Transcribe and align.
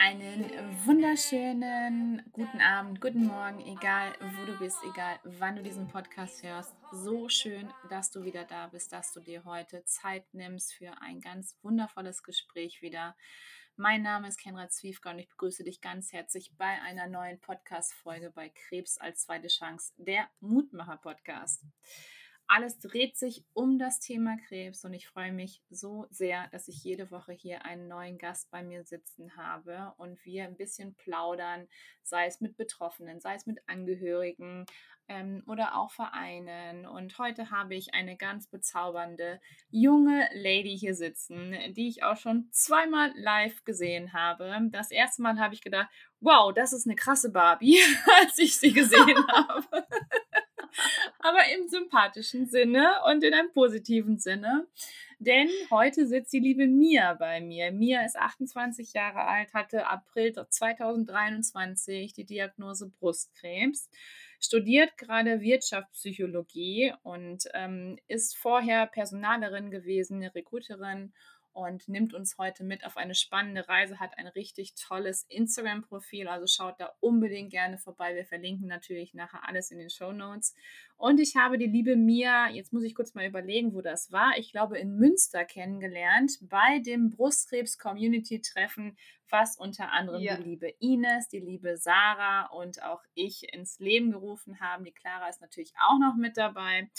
Einen 0.00 0.44
wunderschönen 0.84 2.24
guten 2.32 2.60
Abend, 2.60 3.00
guten 3.00 3.26
Morgen, 3.26 3.60
egal 3.60 4.12
wo 4.20 4.44
du 4.44 4.58
bist, 4.58 4.78
egal 4.82 5.20
wann 5.22 5.54
du 5.54 5.62
diesen 5.62 5.86
Podcast 5.86 6.42
hörst. 6.42 6.74
So 6.90 7.28
schön, 7.28 7.72
dass 7.90 8.10
du 8.10 8.24
wieder 8.24 8.44
da 8.44 8.66
bist, 8.66 8.92
dass 8.92 9.12
du 9.12 9.20
dir 9.20 9.44
heute 9.44 9.84
Zeit 9.84 10.24
nimmst 10.34 10.74
für 10.74 11.00
ein 11.00 11.20
ganz 11.20 11.56
wundervolles 11.62 12.24
Gespräch 12.24 12.82
wieder. 12.82 13.16
Mein 13.76 14.02
Name 14.02 14.26
ist 14.26 14.40
Kenra 14.40 14.68
Zwiefka 14.68 15.12
und 15.12 15.20
ich 15.20 15.28
begrüße 15.28 15.62
dich 15.62 15.80
ganz 15.80 16.12
herzlich 16.12 16.50
bei 16.58 16.82
einer 16.82 17.06
neuen 17.06 17.38
Podcast-Folge 17.38 18.32
bei 18.34 18.48
Krebs 18.48 18.98
als 18.98 19.22
zweite 19.22 19.46
Chance, 19.46 19.92
der 19.96 20.28
Mutmacher-Podcast. 20.40 21.62
Alles 22.52 22.80
dreht 22.80 23.16
sich 23.16 23.44
um 23.52 23.78
das 23.78 24.00
Thema 24.00 24.36
Krebs 24.48 24.84
und 24.84 24.92
ich 24.92 25.06
freue 25.06 25.30
mich 25.30 25.62
so 25.70 26.08
sehr, 26.10 26.48
dass 26.48 26.66
ich 26.66 26.82
jede 26.82 27.12
Woche 27.12 27.32
hier 27.32 27.64
einen 27.64 27.86
neuen 27.86 28.18
Gast 28.18 28.50
bei 28.50 28.64
mir 28.64 28.82
sitzen 28.82 29.36
habe 29.36 29.92
und 29.98 30.24
wir 30.24 30.42
ein 30.42 30.56
bisschen 30.56 30.96
plaudern, 30.96 31.68
sei 32.02 32.26
es 32.26 32.40
mit 32.40 32.56
Betroffenen, 32.56 33.20
sei 33.20 33.36
es 33.36 33.46
mit 33.46 33.60
Angehörigen 33.68 34.66
ähm, 35.06 35.44
oder 35.46 35.76
auch 35.76 35.92
Vereinen. 35.92 36.86
Und 36.86 37.16
heute 37.20 37.52
habe 37.52 37.76
ich 37.76 37.94
eine 37.94 38.16
ganz 38.16 38.48
bezaubernde 38.48 39.40
junge 39.70 40.28
Lady 40.34 40.76
hier 40.76 40.96
sitzen, 40.96 41.54
die 41.76 41.86
ich 41.86 42.02
auch 42.02 42.16
schon 42.16 42.48
zweimal 42.50 43.12
live 43.14 43.62
gesehen 43.62 44.12
habe. 44.12 44.58
Das 44.72 44.90
erste 44.90 45.22
Mal 45.22 45.38
habe 45.38 45.54
ich 45.54 45.62
gedacht, 45.62 45.88
wow, 46.18 46.52
das 46.52 46.72
ist 46.72 46.88
eine 46.88 46.96
krasse 46.96 47.30
Barbie, 47.30 47.78
als 48.20 48.36
ich 48.38 48.56
sie 48.56 48.72
gesehen 48.72 49.24
habe 49.28 49.86
aber 51.22 51.40
im 51.54 51.68
sympathischen 51.68 52.46
Sinne 52.46 52.90
und 53.10 53.22
in 53.24 53.34
einem 53.34 53.52
positiven 53.52 54.18
Sinne. 54.18 54.66
Denn 55.18 55.50
heute 55.70 56.06
sitzt 56.06 56.32
die 56.32 56.40
liebe 56.40 56.66
Mia 56.66 57.12
bei 57.12 57.42
mir. 57.42 57.72
Mia 57.72 58.04
ist 58.06 58.16
28 58.16 58.94
Jahre 58.94 59.26
alt, 59.26 59.52
hatte 59.52 59.86
April 59.86 60.32
2023 60.32 62.14
die 62.14 62.24
Diagnose 62.24 62.88
Brustkrebs, 62.88 63.90
studiert 64.40 64.96
gerade 64.96 65.42
Wirtschaftspsychologie 65.42 66.94
und 67.02 67.44
ähm, 67.52 67.98
ist 68.08 68.34
vorher 68.34 68.86
Personalerin 68.86 69.70
gewesen, 69.70 70.22
eine 70.22 70.34
Recruiterin 70.34 71.12
und 71.60 71.88
nimmt 71.88 72.14
uns 72.14 72.38
heute 72.38 72.64
mit 72.64 72.84
auf 72.84 72.96
eine 72.96 73.14
spannende 73.14 73.68
Reise, 73.68 74.00
hat 74.00 74.18
ein 74.18 74.26
richtig 74.26 74.74
tolles 74.74 75.24
Instagram-Profil, 75.28 76.28
also 76.28 76.46
schaut 76.46 76.80
da 76.80 76.92
unbedingt 77.00 77.50
gerne 77.50 77.78
vorbei. 77.78 78.14
Wir 78.14 78.24
verlinken 78.24 78.66
natürlich 78.66 79.14
nachher 79.14 79.46
alles 79.46 79.70
in 79.70 79.78
den 79.78 79.90
Show 79.90 80.12
Notes. 80.12 80.54
Und 80.96 81.18
ich 81.18 81.36
habe 81.36 81.56
die 81.56 81.66
liebe 81.66 81.96
Mia, 81.96 82.50
jetzt 82.50 82.72
muss 82.72 82.82
ich 82.82 82.94
kurz 82.94 83.14
mal 83.14 83.26
überlegen, 83.26 83.74
wo 83.74 83.80
das 83.80 84.12
war, 84.12 84.36
ich 84.36 84.52
glaube 84.52 84.78
in 84.78 84.96
Münster 84.96 85.44
kennengelernt, 85.44 86.38
bei 86.42 86.78
dem 86.80 87.10
Brustkrebs-Community-Treffen, 87.10 88.96
was 89.30 89.56
unter 89.56 89.92
anderem 89.92 90.20
ja. 90.20 90.36
die 90.36 90.42
liebe 90.42 90.68
Ines, 90.80 91.28
die 91.28 91.38
liebe 91.38 91.76
Sarah 91.76 92.46
und 92.46 92.82
auch 92.82 93.02
ich 93.14 93.52
ins 93.54 93.78
Leben 93.78 94.10
gerufen 94.10 94.60
haben. 94.60 94.84
Die 94.84 94.92
Clara 94.92 95.28
ist 95.28 95.40
natürlich 95.40 95.72
auch 95.88 95.98
noch 95.98 96.16
mit 96.16 96.36
dabei. 96.36 96.90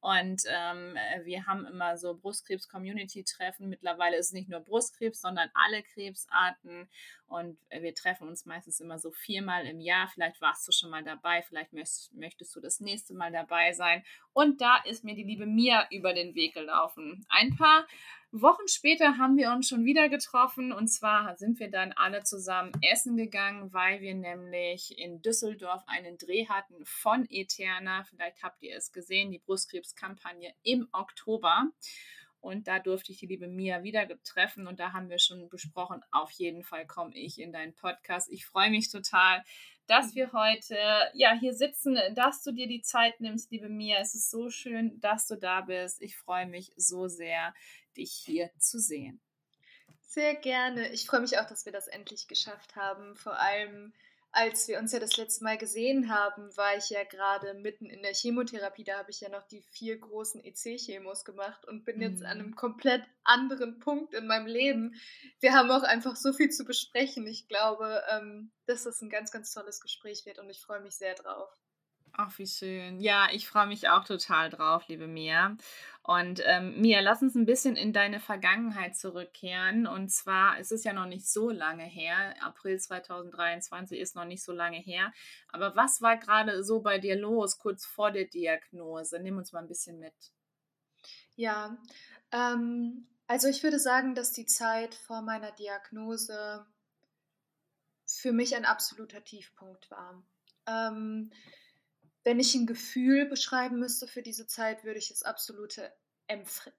Und 0.00 0.42
ähm, 0.46 0.96
wir 1.24 1.46
haben 1.46 1.66
immer 1.66 1.96
so 1.98 2.16
Brustkrebs-Community-Treffen. 2.16 3.68
Mittlerweile 3.68 4.16
ist 4.16 4.26
es 4.26 4.32
nicht 4.32 4.48
nur 4.48 4.60
Brustkrebs, 4.60 5.20
sondern 5.20 5.50
alle 5.54 5.82
Krebsarten. 5.82 6.88
Und 7.26 7.58
wir 7.70 7.94
treffen 7.94 8.28
uns 8.28 8.46
meistens 8.46 8.80
immer 8.80 8.98
so 8.98 9.10
viermal 9.10 9.66
im 9.66 9.80
Jahr. 9.80 10.08
Vielleicht 10.08 10.40
warst 10.40 10.66
du 10.68 10.72
schon 10.72 10.90
mal 10.90 11.02
dabei, 11.02 11.42
vielleicht 11.42 11.72
möchtest, 11.72 12.14
möchtest 12.14 12.54
du 12.54 12.60
das 12.60 12.80
nächste 12.80 13.14
Mal 13.14 13.32
dabei 13.32 13.72
sein. 13.72 14.04
Und 14.32 14.60
da 14.60 14.78
ist 14.84 15.04
mir 15.04 15.14
die 15.14 15.24
liebe 15.24 15.46
Mia 15.46 15.86
über 15.90 16.14
den 16.14 16.34
Weg 16.34 16.54
gelaufen. 16.54 17.26
Ein 17.28 17.56
paar 17.56 17.86
Wochen 18.30 18.68
später 18.68 19.16
haben 19.16 19.38
wir 19.38 19.50
uns 19.52 19.68
schon 19.68 19.86
wieder 19.86 20.10
getroffen 20.10 20.70
und 20.70 20.88
zwar 20.88 21.34
sind 21.38 21.58
wir 21.60 21.70
dann 21.70 21.92
alle 21.92 22.24
zusammen 22.24 22.72
essen 22.82 23.16
gegangen, 23.16 23.72
weil 23.72 24.02
wir 24.02 24.14
nämlich 24.14 24.98
in 24.98 25.22
Düsseldorf 25.22 25.82
einen 25.86 26.18
Dreh 26.18 26.46
hatten 26.46 26.84
von 26.84 27.26
Eterna. 27.30 28.04
Vielleicht 28.04 28.42
habt 28.42 28.62
ihr 28.62 28.76
es 28.76 28.92
gesehen, 28.92 29.30
die 29.30 29.38
Brustkrebskampagne 29.38 30.52
im 30.62 30.88
Oktober. 30.92 31.68
Und 32.40 32.68
da 32.68 32.78
durfte 32.78 33.12
ich 33.12 33.18
die 33.18 33.26
liebe 33.26 33.48
Mia 33.48 33.82
wieder 33.82 34.06
treffen 34.22 34.66
und 34.66 34.78
da 34.78 34.92
haben 34.92 35.08
wir 35.08 35.18
schon 35.18 35.48
besprochen, 35.48 36.02
auf 36.12 36.30
jeden 36.32 36.62
Fall 36.62 36.86
komme 36.86 37.16
ich 37.16 37.40
in 37.40 37.52
deinen 37.52 37.74
Podcast. 37.74 38.30
Ich 38.30 38.46
freue 38.46 38.70
mich 38.70 38.90
total, 38.90 39.42
dass 39.88 40.14
wir 40.14 40.32
heute 40.32 40.76
ja 41.14 41.32
hier 41.32 41.54
sitzen, 41.54 41.98
dass 42.14 42.42
du 42.42 42.52
dir 42.52 42.68
die 42.68 42.82
Zeit 42.82 43.20
nimmst, 43.20 43.50
liebe 43.50 43.68
Mia. 43.68 43.98
Es 43.98 44.14
ist 44.14 44.30
so 44.30 44.50
schön, 44.50 45.00
dass 45.00 45.26
du 45.26 45.36
da 45.36 45.62
bist. 45.62 46.02
Ich 46.02 46.16
freue 46.16 46.46
mich 46.46 46.72
so 46.76 47.08
sehr, 47.08 47.54
dich 47.96 48.12
hier 48.12 48.50
zu 48.58 48.78
sehen. 48.78 49.20
Sehr 50.02 50.34
gerne. 50.34 50.88
Ich 50.88 51.06
freue 51.06 51.20
mich 51.20 51.38
auch, 51.38 51.46
dass 51.46 51.64
wir 51.64 51.72
das 51.72 51.88
endlich 51.88 52.28
geschafft 52.28 52.76
haben. 52.76 53.16
Vor 53.16 53.38
allem, 53.38 53.92
als 54.30 54.68
wir 54.68 54.78
uns 54.78 54.92
ja 54.92 55.00
das 55.00 55.16
letzte 55.16 55.44
Mal 55.44 55.56
gesehen 55.56 56.10
haben, 56.12 56.54
war 56.56 56.76
ich 56.76 56.90
ja 56.90 57.04
gerade 57.04 57.54
mitten 57.54 57.86
in 57.86 58.02
der 58.02 58.12
Chemotherapie. 58.12 58.84
Da 58.84 58.98
habe 58.98 59.10
ich 59.10 59.20
ja 59.20 59.28
noch 59.28 59.46
die 59.46 59.62
vier 59.62 59.98
großen 59.98 60.44
EC-Chemos 60.44 61.24
gemacht 61.24 61.66
und 61.66 61.84
bin 61.84 62.00
jetzt 62.00 62.22
an 62.22 62.38
einem 62.38 62.46
mhm. 62.48 62.56
komplett 62.56 63.02
anderen 63.24 63.78
Punkt 63.78 64.14
in 64.14 64.26
meinem 64.26 64.46
Leben. 64.46 64.94
Wir 65.40 65.54
haben 65.54 65.70
auch 65.70 65.82
einfach 65.82 66.14
so 66.16 66.32
viel 66.32 66.50
zu 66.50 66.64
besprechen. 66.64 67.26
Ich 67.26 67.48
glaube, 67.48 68.02
ähm, 68.10 68.52
dass 68.66 68.84
das 68.84 69.00
ein 69.00 69.10
ganz, 69.10 69.30
ganz 69.30 69.52
tolles 69.52 69.80
Gespräch 69.80 70.26
wird 70.26 70.38
und 70.38 70.50
ich 70.50 70.60
freue 70.60 70.80
mich 70.80 70.96
sehr 70.96 71.14
drauf. 71.14 71.50
Ach, 72.12 72.36
wie 72.38 72.46
schön. 72.46 73.00
Ja, 73.00 73.28
ich 73.30 73.48
freue 73.48 73.66
mich 73.66 73.88
auch 73.88 74.04
total 74.04 74.50
drauf, 74.50 74.88
liebe 74.88 75.06
Mia. 75.06 75.56
Und 76.08 76.40
ähm, 76.46 76.80
Mia, 76.80 77.00
lass 77.00 77.20
uns 77.20 77.34
ein 77.34 77.44
bisschen 77.44 77.76
in 77.76 77.92
deine 77.92 78.18
Vergangenheit 78.18 78.96
zurückkehren. 78.96 79.86
Und 79.86 80.08
zwar 80.08 80.58
ist 80.58 80.72
es 80.72 80.82
ja 80.82 80.94
noch 80.94 81.04
nicht 81.04 81.30
so 81.30 81.50
lange 81.50 81.84
her. 81.84 82.34
April 82.40 82.80
2023 82.80 84.00
ist 84.00 84.16
noch 84.16 84.24
nicht 84.24 84.42
so 84.42 84.52
lange 84.52 84.78
her. 84.78 85.12
Aber 85.48 85.76
was 85.76 86.00
war 86.00 86.16
gerade 86.16 86.64
so 86.64 86.80
bei 86.80 86.98
dir 86.98 87.14
los, 87.14 87.58
kurz 87.58 87.84
vor 87.84 88.10
der 88.10 88.24
Diagnose? 88.24 89.20
Nimm 89.20 89.36
uns 89.36 89.52
mal 89.52 89.58
ein 89.58 89.68
bisschen 89.68 89.98
mit. 89.98 90.14
Ja, 91.36 91.76
ähm, 92.32 93.06
also 93.26 93.48
ich 93.48 93.62
würde 93.62 93.78
sagen, 93.78 94.14
dass 94.14 94.32
die 94.32 94.46
Zeit 94.46 94.94
vor 94.94 95.20
meiner 95.20 95.52
Diagnose 95.52 96.64
für 98.06 98.32
mich 98.32 98.56
ein 98.56 98.64
absoluter 98.64 99.22
Tiefpunkt 99.24 99.90
war. 99.90 100.22
Ähm, 100.66 101.30
wenn 102.28 102.40
ich 102.40 102.54
ein 102.54 102.66
Gefühl 102.66 103.24
beschreiben 103.24 103.78
müsste 103.78 104.06
für 104.06 104.20
diese 104.20 104.46
Zeit, 104.46 104.84
würde 104.84 104.98
ich 104.98 105.10
es 105.10 105.22
absolute 105.22 105.90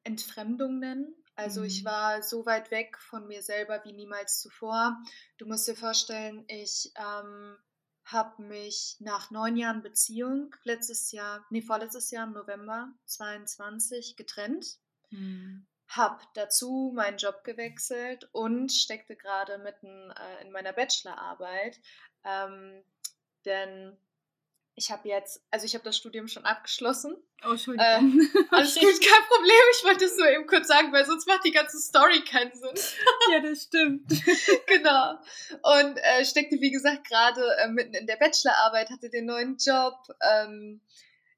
Entfremdung 0.04 0.78
nennen. 0.78 1.16
Also 1.36 1.62
mhm. 1.62 1.66
ich 1.66 1.84
war 1.84 2.22
so 2.22 2.46
weit 2.46 2.70
weg 2.70 3.00
von 3.00 3.26
mir 3.26 3.42
selber 3.42 3.82
wie 3.84 3.94
niemals 3.94 4.42
zuvor. 4.42 5.02
Du 5.40 5.48
musst 5.48 5.68
dir 5.68 5.76
vorstellen, 5.76 6.46
ich 6.50 6.94
ähm, 6.96 7.58
habe 8.04 8.44
mich 8.44 8.98
nach 9.00 9.32
neun 9.32 9.58
Jahren 9.58 9.82
Beziehung 9.82 10.56
letztes 10.66 11.12
Jahr, 11.12 11.44
nee, 11.50 11.64
vorletztes 11.64 12.12
Jahr 12.12 12.28
im 12.28 12.34
November 12.34 12.94
22 13.06 14.18
getrennt. 14.18 14.78
Mhm. 15.10 15.66
Hab 15.88 16.32
dazu 16.36 16.92
meinen 16.96 17.18
Job 17.18 17.44
gewechselt 17.44 18.30
und 18.34 18.72
steckte 18.72 19.16
gerade 19.16 19.58
mitten 19.58 20.12
äh, 20.12 20.44
in 20.44 20.52
meiner 20.52 20.74
Bachelorarbeit. 20.74 21.80
Ähm, 22.24 22.84
denn 23.46 23.98
ich 24.80 24.92
habe 24.92 25.10
jetzt, 25.10 25.42
also 25.52 25.66
ich 25.66 25.74
habe 25.74 25.84
das 25.84 25.98
Studium 25.98 26.30
schon 26.30 26.46
abgeschlossen. 26.46 27.18
Oh, 27.46 27.52
Entschuldigung. 27.52 27.86
Äh, 27.86 28.46
alles 28.52 28.76
gut, 28.76 29.02
kein 29.02 29.28
Problem. 29.28 29.64
Ich 29.74 29.84
wollte 29.84 30.06
es 30.06 30.16
nur 30.16 30.30
eben 30.30 30.48
kurz 30.48 30.70
sagen, 30.70 30.94
weil 30.94 31.06
sonst 31.06 31.28
macht 31.28 31.44
die 31.44 31.52
ganze 31.52 31.78
Story 31.80 32.24
keinen 32.24 32.54
Sinn. 32.54 32.94
ja, 33.32 33.42
das 33.42 33.64
stimmt. 33.64 34.10
genau. 34.68 35.16
Und 35.64 35.98
äh, 35.98 36.24
steckte, 36.24 36.62
wie 36.62 36.72
gesagt, 36.72 37.06
gerade 37.10 37.42
äh, 37.58 37.68
mitten 37.68 37.94
in 37.94 38.08
der 38.08 38.16
Bachelorarbeit, 38.16 38.90
hatte 38.90 39.10
den 39.10 39.26
neuen 39.26 39.58
Job, 39.58 39.96
ähm, 40.22 40.80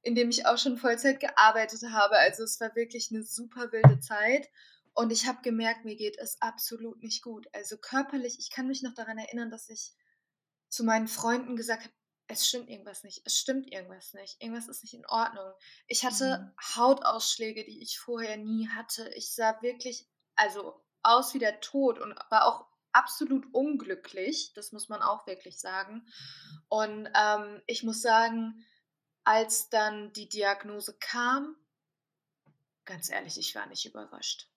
in 0.03 0.13
dem 0.13 0.29
ich 0.29 0.45
auch 0.45 0.59
schon 0.59 0.77
Vollzeit 0.77 1.19
gearbeitet 1.19 1.81
habe. 1.91 2.17
Also 2.19 2.43
es 2.43 2.61
war 2.61 2.75
wirklich 2.75 3.09
eine 3.11 3.23
super 3.23 3.71
wilde 3.71 3.99
Zeit. 3.99 4.49
Und 4.93 5.11
ich 5.11 5.25
habe 5.25 5.41
gemerkt, 5.41 5.83
mir 5.83 5.95
geht 5.95 6.17
es 6.19 6.39
absolut 6.43 7.01
nicht 7.01 7.23
gut. 7.23 7.47
Also 7.53 7.77
körperlich, 7.77 8.37
ich 8.37 8.51
kann 8.51 8.67
mich 8.67 8.83
noch 8.83 8.93
daran 8.93 9.17
erinnern, 9.17 9.49
dass 9.49 9.67
ich 9.69 9.93
zu 10.69 10.83
meinen 10.83 11.07
Freunden 11.07 11.55
gesagt 11.55 11.83
habe, 11.83 11.93
es 12.31 12.47
stimmt 12.47 12.69
irgendwas 12.69 13.03
nicht, 13.03 13.21
es 13.25 13.37
stimmt 13.37 13.71
irgendwas 13.71 14.13
nicht, 14.13 14.41
irgendwas 14.41 14.67
ist 14.67 14.83
nicht 14.83 14.93
in 14.93 15.05
Ordnung. 15.05 15.51
Ich 15.87 16.05
hatte 16.05 16.39
mhm. 16.39 16.75
Hautausschläge, 16.75 17.63
die 17.63 17.81
ich 17.81 17.99
vorher 17.99 18.37
nie 18.37 18.69
hatte. 18.69 19.09
Ich 19.15 19.33
sah 19.33 19.61
wirklich, 19.61 20.07
also 20.35 20.81
aus 21.03 21.33
wie 21.33 21.39
der 21.39 21.59
Tod 21.61 21.99
und 21.99 22.15
war 22.29 22.45
auch 22.45 22.67
absolut 22.93 23.53
unglücklich, 23.53 24.53
das 24.53 24.71
muss 24.71 24.89
man 24.89 25.01
auch 25.01 25.27
wirklich 25.27 25.59
sagen. 25.59 26.05
Und 26.69 27.09
ähm, 27.15 27.61
ich 27.67 27.83
muss 27.83 28.01
sagen, 28.01 28.65
als 29.23 29.69
dann 29.69 30.11
die 30.13 30.29
Diagnose 30.29 30.97
kam, 30.99 31.55
ganz 32.85 33.09
ehrlich, 33.09 33.37
ich 33.37 33.55
war 33.55 33.65
nicht 33.67 33.85
überrascht. 33.85 34.47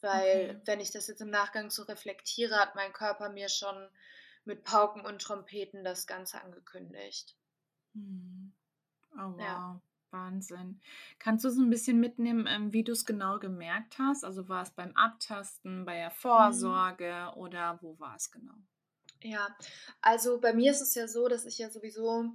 Weil, 0.00 0.50
okay. 0.50 0.60
wenn 0.64 0.80
ich 0.80 0.90
das 0.90 1.06
jetzt 1.06 1.22
im 1.22 1.30
Nachgang 1.30 1.70
so 1.70 1.82
reflektiere, 1.84 2.56
hat 2.56 2.74
mein 2.74 2.92
Körper 2.92 3.30
mir 3.30 3.48
schon 3.48 3.88
mit 4.44 4.64
Pauken 4.64 5.04
und 5.04 5.20
Trompeten 5.22 5.84
das 5.84 6.06
Ganze 6.06 6.40
angekündigt. 6.42 7.36
Hm. 7.94 8.52
Oh 9.16 9.32
wow. 9.38 9.38
Ja. 9.38 9.80
Wahnsinn. 10.10 10.80
Kannst 11.18 11.44
du 11.44 11.50
so 11.50 11.60
ein 11.62 11.70
bisschen 11.70 11.98
mitnehmen, 12.00 12.46
ähm, 12.48 12.72
wie 12.72 12.84
du 12.84 12.92
es 12.92 13.04
genau 13.04 13.38
gemerkt 13.38 13.98
hast? 13.98 14.24
Also 14.24 14.48
war 14.48 14.62
es 14.62 14.70
beim 14.70 14.92
Abtasten, 14.96 15.84
bei 15.84 15.96
der 15.96 16.10
Mhm. 16.12 16.14
Vorsorge 16.14 17.32
oder 17.36 17.78
wo 17.82 17.98
war 17.98 18.16
es 18.16 18.30
genau? 18.30 18.54
Ja, 19.22 19.56
also 20.02 20.38
bei 20.40 20.52
mir 20.52 20.70
ist 20.70 20.80
es 20.82 20.94
ja 20.94 21.08
so, 21.08 21.26
dass 21.28 21.46
ich 21.46 21.58
ja 21.58 21.68
sowieso 21.70 22.30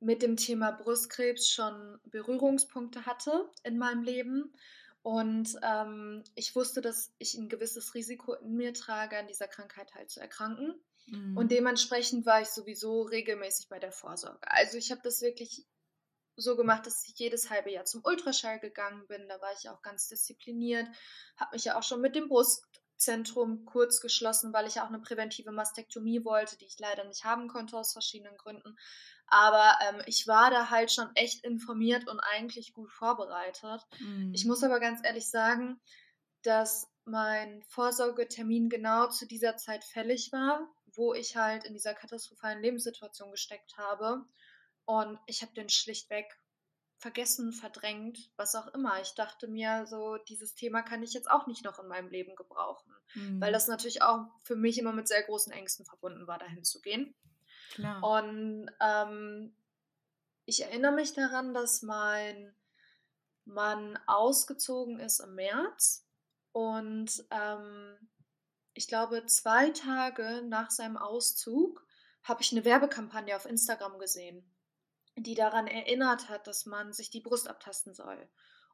mit 0.00 0.22
dem 0.22 0.36
Thema 0.36 0.70
Brustkrebs 0.72 1.48
schon 1.48 1.98
Berührungspunkte 2.04 3.06
hatte 3.06 3.50
in 3.62 3.78
meinem 3.78 4.02
Leben. 4.02 4.52
Und 5.02 5.56
ähm, 5.62 6.22
ich 6.34 6.54
wusste, 6.54 6.80
dass 6.80 7.12
ich 7.18 7.34
ein 7.34 7.48
gewisses 7.48 7.94
Risiko 7.94 8.34
in 8.34 8.54
mir 8.56 8.74
trage, 8.74 9.18
an 9.18 9.26
dieser 9.26 9.48
Krankheit 9.48 9.94
halt 9.94 10.10
zu 10.10 10.20
erkranken. 10.20 10.74
Und 11.34 11.50
Mhm. 11.50 11.52
dementsprechend 11.52 12.26
war 12.26 12.42
ich 12.42 12.48
sowieso 12.48 13.02
regelmäßig 13.02 13.68
bei 13.68 13.78
der 13.78 13.92
Vorsorge. 13.92 14.40
Also 14.50 14.76
ich 14.78 14.90
habe 14.90 15.00
das 15.02 15.22
wirklich 15.22 15.66
so 16.36 16.56
gemacht, 16.56 16.86
dass 16.86 17.06
ich 17.06 17.14
jedes 17.18 17.50
halbe 17.50 17.70
Jahr 17.70 17.84
zum 17.84 18.02
Ultraschall 18.04 18.58
gegangen 18.58 19.06
bin. 19.06 19.28
Da 19.28 19.40
war 19.40 19.52
ich 19.58 19.68
auch 19.68 19.82
ganz 19.82 20.08
diszipliniert, 20.08 20.88
habe 21.36 21.54
mich 21.54 21.64
ja 21.64 21.78
auch 21.78 21.82
schon 21.82 22.00
mit 22.00 22.16
dem 22.16 22.28
Brustzentrum 22.28 23.64
kurz 23.66 24.00
geschlossen, 24.00 24.52
weil 24.52 24.66
ich 24.66 24.76
ja 24.76 24.84
auch 24.84 24.88
eine 24.88 25.00
präventive 25.00 25.52
Mastektomie 25.52 26.24
wollte, 26.24 26.56
die 26.58 26.66
ich 26.66 26.78
leider 26.78 27.04
nicht 27.04 27.24
haben 27.24 27.48
konnte 27.48 27.76
aus 27.76 27.92
verschiedenen 27.92 28.36
Gründen. 28.36 28.76
Aber 29.26 29.78
ähm, 29.88 30.02
ich 30.06 30.26
war 30.26 30.50
da 30.50 30.70
halt 30.70 30.90
schon 30.92 31.10
echt 31.14 31.44
informiert 31.44 32.08
und 32.08 32.20
eigentlich 32.20 32.72
gut 32.72 32.90
vorbereitet. 32.92 33.82
Ich 34.30 34.44
Mhm. 34.44 34.46
muss 34.46 34.62
aber 34.64 34.80
ganz 34.80 35.00
ehrlich 35.04 35.28
sagen, 35.30 35.80
dass 36.42 36.88
mein 37.04 37.62
Vorsorgetermin 37.64 38.68
genau 38.68 39.08
zu 39.08 39.26
dieser 39.26 39.56
Zeit 39.56 39.84
fällig 39.84 40.30
war, 40.32 40.68
wo 40.94 41.14
ich 41.14 41.36
halt 41.36 41.64
in 41.64 41.72
dieser 41.74 41.94
katastrophalen 41.94 42.60
Lebenssituation 42.62 43.30
gesteckt 43.30 43.76
habe. 43.76 44.24
Und 44.84 45.18
ich 45.26 45.42
habe 45.42 45.52
den 45.54 45.68
schlichtweg 45.68 46.26
vergessen, 46.98 47.52
verdrängt, 47.52 48.30
was 48.36 48.54
auch 48.54 48.68
immer. 48.68 49.00
Ich 49.00 49.14
dachte 49.14 49.48
mir, 49.48 49.86
so 49.86 50.18
dieses 50.28 50.54
Thema 50.54 50.82
kann 50.82 51.02
ich 51.02 51.12
jetzt 51.12 51.30
auch 51.30 51.46
nicht 51.48 51.64
noch 51.64 51.80
in 51.80 51.88
meinem 51.88 52.08
Leben 52.08 52.36
gebrauchen, 52.36 52.94
weil 53.14 53.50
Mhm. 53.50 53.52
das 53.52 53.66
natürlich 53.66 54.02
auch 54.02 54.26
für 54.42 54.54
mich 54.54 54.78
immer 54.78 54.92
mit 54.92 55.08
sehr 55.08 55.22
großen 55.24 55.52
Ängsten 55.52 55.84
verbunden 55.84 56.26
war, 56.28 56.38
dahin 56.38 56.62
zu 56.62 56.80
gehen. 56.80 57.14
Klar. 57.70 58.02
Und 58.02 58.70
ähm, 58.80 59.56
ich 60.44 60.62
erinnere 60.62 60.92
mich 60.92 61.12
daran, 61.12 61.54
dass 61.54 61.82
mein 61.82 62.54
Mann 63.44 63.98
ausgezogen 64.06 65.00
ist 65.00 65.20
im 65.20 65.34
März 65.34 66.06
und 66.52 67.24
ähm, 67.30 67.96
ich 68.74 68.88
glaube, 68.88 69.26
zwei 69.26 69.70
Tage 69.70 70.42
nach 70.46 70.70
seinem 70.70 70.96
Auszug 70.96 71.86
habe 72.22 72.42
ich 72.42 72.52
eine 72.52 72.64
Werbekampagne 72.64 73.34
auf 73.36 73.46
Instagram 73.46 73.98
gesehen, 73.98 74.44
die 75.16 75.34
daran 75.34 75.66
erinnert 75.66 76.28
hat, 76.28 76.46
dass 76.46 76.66
man 76.66 76.92
sich 76.92 77.10
die 77.10 77.20
Brust 77.20 77.48
abtasten 77.48 77.94
soll. 77.94 78.28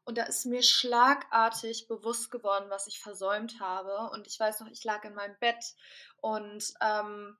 Und 0.04 0.16
da 0.16 0.24
ist 0.24 0.46
mir 0.46 0.62
schlagartig 0.62 1.86
bewusst 1.88 2.30
geworden, 2.30 2.70
was 2.70 2.86
ich 2.86 3.00
versäumt 3.00 3.60
habe. 3.60 4.10
Und 4.12 4.26
ich 4.26 4.38
weiß 4.38 4.60
noch, 4.60 4.68
ich 4.68 4.84
lag 4.84 5.04
in 5.04 5.14
meinem 5.14 5.36
Bett 5.38 5.74
und 6.18 6.72
ähm, 6.80 7.36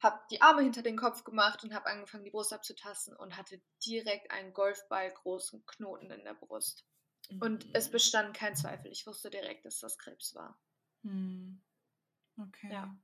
habe 0.00 0.20
die 0.30 0.42
Arme 0.42 0.62
hinter 0.62 0.82
den 0.82 0.96
Kopf 0.96 1.24
gemacht 1.24 1.62
und 1.62 1.74
habe 1.74 1.86
angefangen, 1.86 2.24
die 2.24 2.30
Brust 2.30 2.52
abzutasten 2.52 3.14
und 3.16 3.36
hatte 3.36 3.60
direkt 3.84 4.30
einen 4.30 4.52
Golfball 4.52 5.12
großen 5.12 5.64
Knoten 5.66 6.10
in 6.10 6.24
der 6.24 6.34
Brust. 6.34 6.84
Und 7.40 7.68
es 7.72 7.88
Mhm. 7.88 7.92
bestand 7.92 8.36
kein 8.36 8.56
Zweifel. 8.56 8.90
Ich 8.90 9.06
wusste 9.06 9.30
direkt, 9.30 9.64
dass 9.64 9.78
das 9.78 9.98
Krebs 9.98 10.34
war. 10.34 10.58
Mhm. 11.02 11.60
Okay. 12.38 12.70
Ja. 12.72 12.94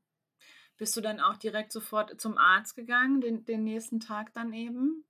Bist 0.76 0.96
du 0.96 1.00
dann 1.00 1.20
auch 1.20 1.36
direkt 1.36 1.72
sofort 1.72 2.20
zum 2.20 2.36
Arzt 2.36 2.74
gegangen, 2.74 3.20
den, 3.20 3.44
den 3.44 3.64
nächsten 3.64 4.00
Tag 4.00 4.32
dann 4.34 4.52
eben? 4.52 5.04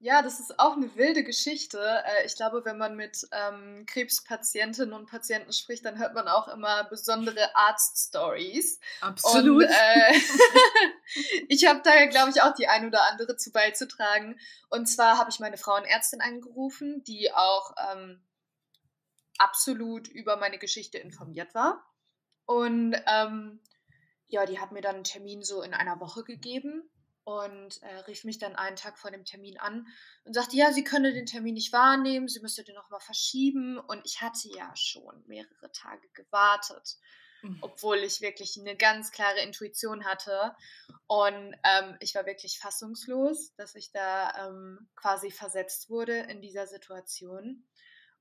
Ja, 0.00 0.20
das 0.20 0.38
ist 0.38 0.58
auch 0.58 0.76
eine 0.76 0.94
wilde 0.96 1.24
Geschichte. 1.24 1.78
Äh, 1.78 2.26
Ich 2.26 2.36
glaube, 2.36 2.64
wenn 2.66 2.76
man 2.76 2.94
mit 2.94 3.26
ähm, 3.32 3.86
Krebspatientinnen 3.86 4.92
und 4.92 5.06
Patienten 5.08 5.52
spricht, 5.52 5.84
dann 5.84 5.98
hört 5.98 6.14
man 6.14 6.28
auch 6.28 6.48
immer 6.48 6.84
besondere 6.84 7.56
Arzt-Stories. 7.56 8.80
Und 9.00 9.08
Absolut. 9.08 9.64
äh, 9.64 10.12
ich 11.48 11.66
habe 11.66 11.80
da, 11.82 12.04
glaube 12.06 12.30
ich, 12.30 12.42
auch 12.42 12.52
die 12.54 12.68
ein 12.68 12.86
oder 12.86 13.08
andere 13.10 13.36
zu 13.36 13.50
beizutragen. 13.50 14.38
Und 14.68 14.86
zwar 14.86 15.16
habe 15.16 15.30
ich 15.30 15.40
meine 15.40 15.56
Frauenärztin 15.56 16.20
angerufen, 16.20 17.02
die 17.04 17.32
auch 17.32 17.74
ähm, 17.92 18.20
absolut 19.38 20.08
über 20.08 20.36
meine 20.36 20.58
Geschichte 20.58 20.98
informiert 20.98 21.54
war. 21.54 21.82
Und 22.46 22.94
ähm, 23.06 23.60
ja, 24.26 24.46
die 24.46 24.58
hat 24.58 24.72
mir 24.72 24.80
dann 24.80 24.96
einen 24.96 25.04
Termin 25.04 25.42
so 25.42 25.62
in 25.62 25.74
einer 25.74 26.00
Woche 26.00 26.24
gegeben 26.24 26.88
und 27.24 27.82
äh, 27.82 27.96
rief 28.06 28.24
mich 28.24 28.38
dann 28.38 28.56
einen 28.56 28.76
Tag 28.76 28.98
vor 28.98 29.10
dem 29.10 29.24
Termin 29.24 29.58
an 29.58 29.86
und 30.24 30.34
sagte, 30.34 30.56
ja, 30.56 30.72
sie 30.72 30.84
könne 30.84 31.12
den 31.12 31.26
Termin 31.26 31.54
nicht 31.54 31.72
wahrnehmen, 31.72 32.28
sie 32.28 32.40
müsste 32.40 32.64
den 32.64 32.74
nochmal 32.74 33.00
verschieben. 33.00 33.78
Und 33.78 34.02
ich 34.04 34.20
hatte 34.20 34.48
ja 34.48 34.70
schon 34.76 35.24
mehrere 35.26 35.70
Tage 35.72 36.08
gewartet 36.12 36.98
Mhm. 37.44 37.58
obwohl 37.60 37.98
ich 37.98 38.20
wirklich 38.20 38.58
eine 38.58 38.76
ganz 38.76 39.12
klare 39.12 39.40
Intuition 39.40 40.04
hatte. 40.04 40.56
Und 41.06 41.54
ähm, 41.62 41.96
ich 42.00 42.14
war 42.14 42.26
wirklich 42.26 42.58
fassungslos, 42.58 43.54
dass 43.56 43.74
ich 43.74 43.92
da 43.92 44.48
ähm, 44.48 44.88
quasi 44.96 45.30
versetzt 45.30 45.90
wurde 45.90 46.18
in 46.20 46.40
dieser 46.40 46.66
Situation. 46.66 47.66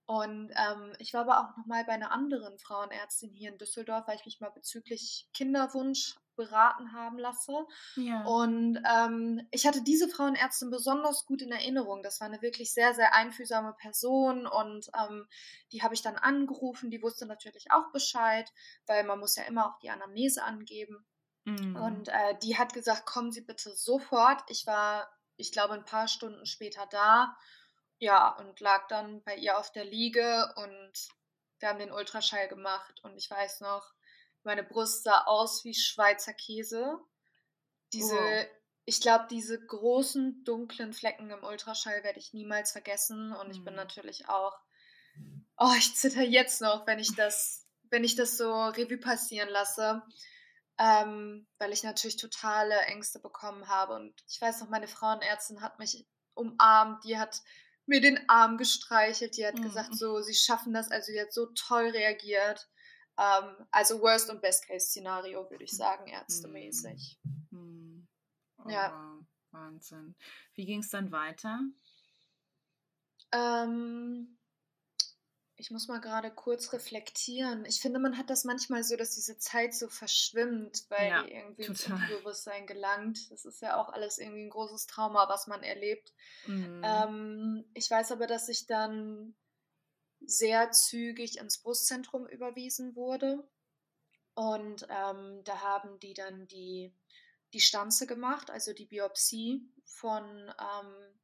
Und 0.05 0.51
ähm, 0.51 0.93
ich 0.99 1.13
war 1.13 1.21
aber 1.21 1.39
auch 1.39 1.57
noch 1.57 1.65
mal 1.65 1.85
bei 1.85 1.93
einer 1.93 2.11
anderen 2.11 2.57
Frauenärztin 2.59 3.33
hier 3.33 3.51
in 3.51 3.57
Düsseldorf, 3.57 4.05
weil 4.07 4.17
ich 4.17 4.25
mich 4.25 4.41
mal 4.41 4.51
bezüglich 4.51 5.29
Kinderwunsch 5.33 6.15
beraten 6.35 6.93
haben 6.93 7.17
lasse. 7.17 7.53
Ja. 7.95 8.23
Und 8.23 8.81
ähm, 8.85 9.47
ich 9.51 9.65
hatte 9.67 9.81
diese 9.83 10.09
Frauenärztin 10.09 10.69
besonders 10.69 11.25
gut 11.25 11.41
in 11.41 11.51
Erinnerung. 11.51 12.03
Das 12.03 12.19
war 12.19 12.27
eine 12.27 12.41
wirklich 12.41 12.73
sehr, 12.73 12.93
sehr 12.93 13.13
einfühlsame 13.13 13.73
Person 13.73 14.45
und 14.47 14.89
ähm, 14.99 15.27
die 15.71 15.83
habe 15.83 15.93
ich 15.93 16.01
dann 16.01 16.15
angerufen. 16.17 16.91
Die 16.91 17.01
wusste 17.01 17.25
natürlich 17.25 17.71
auch 17.71 17.91
Bescheid, 17.91 18.51
weil 18.87 19.03
man 19.03 19.19
muss 19.19 19.35
ja 19.35 19.43
immer 19.43 19.67
auch 19.67 19.79
die 19.79 19.89
Anamnese 19.89 20.43
angeben. 20.43 21.05
Mhm. 21.45 21.75
Und 21.75 22.07
äh, 22.09 22.37
die 22.41 22.57
hat 22.57 22.73
gesagt, 22.73 23.05
kommen 23.05 23.31
Sie 23.31 23.41
bitte 23.41 23.71
sofort. 23.75 24.41
Ich 24.47 24.65
war, 24.65 25.09
ich 25.37 25.51
glaube, 25.51 25.73
ein 25.73 25.85
paar 25.85 26.07
Stunden 26.07 26.45
später 26.45 26.87
da. 26.89 27.35
Ja, 28.03 28.35
und 28.35 28.59
lag 28.59 28.87
dann 28.89 29.23
bei 29.23 29.37
ihr 29.37 29.57
auf 29.57 29.71
der 29.71 29.85
Liege 29.85 30.53
und 30.57 30.91
wir 31.59 31.69
haben 31.69 31.79
den 31.79 31.93
Ultraschall 31.93 32.49
gemacht. 32.49 32.99
Und 33.01 33.15
ich 33.15 33.31
weiß 33.31 33.61
noch, 33.61 33.93
meine 34.43 34.61
Brust 34.63 35.03
sah 35.05 35.23
aus 35.23 35.63
wie 35.63 35.73
Schweizer 35.73 36.33
Käse. 36.33 36.99
Diese, 37.93 38.15
Wow. 38.15 38.45
ich 38.83 38.99
glaube, 38.99 39.27
diese 39.31 39.57
großen 39.65 40.43
dunklen 40.43 40.91
Flecken 40.91 41.29
im 41.29 41.45
Ultraschall 41.45 42.03
werde 42.03 42.19
ich 42.19 42.33
niemals 42.33 42.73
vergessen. 42.73 43.31
Und 43.31 43.51
ich 43.51 43.63
bin 43.63 43.73
Mhm. 43.73 43.77
natürlich 43.77 44.27
auch, 44.27 44.59
oh, 45.57 45.71
ich 45.77 45.95
zitter 45.95 46.23
jetzt 46.23 46.59
noch, 46.59 46.85
wenn 46.85 46.99
ich 46.99 47.15
das, 47.15 47.65
wenn 47.89 48.03
ich 48.03 48.15
das 48.17 48.35
so 48.35 48.51
Revue 48.65 48.97
passieren 48.97 49.47
lasse 49.47 50.03
ähm, 50.79 51.47
weil 51.59 51.71
ich 51.71 51.83
natürlich 51.83 52.17
totale 52.17 52.75
Ängste 52.87 53.19
bekommen 53.19 53.67
habe. 53.67 53.93
Und 53.95 54.13
ich 54.27 54.41
weiß 54.41 54.59
noch, 54.61 54.69
meine 54.69 54.87
Frauenärztin 54.87 55.61
hat 55.61 55.77
mich 55.79 56.07
umarmt, 56.33 57.03
die 57.03 57.19
hat 57.19 57.41
mir 57.85 58.01
den 58.01 58.19
Arm 58.29 58.57
gestreichelt, 58.57 59.37
die 59.37 59.45
hat 59.45 59.55
Mhm. 59.55 59.63
gesagt, 59.63 59.95
so, 59.95 60.21
sie 60.21 60.33
schaffen 60.33 60.73
das, 60.73 60.89
also 60.91 61.11
die 61.11 61.19
hat 61.19 61.33
so 61.33 61.47
toll 61.55 61.89
reagiert. 61.89 62.69
Ähm, 63.17 63.55
also 63.71 64.01
Worst- 64.01 64.29
und 64.29 64.41
Best-Case-Szenario, 64.41 65.49
würde 65.49 65.63
ich 65.63 65.71
sagen, 65.75 66.07
ärztemäßig. 66.07 67.19
Mhm. 67.51 68.07
Oh, 68.57 68.69
Ja. 68.69 69.19
Wahnsinn. 69.51 70.15
Wie 70.55 70.65
ging 70.65 70.79
es 70.79 70.89
dann 70.89 71.11
weiter? 71.11 71.59
Ähm, 73.31 74.37
ich 75.63 75.71
muss 75.71 75.87
mal 75.87 76.01
gerade 76.01 76.29
kurz 76.29 76.73
reflektieren. 76.73 77.63
Ich 77.63 77.79
finde, 77.79 77.97
man 77.97 78.17
hat 78.17 78.29
das 78.29 78.43
manchmal 78.43 78.83
so, 78.83 78.97
dass 78.97 79.15
diese 79.15 79.37
Zeit 79.37 79.73
so 79.73 79.87
verschwimmt, 79.87 80.83
weil 80.89 81.07
Ja, 81.07 81.23
die 81.23 81.31
irgendwie 81.31 81.63
ins 81.63 81.83
total. 81.83 82.01
Unterbewusstsein 82.01 82.67
gelangt. 82.67 83.31
Das 83.31 83.45
ist 83.45 83.61
ja 83.61 83.81
auch 83.81 83.87
alles 83.87 84.17
irgendwie 84.17 84.43
ein 84.43 84.49
großes 84.49 84.87
Trauma, 84.87 85.29
was 85.29 85.47
man 85.47 85.63
erlebt. 85.63 86.11
Mhm. 86.47 86.81
Ähm, 86.83 87.65
ich 87.73 87.89
weiß 87.89 88.11
aber, 88.11 88.27
dass 88.27 88.49
ich 88.49 88.67
dann 88.67 89.35
sehr 90.19 90.71
zügig 90.71 91.37
ins 91.37 91.59
Brustzentrum 91.59 92.27
überwiesen 92.27 92.97
wurde. 92.97 93.47
Und 94.33 94.85
ähm, 94.89 95.45
da 95.45 95.61
haben 95.61 95.97
die 96.01 96.13
dann 96.13 96.45
die, 96.49 96.93
die 97.53 97.61
Stanze 97.61 98.05
gemacht, 98.05 98.51
also 98.51 98.73
die 98.73 98.87
Biopsie 98.87 99.61
von 99.85 100.25
ähm, 100.25 101.19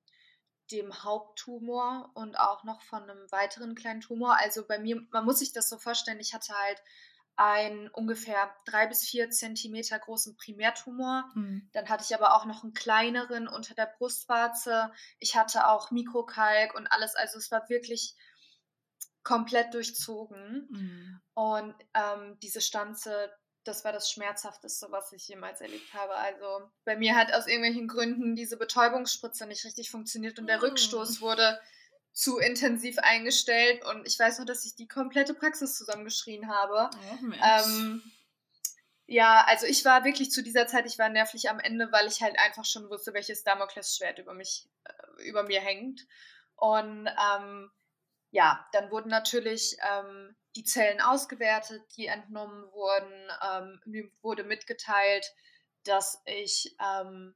dem 0.71 1.03
Haupttumor 1.03 2.11
und 2.13 2.39
auch 2.39 2.63
noch 2.63 2.81
von 2.81 3.03
einem 3.03 3.31
weiteren 3.31 3.75
kleinen 3.75 4.01
Tumor. 4.01 4.37
Also 4.37 4.65
bei 4.67 4.79
mir, 4.79 5.01
man 5.11 5.25
muss 5.25 5.39
sich 5.39 5.51
das 5.51 5.69
so 5.69 5.77
vorstellen, 5.77 6.19
ich 6.19 6.33
hatte 6.33 6.53
halt 6.53 6.81
einen 7.35 7.87
ungefähr 7.87 8.53
drei 8.65 8.85
bis 8.87 9.07
vier 9.07 9.29
Zentimeter 9.29 9.97
großen 9.97 10.35
Primärtumor. 10.35 11.31
Mhm. 11.35 11.69
Dann 11.71 11.87
hatte 11.87 12.03
ich 12.03 12.13
aber 12.13 12.35
auch 12.35 12.45
noch 12.45 12.63
einen 12.63 12.73
kleineren 12.73 13.47
unter 13.47 13.73
der 13.75 13.93
Brustwarze. 13.97 14.91
Ich 15.19 15.37
hatte 15.37 15.67
auch 15.69 15.89
Mikrokalk 15.89 16.75
und 16.75 16.87
alles. 16.87 17.15
Also 17.15 17.37
es 17.37 17.49
war 17.49 17.69
wirklich 17.69 18.15
komplett 19.23 19.73
durchzogen. 19.73 20.67
Mhm. 20.69 21.21
Und 21.33 21.75
ähm, 21.93 22.37
diese 22.41 22.59
Stanze, 22.59 23.31
das 23.63 23.83
war 23.83 23.91
das 23.91 24.09
Schmerzhafteste, 24.09 24.87
was 24.89 25.11
ich 25.11 25.27
jemals 25.27 25.61
erlebt 25.61 25.93
habe. 25.93 26.15
Also 26.15 26.69
bei 26.85 26.95
mir 26.95 27.15
hat 27.15 27.33
aus 27.33 27.47
irgendwelchen 27.47 27.87
Gründen 27.87 28.35
diese 28.35 28.57
Betäubungsspritze 28.57 29.45
nicht 29.45 29.65
richtig 29.65 29.91
funktioniert 29.91 30.39
und 30.39 30.47
der 30.47 30.57
Mm. 30.57 30.61
Rückstoß 30.61 31.21
wurde 31.21 31.59
zu 32.11 32.37
intensiv 32.37 32.97
eingestellt 32.99 33.85
und 33.85 34.07
ich 34.07 34.17
weiß 34.17 34.39
noch, 34.39 34.45
dass 34.45 34.65
ich 34.65 34.75
die 34.75 34.87
komplette 34.87 35.33
Praxis 35.33 35.77
zusammengeschrien 35.77 36.49
habe. 36.49 36.89
Oh, 36.93 37.33
ähm, 37.43 38.01
ja, 39.05 39.43
also 39.47 39.65
ich 39.65 39.85
war 39.85 40.03
wirklich 40.03 40.31
zu 40.31 40.43
dieser 40.43 40.67
Zeit, 40.67 40.85
ich 40.85 40.99
war 40.99 41.09
nervlich 41.09 41.49
am 41.49 41.59
Ende, 41.59 41.91
weil 41.91 42.07
ich 42.07 42.21
halt 42.21 42.37
einfach 42.39 42.65
schon 42.65 42.89
wusste, 42.89 43.13
welches 43.13 43.43
Damoklesschwert 43.43 44.19
über 44.19 44.33
mich, 44.33 44.67
äh, 44.83 45.27
über 45.29 45.43
mir 45.43 45.61
hängt. 45.61 46.05
Und 46.55 47.07
ähm, 47.07 47.71
ja, 48.31 48.67
dann 48.73 48.91
wurden 48.91 49.09
natürlich 49.09 49.77
ähm, 49.89 50.35
die 50.55 50.63
Zellen 50.63 51.01
ausgewertet, 51.01 51.83
die 51.95 52.07
entnommen 52.07 52.71
wurden. 52.71 53.31
Ähm, 53.51 53.81
mir 53.85 54.09
wurde 54.21 54.43
mitgeteilt, 54.43 55.25
dass 55.83 56.21
ich 56.25 56.75
ähm, 56.79 57.35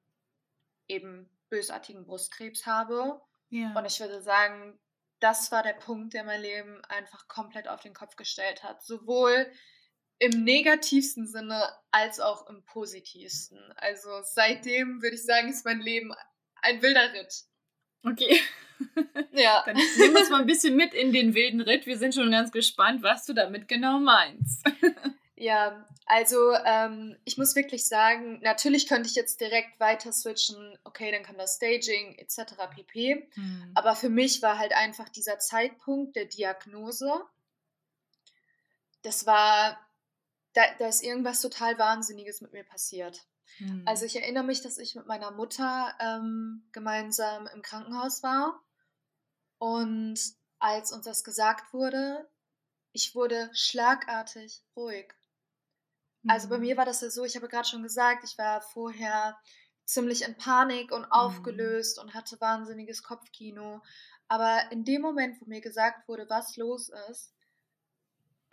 eben 0.87 1.29
bösartigen 1.49 2.05
Brustkrebs 2.05 2.65
habe. 2.65 3.21
Ja. 3.49 3.73
Und 3.77 3.85
ich 3.85 3.99
würde 3.99 4.21
sagen, 4.21 4.79
das 5.19 5.51
war 5.51 5.63
der 5.63 5.73
Punkt, 5.73 6.13
der 6.13 6.23
mein 6.23 6.41
Leben 6.41 6.83
einfach 6.85 7.27
komplett 7.27 7.67
auf 7.67 7.81
den 7.81 7.93
Kopf 7.93 8.15
gestellt 8.15 8.63
hat. 8.63 8.83
Sowohl 8.83 9.51
im 10.19 10.43
negativsten 10.43 11.27
Sinne 11.27 11.71
als 11.91 12.19
auch 12.19 12.47
im 12.47 12.63
positivsten. 12.65 13.59
Also 13.77 14.09
seitdem 14.23 15.01
würde 15.01 15.15
ich 15.15 15.25
sagen, 15.25 15.49
ist 15.49 15.65
mein 15.65 15.81
Leben 15.81 16.13
ein 16.61 16.81
wilder 16.81 17.13
Ritt. 17.13 17.43
Okay. 18.03 18.39
Ja. 19.31 19.63
Dann 19.65 19.77
nimm 19.97 20.15
uns 20.15 20.29
mal 20.29 20.41
ein 20.41 20.47
bisschen 20.47 20.75
mit 20.75 20.93
in 20.93 21.11
den 21.11 21.33
wilden 21.33 21.61
Ritt. 21.61 21.85
Wir 21.85 21.97
sind 21.97 22.13
schon 22.15 22.31
ganz 22.31 22.51
gespannt, 22.51 23.03
was 23.03 23.25
du 23.25 23.33
damit 23.33 23.67
genau 23.67 23.99
meinst. 23.99 24.63
Ja, 25.35 25.85
also 26.05 26.53
ähm, 26.63 27.17
ich 27.25 27.37
muss 27.37 27.55
wirklich 27.57 27.85
sagen, 27.85 28.39
natürlich 28.43 28.87
könnte 28.87 29.09
ich 29.09 29.15
jetzt 29.15 29.41
direkt 29.41 29.77
weiter 29.77 30.13
switchen, 30.13 30.77
okay, 30.85 31.11
dann 31.11 31.23
kam 31.23 31.37
das 31.37 31.57
Staging 31.57 32.15
etc. 32.17 32.53
pp. 32.73 33.27
Hm. 33.33 33.71
Aber 33.75 33.93
für 33.95 34.07
mich 34.07 34.41
war 34.41 34.57
halt 34.57 34.73
einfach 34.73 35.09
dieser 35.09 35.39
Zeitpunkt 35.39 36.15
der 36.15 36.25
Diagnose, 36.25 37.11
das 39.01 39.25
war, 39.25 39.77
da, 40.53 40.61
da 40.79 40.87
ist 40.87 41.03
irgendwas 41.03 41.41
total 41.41 41.77
Wahnsinniges 41.77 42.39
mit 42.39 42.53
mir 42.53 42.63
passiert. 42.63 43.27
Hm. 43.57 43.83
Also 43.85 44.05
ich 44.05 44.15
erinnere 44.15 44.45
mich, 44.45 44.61
dass 44.61 44.77
ich 44.77 44.95
mit 44.95 45.07
meiner 45.07 45.31
Mutter 45.31 45.93
ähm, 45.99 46.69
gemeinsam 46.71 47.47
im 47.53 47.61
Krankenhaus 47.61 48.23
war 48.23 48.63
und 49.63 50.19
als 50.59 50.91
uns 50.91 51.05
das 51.05 51.23
gesagt 51.23 51.73
wurde, 51.73 52.29
ich 52.93 53.15
wurde 53.15 53.49
schlagartig 53.53 54.63
ruhig. 54.75 55.13
Also 56.27 56.49
bei 56.49 56.57
Mhm. 56.57 56.59
mir 56.59 56.75
war 56.75 56.83
das 56.83 56.99
ja 56.99 57.09
so, 57.09 57.23
ich 57.23 57.35
habe 57.37 57.47
gerade 57.47 57.65
schon 57.67 57.81
gesagt, 57.83 58.25
ich 58.25 58.37
war 58.37 58.61
vorher 58.61 59.39
ziemlich 59.85 60.23
in 60.23 60.35
Panik 60.35 60.91
und 60.91 61.05
aufgelöst 61.05 61.97
und 61.99 62.13
hatte 62.13 62.39
wahnsinniges 62.41 63.03
Kopfkino. 63.03 63.81
Aber 64.27 64.69
in 64.71 64.83
dem 64.83 65.01
Moment, 65.01 65.39
wo 65.39 65.45
mir 65.45 65.61
gesagt 65.61 66.07
wurde, 66.09 66.29
was 66.29 66.57
los 66.57 66.89
ist, 67.09 67.33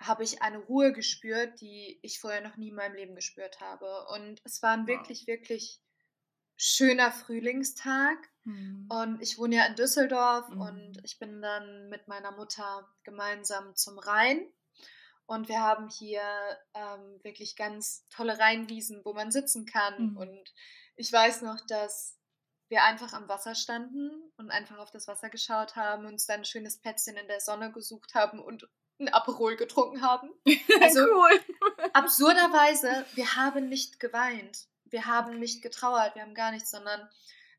habe 0.00 0.24
ich 0.24 0.42
eine 0.42 0.58
Ruhe 0.58 0.92
gespürt, 0.92 1.60
die 1.60 2.00
ich 2.02 2.18
vorher 2.18 2.40
noch 2.40 2.56
nie 2.56 2.70
in 2.70 2.74
meinem 2.74 2.94
Leben 2.96 3.14
gespürt 3.14 3.60
habe. 3.60 4.06
Und 4.08 4.40
es 4.44 4.62
war 4.62 4.72
ein 4.72 4.86
Wow. 4.86 4.88
wirklich, 4.88 5.26
wirklich 5.28 5.80
schöner 6.62 7.10
Frühlingstag. 7.10 8.18
Hm. 8.44 8.86
Und 8.90 9.22
ich 9.22 9.38
wohne 9.38 9.56
ja 9.56 9.64
in 9.66 9.76
Düsseldorf 9.76 10.48
Mhm. 10.50 10.60
und 10.60 11.00
ich 11.04 11.18
bin 11.18 11.40
dann 11.40 11.88
mit 11.88 12.06
meiner 12.06 12.32
Mutter 12.32 12.86
gemeinsam 13.02 13.74
zum 13.74 13.98
Rhein. 13.98 14.46
Und 15.26 15.48
wir 15.48 15.60
haben 15.60 15.88
hier 15.88 16.22
ähm, 16.74 17.20
wirklich 17.22 17.56
ganz 17.56 18.06
tolle 18.10 18.38
Rheinwiesen, 18.38 19.00
wo 19.04 19.14
man 19.14 19.30
sitzen 19.30 19.64
kann. 19.64 20.10
Mhm. 20.10 20.16
Und 20.16 20.54
ich 20.96 21.10
weiß 21.12 21.42
noch, 21.42 21.64
dass 21.66 22.18
wir 22.68 22.84
einfach 22.84 23.12
am 23.14 23.28
Wasser 23.28 23.54
standen 23.54 24.10
und 24.36 24.50
einfach 24.50 24.78
auf 24.78 24.90
das 24.90 25.06
Wasser 25.08 25.30
geschaut 25.30 25.76
haben, 25.76 26.04
uns 26.06 26.26
dann 26.26 26.40
ein 26.40 26.44
schönes 26.44 26.78
Plätzchen 26.80 27.16
in 27.16 27.26
der 27.26 27.40
Sonne 27.40 27.72
gesucht 27.72 28.14
haben 28.14 28.38
und 28.40 28.68
ein 29.00 29.08
Aperol 29.08 29.56
getrunken 29.56 30.02
haben. 30.02 30.30
Also 30.82 31.00
cool. 31.00 31.40
absurderweise, 31.94 33.06
wir 33.14 33.34
haben 33.36 33.68
nicht 33.68 33.98
geweint, 34.00 34.66
wir 34.90 35.06
haben 35.06 35.38
nicht 35.38 35.62
getrauert, 35.62 36.14
wir 36.14 36.22
haben 36.22 36.34
gar 36.34 36.52
nichts, 36.52 36.70
sondern 36.70 37.08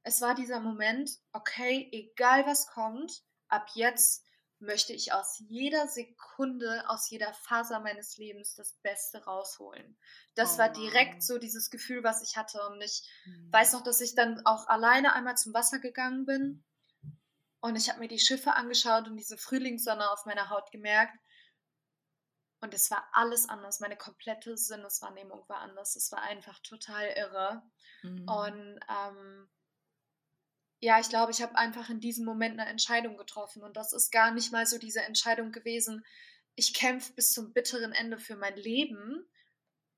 es 0.04 0.22
war 0.22 0.36
dieser 0.36 0.60
Moment, 0.60 1.12
okay, 1.32 1.90
egal 1.92 2.46
was 2.46 2.68
kommt, 2.68 3.24
ab 3.48 3.70
jetzt 3.76 4.26
möchte 4.60 4.94
ich 4.94 5.12
aus 5.14 5.40
jeder 5.48 5.88
Sekunde, 5.88 6.84
aus 6.88 7.10
jeder 7.10 7.34
Faser 7.34 7.80
meines 7.80 8.18
Lebens 8.18 8.54
das 8.56 8.74
Beste 8.84 9.24
rausholen. 9.26 9.98
Das 10.36 10.58
Oh, 10.58 10.60
war 10.60 10.70
direkt 10.70 11.24
so 11.24 11.38
dieses 11.40 11.70
Gefühl, 11.72 12.04
was 12.04 12.22
ich 12.22 12.38
hatte. 12.38 12.60
Und 12.68 12.82
ich 12.82 13.04
Hm. 13.24 13.52
weiß 13.52 13.74
noch, 13.74 13.82
dass 13.84 14.02
ich 14.02 14.14
dann 14.16 14.46
auch 14.46 14.68
alleine 14.68 15.14
einmal 15.14 15.36
zum 15.36 15.54
Wasser 15.54 15.80
gegangen 15.80 16.26
bin. 16.26 16.64
Und 17.60 17.76
ich 17.76 17.90
habe 17.90 18.00
mir 18.00 18.08
die 18.08 18.20
Schiffe 18.20 18.54
angeschaut 18.56 19.08
und 19.08 19.18
diese 19.18 19.38
Frühlingssonne 19.38 20.10
auf 20.12 20.26
meiner 20.26 20.50
Haut 20.50 20.72
gemerkt. 20.72 21.16
Und 22.62 22.76
es 22.76 22.92
war 22.92 23.04
alles 23.12 23.50
anders. 23.50 23.80
Meine 23.80 23.98
komplette 23.98 24.56
Sinneswahrnehmung 24.56 25.44
war 25.50 25.60
anders. 25.60 25.96
Es 25.96 26.12
war 26.12 26.22
einfach 26.22 26.60
total 26.60 27.08
irre. 27.18 27.64
Hm. 28.02 28.28
Und 28.28 28.80
ähm, 28.88 29.50
ja, 30.80 31.00
ich 31.00 31.10
glaube, 31.10 31.32
ich 31.32 31.42
habe 31.42 31.56
einfach 31.56 31.90
in 31.90 32.00
diesem 32.00 32.24
Moment 32.24 32.60
eine 32.60 32.70
Entscheidung 32.70 33.18
getroffen. 33.18 33.64
Und 33.64 33.78
das 33.78 33.94
ist 33.94 34.12
gar 34.12 34.32
nicht 34.32 34.52
mal 34.52 34.68
so 34.68 34.78
diese 34.78 35.02
Entscheidung 35.02 35.52
gewesen, 35.52 36.06
ich 36.56 36.74
kämpfe 36.74 37.14
bis 37.14 37.32
zum 37.32 37.54
bitteren 37.54 37.94
Ende 37.94 38.20
für 38.20 38.36
mein 38.36 38.58
Leben, 38.58 39.26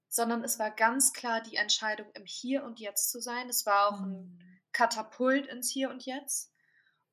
sondern 0.08 0.44
es 0.44 0.60
war 0.60 0.70
ganz 0.72 1.12
klar 1.12 1.42
die 1.42 1.56
Entscheidung, 1.56 2.10
im 2.14 2.26
Hier 2.26 2.64
und 2.64 2.80
Jetzt 2.80 3.10
zu 3.10 3.20
sein. 3.20 3.50
Es 3.50 3.66
war 3.66 3.88
auch 3.88 4.00
ein 4.00 4.38
Hm. 4.40 4.62
Katapult 4.72 5.48
ins 5.48 5.70
Hier 5.70 5.90
und 5.90 6.06
Jetzt 6.06 6.54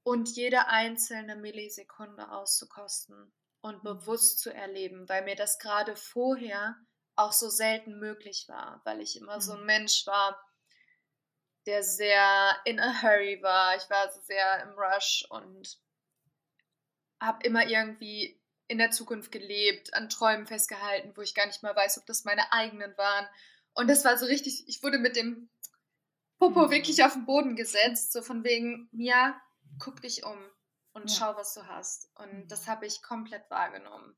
und 0.02 0.28
jede 0.28 0.68
einzelne 0.68 1.36
Millisekunde 1.36 2.30
auszukosten 2.30 3.32
und 3.62 3.82
bewusst 3.82 4.40
zu 4.40 4.52
erleben, 4.52 5.08
weil 5.08 5.24
mir 5.24 5.36
das 5.36 5.58
gerade 5.58 5.96
vorher 5.96 6.76
auch 7.16 7.32
so 7.32 7.48
selten 7.50 7.98
möglich 7.98 8.46
war, 8.48 8.80
weil 8.84 9.00
ich 9.00 9.16
immer 9.16 9.40
so 9.40 9.52
ein 9.52 9.60
Mhm. 9.60 9.66
Mensch 9.66 10.06
war, 10.06 10.38
der 11.66 11.82
sehr 11.82 12.56
in 12.64 12.80
a 12.80 13.02
hurry 13.02 13.42
war. 13.42 13.76
Ich 13.76 13.88
war 13.90 14.10
so 14.12 14.20
sehr 14.22 14.62
im 14.62 14.70
Rush 14.78 15.24
und 15.30 15.78
habe 17.20 17.44
immer 17.46 17.66
irgendwie 17.66 18.40
in 18.68 18.78
der 18.78 18.90
Zukunft 18.90 19.32
gelebt, 19.32 19.94
an 19.94 20.08
Träumen 20.08 20.46
festgehalten, 20.46 21.12
wo 21.16 21.20
ich 21.22 21.34
gar 21.34 21.46
nicht 21.46 21.62
mal 21.62 21.74
weiß, 21.74 21.98
ob 21.98 22.06
das 22.06 22.24
meine 22.24 22.52
eigenen 22.52 22.96
waren. 22.96 23.28
Und 23.74 23.88
das 23.88 24.04
war 24.04 24.16
so 24.16 24.26
richtig, 24.26 24.64
ich 24.68 24.82
wurde 24.82 24.98
mit 24.98 25.16
dem 25.16 25.50
Popo 26.38 26.70
Mhm. 26.70 26.70
wirklich 26.70 27.04
auf 27.04 27.14
den 27.14 27.26
Boden 27.26 27.56
gesetzt, 27.56 28.12
so 28.12 28.22
von 28.22 28.44
wegen, 28.44 28.88
Mia, 28.92 29.40
guck 29.78 30.00
dich 30.02 30.24
um 30.24 30.38
und 30.92 31.10
Ja. 31.10 31.10
schau, 31.10 31.36
was 31.36 31.54
du 31.54 31.66
hast. 31.66 32.10
Und 32.16 32.46
Mhm. 32.46 32.48
das 32.48 32.68
habe 32.68 32.86
ich 32.86 33.02
komplett 33.02 33.50
wahrgenommen. 33.50 34.16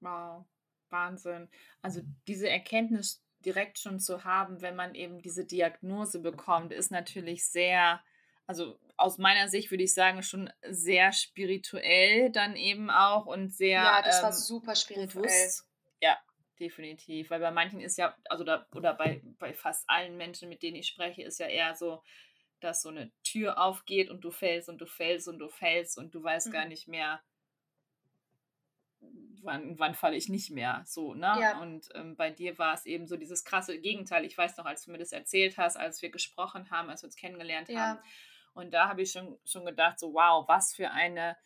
Wow, 0.00 0.46
Wahnsinn. 0.90 1.48
Also 1.82 2.02
diese 2.26 2.48
Erkenntnis 2.48 3.24
direkt 3.44 3.78
schon 3.78 4.00
zu 4.00 4.24
haben, 4.24 4.60
wenn 4.60 4.76
man 4.76 4.94
eben 4.94 5.20
diese 5.20 5.44
Diagnose 5.44 6.20
bekommt, 6.20 6.72
ist 6.72 6.90
natürlich 6.90 7.46
sehr, 7.48 8.02
also 8.46 8.78
aus 8.96 9.18
meiner 9.18 9.48
Sicht 9.48 9.70
würde 9.70 9.84
ich 9.84 9.94
sagen, 9.94 10.22
schon 10.22 10.50
sehr 10.68 11.12
spirituell 11.12 12.30
dann 12.30 12.56
eben 12.56 12.90
auch 12.90 13.26
und 13.26 13.54
sehr 13.54 13.82
Ja, 13.82 14.00
das 14.02 14.22
war 14.22 14.32
ähm, 14.32 14.32
super 14.32 14.74
spirituell. 14.74 15.54
bewusst. 15.54 15.68
Ja, 16.02 16.18
definitiv. 16.60 17.30
Weil 17.30 17.40
bei 17.40 17.50
manchen 17.50 17.80
ist 17.80 17.98
ja, 17.98 18.16
also 18.28 18.44
da, 18.44 18.66
oder 18.74 18.94
bei, 18.94 19.22
bei 19.38 19.54
fast 19.54 19.88
allen 19.88 20.16
Menschen, 20.16 20.48
mit 20.48 20.62
denen 20.62 20.76
ich 20.76 20.88
spreche, 20.88 21.22
ist 21.22 21.38
ja 21.40 21.46
eher 21.46 21.74
so, 21.74 22.02
dass 22.64 22.82
so 22.82 22.88
eine 22.88 23.12
Tür 23.22 23.58
aufgeht 23.62 24.10
und 24.10 24.22
du 24.24 24.30
fällst 24.30 24.68
und 24.68 24.78
du 24.78 24.86
fällst 24.86 25.28
und 25.28 25.38
du 25.38 25.48
fällst 25.48 25.98
und 25.98 26.14
du 26.14 26.22
weißt 26.22 26.50
gar 26.52 26.64
Mhm. 26.64 26.68
nicht 26.70 26.88
mehr, 26.88 27.22
wann, 29.42 29.78
wann 29.78 29.94
falle 29.94 30.16
ich 30.16 30.28
nicht 30.28 30.50
mehr. 30.50 30.82
So, 30.86 31.14
ne? 31.14 31.36
Ja. 31.40 31.60
Und 31.60 31.88
ähm, 31.94 32.16
bei 32.16 32.30
dir 32.30 32.58
war 32.58 32.74
es 32.74 32.86
eben 32.86 33.06
so 33.06 33.16
dieses 33.16 33.44
krasse 33.44 33.78
Gegenteil. 33.78 34.24
Ich 34.24 34.36
weiß 34.36 34.56
noch, 34.56 34.64
als 34.64 34.84
du 34.84 34.90
mir 34.90 34.98
das 34.98 35.12
erzählt 35.12 35.58
hast, 35.58 35.76
als 35.76 36.02
wir 36.02 36.10
gesprochen 36.10 36.70
haben, 36.70 36.88
als 36.90 37.02
wir 37.02 37.06
uns 37.08 37.16
kennengelernt 37.16 37.68
Ja. 37.68 37.80
haben. 37.80 37.98
Und 38.54 38.72
da 38.72 38.88
habe 38.88 39.02
ich 39.02 39.10
schon, 39.12 39.38
schon 39.44 39.66
gedacht, 39.66 39.98
so, 39.98 40.14
wow, 40.14 40.46
was 40.48 40.74
für 40.74 40.90
eine 40.90 41.36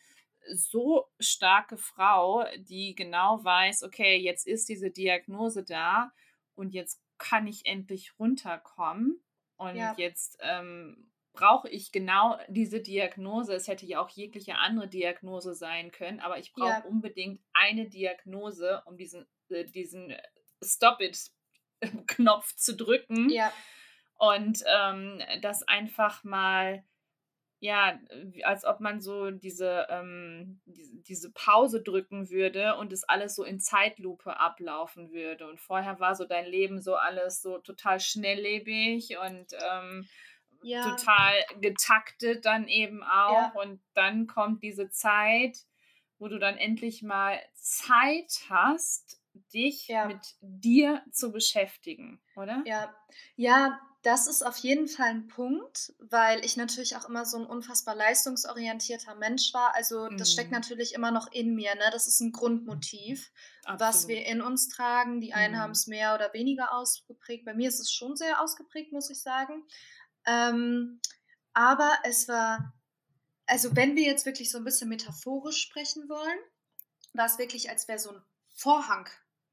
so 0.54 1.10
starke 1.18 1.76
Frau, 1.76 2.44
die 2.58 2.94
genau 2.94 3.42
weiß, 3.42 3.82
okay, 3.82 4.16
jetzt 4.16 4.46
ist 4.46 4.68
diese 4.68 4.90
Diagnose 4.90 5.64
da 5.64 6.12
und 6.54 6.72
jetzt 6.74 7.02
kann 7.18 7.46
ich 7.46 7.66
endlich 7.66 8.12
runterkommen 8.18 9.20
und 9.58 9.76
Ja. 9.76 9.94
jetzt 9.98 10.38
ähm, 10.40 11.10
brauche 11.34 11.68
ich 11.68 11.92
genau 11.92 12.38
diese 12.48 12.80
Diagnose. 12.80 13.54
Es 13.54 13.68
hätte 13.68 13.86
ja 13.86 14.00
auch 14.00 14.08
jegliche 14.08 14.56
andere 14.56 14.88
Diagnose 14.88 15.54
sein 15.54 15.92
können, 15.92 16.20
aber 16.20 16.38
ich 16.38 16.52
brauche 16.52 16.82
Ja. 16.82 16.84
unbedingt 16.84 17.40
eine 17.52 17.88
Diagnose, 17.88 18.82
um 18.86 18.96
diesen, 18.96 19.26
äh, 19.50 19.64
diesen 19.66 20.16
Stop-it-Knopf 20.62 22.56
zu 22.56 22.76
drücken 22.76 23.30
Ja, 23.30 23.52
und 24.16 24.64
ähm, 24.66 25.22
das 25.42 25.62
einfach 25.62 26.24
mal, 26.24 26.84
ja, 27.60 27.98
als 28.44 28.64
ob 28.64 28.80
man 28.80 29.00
so 29.00 29.30
diese, 29.30 29.86
ähm, 29.90 30.60
diese 30.64 31.32
Pause 31.32 31.82
drücken 31.82 32.30
würde 32.30 32.76
und 32.76 32.92
es 32.92 33.04
alles 33.04 33.34
so 33.34 33.42
in 33.42 33.58
Zeitlupe 33.58 34.38
ablaufen 34.38 35.10
würde. 35.10 35.48
Und 35.48 35.60
vorher 35.60 35.98
war 35.98 36.14
so 36.14 36.24
dein 36.24 36.46
Leben 36.46 36.80
so 36.80 36.94
alles 36.94 37.42
so 37.42 37.58
total 37.58 37.98
schnelllebig 37.98 39.16
und 39.18 39.46
ähm, 39.72 40.08
ja. 40.62 40.82
total 40.82 41.32
getaktet 41.60 42.44
dann 42.44 42.68
eben 42.68 43.02
auch. 43.02 43.32
Ja. 43.32 43.52
Und 43.54 43.80
dann 43.94 44.28
kommt 44.28 44.62
diese 44.62 44.90
Zeit, 44.90 45.58
wo 46.18 46.28
du 46.28 46.38
dann 46.38 46.56
endlich 46.56 47.02
mal 47.02 47.40
Zeit 47.54 48.42
hast, 48.48 49.20
dich 49.52 49.88
ja. 49.88 50.06
mit 50.06 50.20
dir 50.40 51.02
zu 51.12 51.32
beschäftigen, 51.32 52.20
oder? 52.36 52.62
Ja, 52.66 52.94
ja, 53.36 53.80
das 54.02 54.28
ist 54.28 54.46
auf 54.46 54.56
jeden 54.58 54.86
Fall 54.86 55.08
ein 55.08 55.26
Punkt, 55.26 55.92
weil 55.98 56.44
ich 56.44 56.56
natürlich 56.56 56.96
auch 56.96 57.08
immer 57.08 57.24
so 57.24 57.36
ein 57.36 57.46
unfassbar 57.46 57.96
leistungsorientierter 57.96 59.16
Mensch 59.16 59.52
war. 59.52 59.74
Also 59.74 60.08
das 60.08 60.32
steckt 60.32 60.50
mhm. 60.50 60.56
natürlich 60.56 60.94
immer 60.94 61.10
noch 61.10 61.32
in 61.32 61.54
mir. 61.54 61.74
Ne? 61.74 61.90
Das 61.90 62.06
ist 62.06 62.20
ein 62.20 62.30
Grundmotiv, 62.30 63.32
Absolut. 63.64 63.80
was 63.80 64.08
wir 64.08 64.24
in 64.26 64.40
uns 64.40 64.68
tragen. 64.68 65.20
Die 65.20 65.34
einen 65.34 65.54
mhm. 65.54 65.58
haben 65.58 65.70
es 65.72 65.88
mehr 65.88 66.14
oder 66.14 66.32
weniger 66.32 66.72
ausgeprägt. 66.72 67.44
Bei 67.44 67.54
mir 67.54 67.68
ist 67.68 67.80
es 67.80 67.90
schon 67.90 68.16
sehr 68.16 68.40
ausgeprägt, 68.40 68.92
muss 68.92 69.10
ich 69.10 69.20
sagen. 69.20 69.66
Ähm, 70.26 71.00
aber 71.52 71.92
es 72.04 72.28
war, 72.28 72.72
also 73.46 73.74
wenn 73.74 73.96
wir 73.96 74.04
jetzt 74.04 74.26
wirklich 74.26 74.50
so 74.50 74.58
ein 74.58 74.64
bisschen 74.64 74.88
metaphorisch 74.88 75.60
sprechen 75.60 76.08
wollen, 76.08 76.38
war 77.14 77.26
es 77.26 77.38
wirklich, 77.38 77.68
als 77.68 77.88
wäre 77.88 77.98
so 77.98 78.10
ein 78.10 78.22
Vorhang 78.54 79.08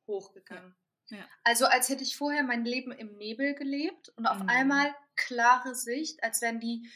hochgegangen. 0.05 0.69
Ja. 0.69 0.84
Ja. 1.09 1.25
Also 1.43 1.65
als 1.65 1.89
hätte 1.89 2.03
ich 2.03 2.17
vorher 2.17 2.43
mein 2.43 2.65
Leben 2.65 2.91
im 2.91 3.15
Nebel 3.17 3.53
gelebt 3.53 4.09
und 4.17 4.25
auf 4.25 4.39
mhm. 4.39 4.49
einmal 4.49 4.95
klare 5.15 5.75
Sicht, 5.75 6.23
als 6.23 6.41
wären 6.41 6.59
die 6.59 6.89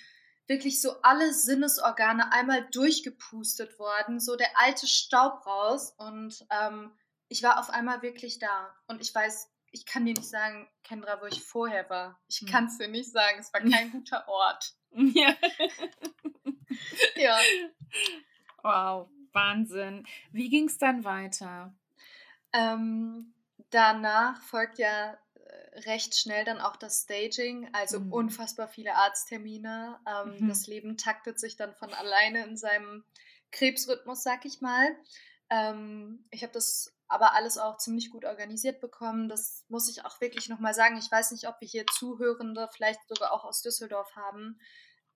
wirklich 0.47 0.81
so 0.81 1.01
alle 1.03 1.31
Sinnesorgane 1.33 2.31
einmal 2.31 2.67
durchgepustet 2.71 3.77
worden, 3.77 4.19
so 4.19 4.35
der 4.35 4.49
alte 4.55 4.87
Staub 4.87 5.45
raus 5.45 5.93
und 5.97 6.45
ähm, 6.49 6.91
ich 7.27 7.43
war 7.43 7.59
auf 7.59 7.69
einmal 7.69 8.01
wirklich 8.01 8.39
da 8.39 8.73
und 8.87 8.99
ich 9.01 9.13
weiß 9.13 9.49
ich 9.71 9.85
kann 9.85 10.05
dir 10.05 10.13
nicht 10.13 10.27
sagen, 10.27 10.67
Kendra, 10.83 11.21
wo 11.21 11.25
ich 11.25 11.43
vorher 11.43 11.89
war. 11.89 12.19
Ich 12.27 12.39
hm. 12.39 12.47
kann 12.47 12.65
es 12.65 12.77
dir 12.77 12.87
nicht 12.87 13.11
sagen. 13.11 13.39
Es 13.39 13.53
war 13.53 13.61
kein 13.61 13.91
guter 13.91 14.27
Ort. 14.27 14.75
Ja. 14.91 15.35
ja. 17.15 17.37
Wow, 18.63 19.09
Wahnsinn. 19.31 20.07
Wie 20.31 20.49
ging 20.49 20.67
es 20.67 20.77
dann 20.77 21.03
weiter? 21.03 21.73
Ähm, 22.51 23.33
danach 23.71 24.41
folgt 24.43 24.79
ja 24.79 25.13
äh, 25.35 25.79
recht 25.81 26.15
schnell 26.15 26.45
dann 26.45 26.59
auch 26.59 26.75
das 26.75 27.03
Staging, 27.03 27.69
also 27.73 27.99
mhm. 27.99 28.13
unfassbar 28.13 28.67
viele 28.67 28.95
Arzttermine. 28.95 29.99
Ähm, 30.07 30.37
mhm. 30.39 30.49
Das 30.49 30.67
Leben 30.67 30.97
taktet 30.97 31.39
sich 31.39 31.55
dann 31.55 31.73
von 31.75 31.93
alleine 31.93 32.45
in 32.45 32.57
seinem 32.57 33.03
Krebsrhythmus, 33.51 34.23
sag 34.23 34.45
ich 34.45 34.61
mal. 34.61 34.95
Ähm, 35.49 36.25
ich 36.31 36.43
habe 36.43 36.53
das 36.53 36.93
aber 37.07 37.33
alles 37.33 37.57
auch 37.57 37.77
ziemlich 37.77 38.11
gut 38.11 38.23
organisiert 38.23 38.79
bekommen. 38.79 39.29
Das 39.29 39.65
muss 39.67 39.89
ich 39.89 40.05
auch 40.05 40.21
wirklich 40.21 40.47
nochmal 40.47 40.75
sagen. 40.75 40.97
Ich 40.97 41.11
weiß 41.11 41.31
nicht, 41.31 41.47
ob 41.47 41.59
wir 41.59 41.67
hier 41.67 41.85
Zuhörende 41.87 42.69
vielleicht 42.71 42.99
sogar 43.07 43.33
auch 43.33 43.45
aus 43.45 43.63
Düsseldorf 43.63 44.15
haben. 44.15 44.59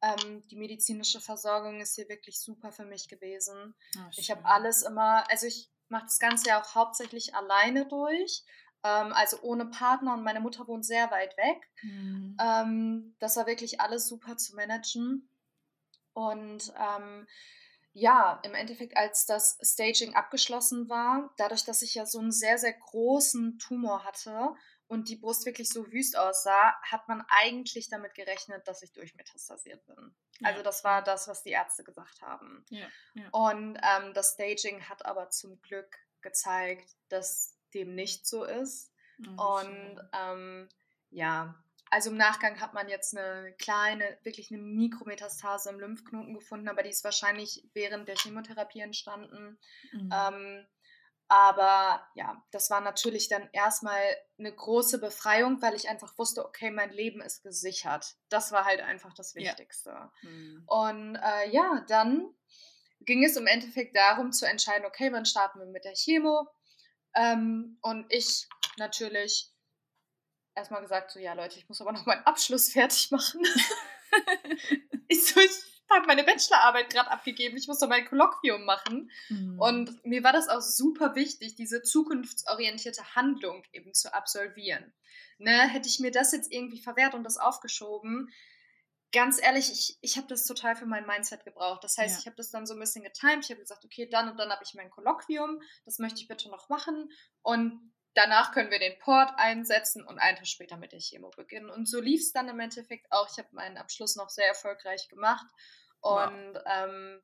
Ähm, 0.03 0.45
die 0.49 0.57
medizinische 0.57 1.21
Versorgung 1.21 1.79
ist 1.79 1.95
hier 1.95 2.09
wirklich 2.09 2.39
super 2.39 2.73
für 2.73 2.83
mich 2.83 3.07
gewesen. 3.07 3.73
Ach, 3.97 4.11
ich 4.17 4.29
habe 4.29 4.43
alles 4.43 4.83
immer, 4.83 5.23
also 5.31 5.47
ich 5.47 5.71
mache 5.87 6.05
das 6.05 6.19
Ganze 6.19 6.49
ja 6.49 6.61
auch 6.61 6.75
hauptsächlich 6.75 7.33
alleine 7.33 7.87
durch. 7.87 8.43
Ähm, 8.83 9.13
also 9.13 9.39
ohne 9.41 9.65
Partner 9.67 10.13
und 10.13 10.23
meine 10.23 10.41
Mutter 10.41 10.67
wohnt 10.67 10.85
sehr 10.85 11.09
weit 11.09 11.37
weg. 11.37 11.71
Mhm. 11.83 12.37
Ähm, 12.37 13.15
das 13.19 13.37
war 13.37 13.47
wirklich 13.47 13.79
alles 13.79 14.07
super 14.07 14.35
zu 14.35 14.55
managen. 14.55 15.29
Und 16.11 16.73
ähm, 16.77 17.25
ja, 17.93 18.41
im 18.43 18.55
Endeffekt, 18.55 18.97
als 18.97 19.25
das 19.25 19.57
Staging 19.61 20.15
abgeschlossen 20.15 20.89
war, 20.89 21.33
dadurch, 21.37 21.63
dass 21.63 21.81
ich 21.81 21.95
ja 21.95 22.05
so 22.05 22.19
einen 22.19 22.31
sehr, 22.31 22.57
sehr 22.57 22.73
großen 22.73 23.57
Tumor 23.59 24.03
hatte 24.03 24.53
und 24.87 25.09
die 25.09 25.15
Brust 25.15 25.45
wirklich 25.45 25.69
so 25.69 25.91
wüst 25.91 26.17
aussah, 26.17 26.75
hat 26.81 27.07
man 27.07 27.23
eigentlich 27.27 27.89
damit 27.89 28.13
gerechnet, 28.13 28.67
dass 28.67 28.81
ich 28.81 28.91
durchmetastasiert 28.93 29.85
bin. 29.85 30.15
Ja. 30.39 30.49
Also 30.49 30.63
das 30.63 30.83
war 30.83 31.01
das, 31.01 31.27
was 31.27 31.43
die 31.43 31.51
Ärzte 31.51 31.83
gesagt 31.83 32.21
haben. 32.21 32.65
Ja, 32.69 32.87
ja. 33.15 33.29
Und 33.31 33.77
ähm, 33.81 34.13
das 34.13 34.33
Staging 34.33 34.87
hat 34.87 35.05
aber 35.05 35.29
zum 35.29 35.61
Glück 35.61 35.97
gezeigt, 36.21 36.89
dass 37.09 37.57
dem 37.73 37.95
nicht 37.95 38.27
so 38.27 38.43
ist. 38.43 38.91
Oh, 39.37 39.59
und 39.59 40.09
ähm, 40.13 40.69
ja, 41.09 41.63
also 41.89 42.09
im 42.09 42.17
Nachgang 42.17 42.59
hat 42.59 42.73
man 42.73 42.89
jetzt 42.89 43.15
eine 43.15 43.53
kleine, 43.59 44.17
wirklich 44.23 44.51
eine 44.51 44.61
Mikrometastase 44.61 45.69
im 45.69 45.79
Lymphknoten 45.79 46.33
gefunden, 46.33 46.67
aber 46.67 46.81
die 46.81 46.89
ist 46.89 47.03
wahrscheinlich 47.03 47.69
während 47.73 48.07
der 48.07 48.15
Chemotherapie 48.15 48.79
entstanden. 48.79 49.59
Mhm. 49.91 50.09
Ähm, 50.11 50.67
aber 51.27 52.07
ja, 52.15 52.43
das 52.51 52.69
war 52.69 52.81
natürlich 52.81 53.27
dann 53.27 53.49
erstmal 53.53 54.01
eine 54.37 54.53
große 54.53 54.99
Befreiung, 54.99 55.61
weil 55.61 55.73
ich 55.73 55.89
einfach 55.89 56.17
wusste, 56.17 56.45
okay, 56.45 56.69
mein 56.69 56.91
Leben 56.91 57.21
ist 57.21 57.43
gesichert. 57.43 58.15
Das 58.29 58.51
war 58.51 58.65
halt 58.65 58.81
einfach 58.81 59.13
das 59.13 59.33
Wichtigste. 59.35 59.89
Ja. 59.89 60.11
Mhm. 60.21 60.63
Und 60.67 61.15
äh, 61.15 61.49
ja, 61.49 61.83
dann 61.87 62.33
ging 63.01 63.23
es 63.23 63.35
im 63.35 63.47
Endeffekt 63.47 63.95
darum 63.95 64.31
zu 64.31 64.45
entscheiden, 64.45 64.85
okay, 64.85 65.11
wann 65.11 65.25
starten 65.25 65.59
wir 65.59 65.65
mit 65.65 65.85
der 65.85 65.95
Chemo? 65.95 66.47
Ähm, 67.15 67.77
und 67.81 68.05
ich 68.09 68.47
natürlich 68.77 69.51
erstmal 70.55 70.81
gesagt, 70.81 71.11
so, 71.11 71.19
ja 71.19 71.33
Leute, 71.33 71.57
ich 71.57 71.67
muss 71.67 71.81
aber 71.81 71.91
noch 71.91 72.05
meinen 72.05 72.25
Abschluss 72.25 72.69
fertig 72.73 73.11
machen. 73.11 73.41
ich 75.07 75.25
so, 75.25 75.39
ich 75.39 75.72
habe 75.91 76.07
meine 76.07 76.23
Bachelorarbeit 76.23 76.89
gerade 76.89 77.11
abgegeben, 77.11 77.57
ich 77.57 77.67
muss 77.67 77.79
noch 77.79 77.89
mein 77.89 78.05
Kolloquium 78.05 78.65
machen. 78.65 79.11
Mhm. 79.29 79.59
Und 79.59 80.05
mir 80.05 80.23
war 80.23 80.33
das 80.33 80.49
auch 80.49 80.61
super 80.61 81.15
wichtig, 81.15 81.55
diese 81.55 81.81
zukunftsorientierte 81.81 83.15
Handlung 83.15 83.63
eben 83.71 83.93
zu 83.93 84.13
absolvieren. 84.13 84.93
Ne, 85.39 85.67
hätte 85.67 85.89
ich 85.89 85.99
mir 85.99 86.11
das 86.11 86.31
jetzt 86.31 86.51
irgendwie 86.51 86.79
verwehrt 86.79 87.15
und 87.15 87.23
das 87.23 87.37
aufgeschoben, 87.37 88.29
ganz 89.13 89.41
ehrlich, 89.41 89.71
ich, 89.71 89.97
ich 90.01 90.17
habe 90.17 90.27
das 90.27 90.45
total 90.45 90.75
für 90.75 90.85
mein 90.85 91.05
Mindset 91.05 91.45
gebraucht. 91.45 91.83
Das 91.83 91.97
heißt, 91.97 92.15
ja. 92.15 92.19
ich 92.19 92.25
habe 92.25 92.35
das 92.35 92.49
dann 92.49 92.65
so 92.65 92.73
ein 92.73 92.79
bisschen 92.79 93.03
getimt. 93.03 93.45
Ich 93.45 93.51
habe 93.51 93.61
gesagt, 93.61 93.85
okay, 93.85 94.09
dann 94.09 94.29
und 94.29 94.37
dann 94.37 94.49
habe 94.49 94.63
ich 94.65 94.73
mein 94.73 94.89
Kolloquium, 94.89 95.61
das 95.85 95.99
möchte 95.99 96.19
ich 96.19 96.27
bitte 96.27 96.49
noch 96.49 96.67
machen. 96.67 97.09
Und 97.43 97.93
danach 98.13 98.51
können 98.51 98.71
wir 98.71 98.79
den 98.79 98.97
Port 98.99 99.31
einsetzen 99.37 100.03
und 100.03 100.19
einen 100.19 100.37
Tag 100.37 100.47
später 100.47 100.77
mit 100.77 100.91
der 100.91 100.99
Chemo 100.99 101.29
beginnen. 101.31 101.69
Und 101.69 101.87
so 101.87 101.99
lief 101.99 102.21
es 102.21 102.31
dann 102.31 102.49
im 102.49 102.59
Endeffekt 102.59 103.11
auch. 103.11 103.27
Ich 103.31 103.37
habe 103.37 103.49
meinen 103.51 103.77
Abschluss 103.77 104.15
noch 104.15 104.29
sehr 104.29 104.47
erfolgreich 104.47 105.09
gemacht 105.09 105.45
und 106.01 106.53
wow. 106.53 106.63
ähm, 106.65 107.21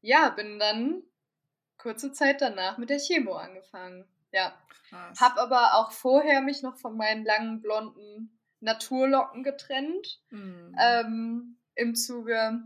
ja, 0.00 0.28
bin 0.30 0.58
dann 0.58 1.02
kurze 1.76 2.12
Zeit 2.12 2.40
danach 2.40 2.78
mit 2.78 2.90
der 2.90 2.98
Chemo 2.98 3.34
angefangen. 3.34 4.06
Ja, 4.32 4.60
Krass. 4.90 5.20
habe 5.20 5.40
aber 5.40 5.74
auch 5.74 5.92
vorher 5.92 6.42
mich 6.42 6.62
noch 6.62 6.76
von 6.76 6.96
meinen 6.96 7.24
langen 7.24 7.60
blonden 7.62 8.38
Naturlocken 8.60 9.42
getrennt 9.42 10.20
mhm. 10.30 10.76
ähm, 10.78 11.58
im 11.74 11.94
Zuge 11.94 12.60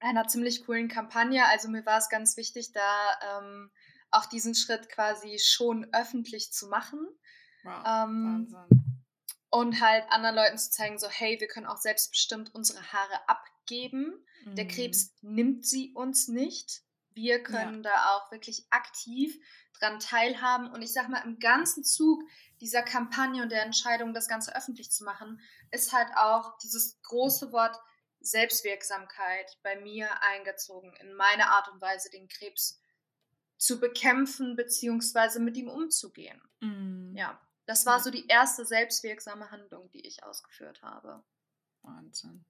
einer 0.00 0.26
ziemlich 0.26 0.64
coolen 0.64 0.88
Kampagne. 0.88 1.46
Also 1.46 1.68
mir 1.68 1.86
war 1.86 1.98
es 1.98 2.08
ganz 2.08 2.36
wichtig, 2.36 2.72
da 2.72 3.38
ähm, 3.38 3.70
auch 4.10 4.26
diesen 4.26 4.54
Schritt 4.54 4.88
quasi 4.88 5.38
schon 5.38 5.86
öffentlich 5.92 6.52
zu 6.52 6.68
machen. 6.68 7.06
Wow, 7.62 7.82
ähm, 7.86 8.56
und 9.50 9.80
halt 9.80 10.04
anderen 10.10 10.36
Leuten 10.36 10.58
zu 10.58 10.70
zeigen, 10.70 10.98
so 10.98 11.08
hey, 11.08 11.38
wir 11.40 11.48
können 11.48 11.66
auch 11.66 11.76
selbstbestimmt 11.76 12.54
unsere 12.54 12.80
Haare 12.92 13.28
abgeben. 13.28 14.24
Mhm. 14.44 14.54
Der 14.54 14.68
Krebs 14.68 15.12
nimmt 15.22 15.66
sie 15.66 15.92
uns 15.94 16.28
nicht. 16.28 16.82
Wir 17.14 17.42
können 17.42 17.82
ja. 17.82 17.90
da 17.90 18.04
auch 18.14 18.30
wirklich 18.30 18.66
aktiv 18.70 19.36
dran 19.78 19.98
teilhaben. 19.98 20.70
Und 20.70 20.82
ich 20.82 20.92
sag 20.92 21.08
mal, 21.08 21.22
im 21.24 21.38
ganzen 21.40 21.82
Zug 21.82 22.22
dieser 22.60 22.82
Kampagne 22.82 23.42
und 23.42 23.50
der 23.50 23.64
Entscheidung, 23.64 24.14
das 24.14 24.28
Ganze 24.28 24.54
öffentlich 24.54 24.90
zu 24.92 25.04
machen, 25.04 25.40
ist 25.72 25.92
halt 25.92 26.08
auch 26.16 26.56
dieses 26.58 27.00
große 27.02 27.52
Wort 27.52 27.76
Selbstwirksamkeit 28.20 29.58
bei 29.62 29.80
mir 29.80 30.08
eingezogen, 30.22 30.94
in 31.00 31.14
meine 31.14 31.48
Art 31.48 31.68
und 31.72 31.80
Weise, 31.80 32.10
den 32.10 32.28
Krebs 32.28 32.80
zu 33.60 33.78
bekämpfen 33.78 34.56
beziehungsweise 34.56 35.38
mit 35.38 35.56
ihm 35.56 35.68
umzugehen. 35.68 36.40
Mm. 36.60 37.14
Ja, 37.14 37.38
das 37.66 37.84
war 37.84 38.00
so 38.00 38.10
die 38.10 38.26
erste 38.26 38.64
selbstwirksame 38.64 39.50
Handlung, 39.50 39.90
die 39.92 40.06
ich 40.06 40.24
ausgeführt 40.24 40.82
habe. 40.82 41.22
Wahnsinn. 41.82 42.44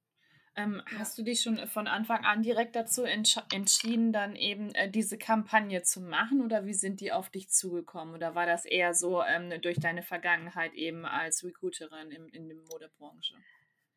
Ähm, 0.54 0.82
ja. 0.92 0.98
Hast 0.98 1.18
du 1.18 1.22
dich 1.22 1.42
schon 1.42 1.58
von 1.68 1.88
Anfang 1.88 2.24
an 2.24 2.42
direkt 2.42 2.76
dazu 2.76 3.02
entsch 3.02 3.38
entschieden, 3.52 4.12
dann 4.12 4.36
eben 4.36 4.72
äh, 4.74 4.88
diese 4.88 5.18
Kampagne 5.18 5.82
zu 5.82 6.00
machen 6.00 6.42
oder 6.42 6.64
wie 6.64 6.74
sind 6.74 7.00
die 7.00 7.12
auf 7.12 7.28
dich 7.28 7.50
zugekommen? 7.50 8.14
Oder 8.14 8.34
war 8.36 8.46
das 8.46 8.64
eher 8.64 8.94
so 8.94 9.22
ähm, 9.22 9.52
durch 9.62 9.78
deine 9.80 10.02
Vergangenheit 10.02 10.74
eben 10.74 11.04
als 11.04 11.44
Recruiterin 11.44 12.10
in, 12.12 12.28
in 12.28 12.48
der 12.48 12.58
Modebranche? 12.70 13.34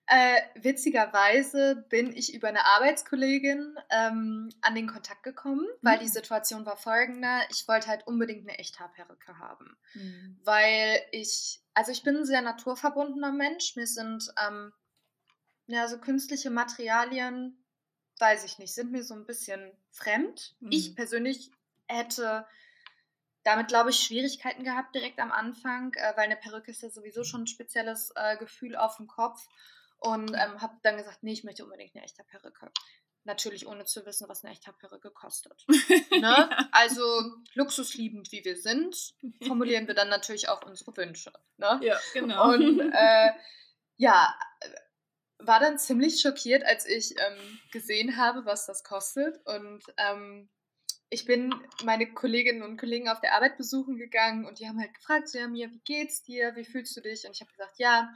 Äh, 0.05 0.41
witzigerweise 0.55 1.85
bin 1.89 2.11
ich 2.11 2.33
über 2.33 2.49
eine 2.49 2.65
Arbeitskollegin 2.65 3.77
ähm, 3.89 4.49
an 4.61 4.75
den 4.75 4.87
Kontakt 4.87 5.23
gekommen, 5.23 5.65
weil 5.81 5.97
mhm. 5.97 6.01
die 6.01 6.09
Situation 6.09 6.65
war 6.65 6.75
folgende. 6.75 7.29
Ich 7.49 7.67
wollte 7.69 7.87
halt 7.87 8.05
unbedingt 8.05 8.47
eine 8.47 8.59
Echthaarperücke 8.59 9.39
haben. 9.39 9.77
Mhm. 9.93 10.39
Weil 10.43 10.99
ich, 11.11 11.61
also 11.73 11.91
ich 11.91 12.03
bin 12.03 12.17
ein 12.17 12.25
sehr 12.25 12.41
naturverbundener 12.41 13.31
Mensch. 13.31 13.77
Mir 13.77 13.87
sind, 13.87 14.29
ähm, 14.45 14.73
ja, 15.67 15.87
so 15.87 15.97
künstliche 15.97 16.49
Materialien, 16.49 17.63
weiß 18.19 18.43
ich 18.43 18.59
nicht, 18.59 18.73
sind 18.73 18.91
mir 18.91 19.03
so 19.03 19.13
ein 19.13 19.25
bisschen 19.25 19.71
fremd. 19.89 20.55
Mhm. 20.59 20.71
Ich 20.71 20.95
persönlich 20.97 21.49
hätte 21.87 22.45
damit, 23.43 23.69
glaube 23.69 23.91
ich, 23.91 23.99
Schwierigkeiten 23.99 24.63
gehabt 24.63 24.95
direkt 24.95 25.19
am 25.19 25.31
Anfang, 25.31 25.93
äh, 25.93 26.13
weil 26.15 26.25
eine 26.25 26.35
Perücke 26.35 26.71
ist 26.71 26.81
ja 26.81 26.89
sowieso 26.89 27.23
schon 27.23 27.43
ein 27.43 27.47
spezielles 27.47 28.11
äh, 28.15 28.37
Gefühl 28.37 28.75
auf 28.75 28.97
dem 28.97 29.07
Kopf. 29.07 29.47
Und 30.03 30.31
ähm, 30.31 30.61
habe 30.61 30.77
dann 30.83 30.97
gesagt, 30.97 31.23
nee, 31.23 31.33
ich 31.33 31.43
möchte 31.43 31.63
unbedingt 31.63 31.95
eine 31.95 32.03
echte 32.03 32.23
Perücke. 32.23 32.71
Natürlich 33.23 33.67
ohne 33.67 33.85
zu 33.85 34.05
wissen, 34.05 34.27
was 34.27 34.43
eine 34.43 34.51
echte 34.51 34.73
Perücke 34.73 35.09
kostet. 35.11 35.65
ne? 36.11 36.49
Also 36.73 37.03
luxusliebend 37.53 38.31
wie 38.33 38.43
wir 38.43 38.57
sind, 38.57 39.15
formulieren 39.47 39.87
wir 39.87 39.93
dann 39.93 40.09
natürlich 40.09 40.49
auch 40.49 40.61
unsere 40.63 40.95
Wünsche. 40.97 41.31
Ne? 41.57 41.79
Ja, 41.81 41.97
genau. 42.13 42.53
Und 42.53 42.81
äh, 42.93 43.31
ja, 43.95 44.35
war 45.39 45.61
dann 45.61 45.79
ziemlich 45.79 46.19
schockiert, 46.19 46.65
als 46.65 46.85
ich 46.85 47.11
ähm, 47.11 47.59
gesehen 47.71 48.17
habe, 48.17 48.45
was 48.45 48.65
das 48.65 48.83
kostet. 48.83 49.39
Und 49.45 49.83
ähm, 49.95 50.49
ich 51.09 51.25
bin 51.25 51.55
meine 51.85 52.11
Kolleginnen 52.13 52.63
und 52.63 52.77
Kollegen 52.77 53.07
auf 53.07 53.21
der 53.21 53.35
Arbeit 53.35 53.55
besuchen 53.55 53.97
gegangen 53.97 54.45
und 54.45 54.59
die 54.59 54.67
haben 54.67 54.79
halt 54.79 54.93
gefragt, 54.93 55.29
so, 55.29 55.37
ja, 55.37 55.47
mir, 55.47 55.71
wie 55.71 55.81
geht's 55.85 56.23
dir? 56.23 56.55
Wie 56.55 56.65
fühlst 56.65 56.97
du 56.97 57.01
dich? 57.01 57.25
Und 57.25 57.31
ich 57.31 57.41
habe 57.41 57.51
gesagt, 57.51 57.77
ja, 57.77 58.13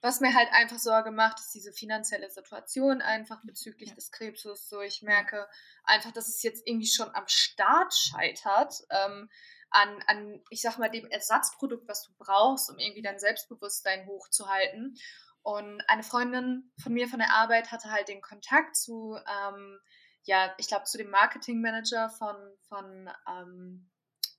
was 0.00 0.20
mir 0.20 0.32
halt 0.34 0.48
einfach 0.52 0.78
Sorge 0.78 1.10
macht, 1.10 1.40
ist 1.40 1.54
diese 1.54 1.72
finanzielle 1.72 2.30
Situation 2.30 3.02
einfach 3.02 3.42
bezüglich 3.44 3.90
ja. 3.90 3.94
des 3.94 4.12
Krebses. 4.12 4.68
So, 4.68 4.80
ich 4.80 5.02
merke 5.02 5.48
einfach, 5.84 6.12
dass 6.12 6.28
es 6.28 6.42
jetzt 6.42 6.66
irgendwie 6.66 6.86
schon 6.86 7.12
am 7.14 7.26
Start 7.26 7.92
scheitert. 7.94 8.74
Ähm, 8.90 9.28
an, 9.70 10.02
an, 10.06 10.40
ich 10.50 10.62
sag 10.62 10.78
mal, 10.78 10.88
dem 10.88 11.06
Ersatzprodukt, 11.06 11.88
was 11.88 12.04
du 12.04 12.12
brauchst, 12.18 12.70
um 12.70 12.78
irgendwie 12.78 13.02
dein 13.02 13.18
Selbstbewusstsein 13.18 14.06
hochzuhalten. 14.06 14.96
Und 15.42 15.82
eine 15.88 16.02
Freundin 16.02 16.72
von 16.82 16.92
mir 16.92 17.08
von 17.08 17.18
der 17.18 17.32
Arbeit 17.32 17.70
hatte 17.72 17.90
halt 17.90 18.08
den 18.08 18.20
Kontakt 18.20 18.76
zu, 18.76 19.16
ähm, 19.16 19.78
ja, 20.22 20.54
ich 20.58 20.68
glaube, 20.68 20.84
zu 20.84 20.98
dem 20.98 21.10
Marketingmanager 21.10 22.10
von, 22.10 22.36
von 22.68 23.10
ähm, 23.28 23.90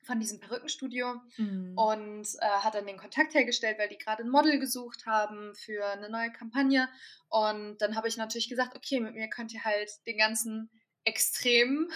von 0.01 0.19
diesem 0.19 0.39
Perückenstudio 0.39 1.21
mhm. 1.38 1.77
und 1.77 2.27
äh, 2.39 2.45
hat 2.45 2.75
dann 2.75 2.88
den 2.88 2.97
Kontakt 2.97 3.33
hergestellt, 3.33 3.77
weil 3.77 3.89
die 3.89 3.97
gerade 3.97 4.23
ein 4.23 4.29
Model 4.29 4.59
gesucht 4.59 5.05
haben 5.05 5.53
für 5.55 5.85
eine 5.85 6.09
neue 6.09 6.31
Kampagne. 6.31 6.88
Und 7.27 7.77
dann 7.79 7.95
habe 7.95 8.07
ich 8.07 8.17
natürlich 8.17 8.49
gesagt, 8.49 8.75
okay, 8.75 8.99
mit 8.99 9.15
mir 9.15 9.29
könnt 9.29 9.53
ihr 9.53 9.63
halt 9.63 9.89
den 10.07 10.17
ganzen 10.17 10.69
extremen 11.03 11.91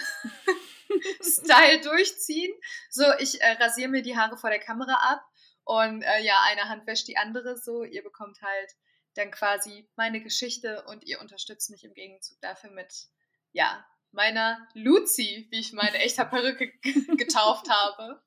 Style 1.21 1.81
durchziehen. 1.81 2.53
So, 2.89 3.05
ich 3.19 3.41
äh, 3.41 3.51
rasiere 3.53 3.89
mir 3.89 4.01
die 4.01 4.17
Haare 4.17 4.37
vor 4.37 4.49
der 4.49 4.59
Kamera 4.59 5.13
ab 5.13 5.25
und 5.65 6.01
äh, 6.01 6.21
ja, 6.21 6.37
eine 6.43 6.69
Hand 6.69 6.85
wäscht 6.87 7.07
die 7.07 7.17
andere 7.17 7.57
so. 7.57 7.83
Ihr 7.83 8.03
bekommt 8.03 8.41
halt 8.41 8.71
dann 9.15 9.31
quasi 9.31 9.87
meine 9.95 10.21
Geschichte 10.21 10.83
und 10.87 11.05
ihr 11.05 11.21
unterstützt 11.21 11.69
mich 11.69 11.83
im 11.83 11.93
Gegenzug 11.93 12.39
dafür 12.41 12.71
mit, 12.71 13.07
ja, 13.51 13.85
meiner 14.13 14.67
Luzi, 14.73 15.47
wie 15.49 15.59
ich 15.59 15.73
meine 15.73 15.97
echter 15.97 16.25
Perücke 16.25 16.71
getauft 17.17 17.69
habe. 17.69 18.21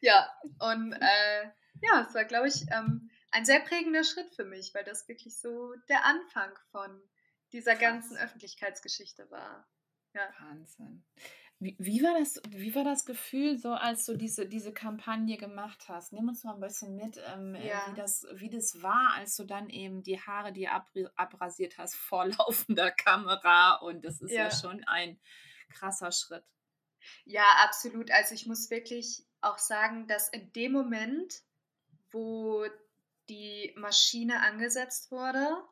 Ja, 0.00 0.30
und 0.60 0.92
äh, 0.92 1.44
ja, 1.82 2.06
es 2.06 2.14
war, 2.14 2.24
glaube 2.24 2.48
ich, 2.48 2.66
ähm, 2.70 3.10
ein 3.30 3.44
sehr 3.44 3.60
prägender 3.60 4.04
Schritt 4.04 4.34
für 4.34 4.44
mich, 4.44 4.74
weil 4.74 4.84
das 4.84 5.08
wirklich 5.08 5.40
so 5.40 5.74
der 5.88 6.04
Anfang 6.04 6.52
von 6.70 7.02
dieser 7.52 7.76
ganzen 7.76 8.16
Öffentlichkeitsgeschichte 8.16 9.30
war. 9.30 9.66
Ja. 10.14 10.28
Wahnsinn. 10.40 11.04
Wie, 11.62 11.76
wie, 11.78 12.02
war 12.02 12.18
das, 12.18 12.40
wie 12.48 12.74
war 12.74 12.84
das 12.84 13.04
Gefühl, 13.04 13.58
so 13.58 13.74
als 13.74 14.06
du 14.06 14.16
diese, 14.16 14.46
diese 14.46 14.72
Kampagne 14.72 15.36
gemacht 15.36 15.88
hast? 15.88 16.10
Nimm 16.10 16.26
uns 16.28 16.42
mal 16.42 16.54
ein 16.54 16.60
bisschen 16.60 16.96
mit, 16.96 17.20
ähm, 17.34 17.54
äh, 17.54 17.68
ja. 17.68 17.86
wie, 17.86 17.94
das, 17.94 18.26
wie 18.32 18.48
das 18.48 18.82
war, 18.82 19.12
als 19.14 19.36
du 19.36 19.44
dann 19.44 19.68
eben 19.68 20.02
die 20.02 20.18
Haare, 20.18 20.54
die 20.54 20.68
ab, 20.68 20.88
abrasiert 21.16 21.76
hast, 21.76 21.94
vor 21.96 22.24
laufender 22.38 22.90
Kamera. 22.90 23.74
Und 23.74 24.06
das 24.06 24.22
ist 24.22 24.32
ja. 24.32 24.44
ja 24.44 24.50
schon 24.50 24.82
ein 24.84 25.20
krasser 25.68 26.12
Schritt. 26.12 26.44
Ja, 27.26 27.44
absolut. 27.62 28.10
Also 28.10 28.34
ich 28.34 28.46
muss 28.46 28.70
wirklich 28.70 29.26
auch 29.42 29.58
sagen, 29.58 30.06
dass 30.06 30.30
in 30.30 30.50
dem 30.54 30.72
Moment, 30.72 31.42
wo 32.10 32.64
die 33.28 33.74
Maschine 33.76 34.40
angesetzt 34.40 35.10
wurde, 35.10 35.62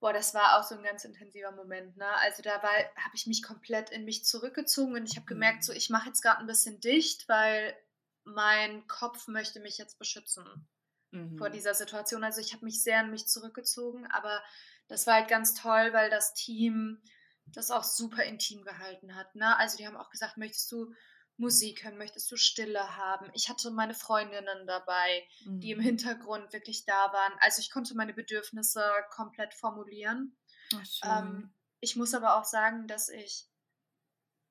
Boah, 0.00 0.12
das 0.12 0.32
war 0.32 0.58
auch 0.58 0.62
so 0.62 0.76
ein 0.76 0.82
ganz 0.82 1.04
intensiver 1.04 1.50
Moment, 1.52 1.96
ne? 1.96 2.06
Also 2.18 2.42
da 2.42 2.62
war, 2.62 2.70
habe 2.70 3.14
ich 3.14 3.26
mich 3.26 3.42
komplett 3.42 3.90
in 3.90 4.04
mich 4.04 4.24
zurückgezogen 4.24 4.94
und 4.94 5.06
ich 5.06 5.16
habe 5.16 5.26
gemerkt, 5.26 5.64
so 5.64 5.72
mhm. 5.72 5.78
ich 5.78 5.90
mache 5.90 6.08
jetzt 6.08 6.22
gerade 6.22 6.40
ein 6.40 6.46
bisschen 6.46 6.80
dicht, 6.80 7.28
weil 7.28 7.76
mein 8.24 8.86
Kopf 8.86 9.26
möchte 9.26 9.60
mich 9.60 9.78
jetzt 9.78 9.98
beschützen 9.98 10.68
mhm. 11.10 11.36
vor 11.38 11.50
dieser 11.50 11.74
Situation. 11.74 12.24
Also 12.24 12.40
ich 12.40 12.52
habe 12.52 12.64
mich 12.64 12.82
sehr 12.82 13.00
in 13.00 13.10
mich 13.10 13.26
zurückgezogen, 13.26 14.06
aber 14.06 14.42
das 14.86 15.06
war 15.06 15.14
halt 15.14 15.28
ganz 15.28 15.54
toll, 15.54 15.92
weil 15.92 16.10
das 16.10 16.34
Team 16.34 17.02
das 17.46 17.70
auch 17.70 17.84
super 17.84 18.24
intim 18.24 18.62
gehalten 18.62 19.14
hat. 19.14 19.34
Ne? 19.34 19.56
Also 19.58 19.78
die 19.78 19.86
haben 19.86 19.96
auch 19.96 20.10
gesagt, 20.10 20.36
möchtest 20.36 20.70
du 20.70 20.94
Musik 21.38 21.84
hören, 21.84 21.96
möchtest 21.96 22.30
du 22.30 22.36
Stille 22.36 22.96
haben. 22.96 23.30
Ich 23.32 23.48
hatte 23.48 23.70
meine 23.70 23.94
Freundinnen 23.94 24.66
dabei, 24.66 25.26
mhm. 25.44 25.60
die 25.60 25.70
im 25.70 25.78
mhm. 25.78 25.82
Hintergrund 25.82 26.52
wirklich 26.52 26.84
da 26.84 27.12
waren. 27.12 27.32
Also 27.40 27.60
ich 27.60 27.70
konnte 27.70 27.94
meine 27.94 28.12
Bedürfnisse 28.12 28.84
komplett 29.10 29.54
formulieren. 29.54 30.36
Ach, 30.74 31.22
ähm, 31.22 31.54
ich 31.80 31.96
muss 31.96 32.12
aber 32.12 32.36
auch 32.36 32.44
sagen, 32.44 32.88
dass 32.88 33.08
ich 33.08 33.48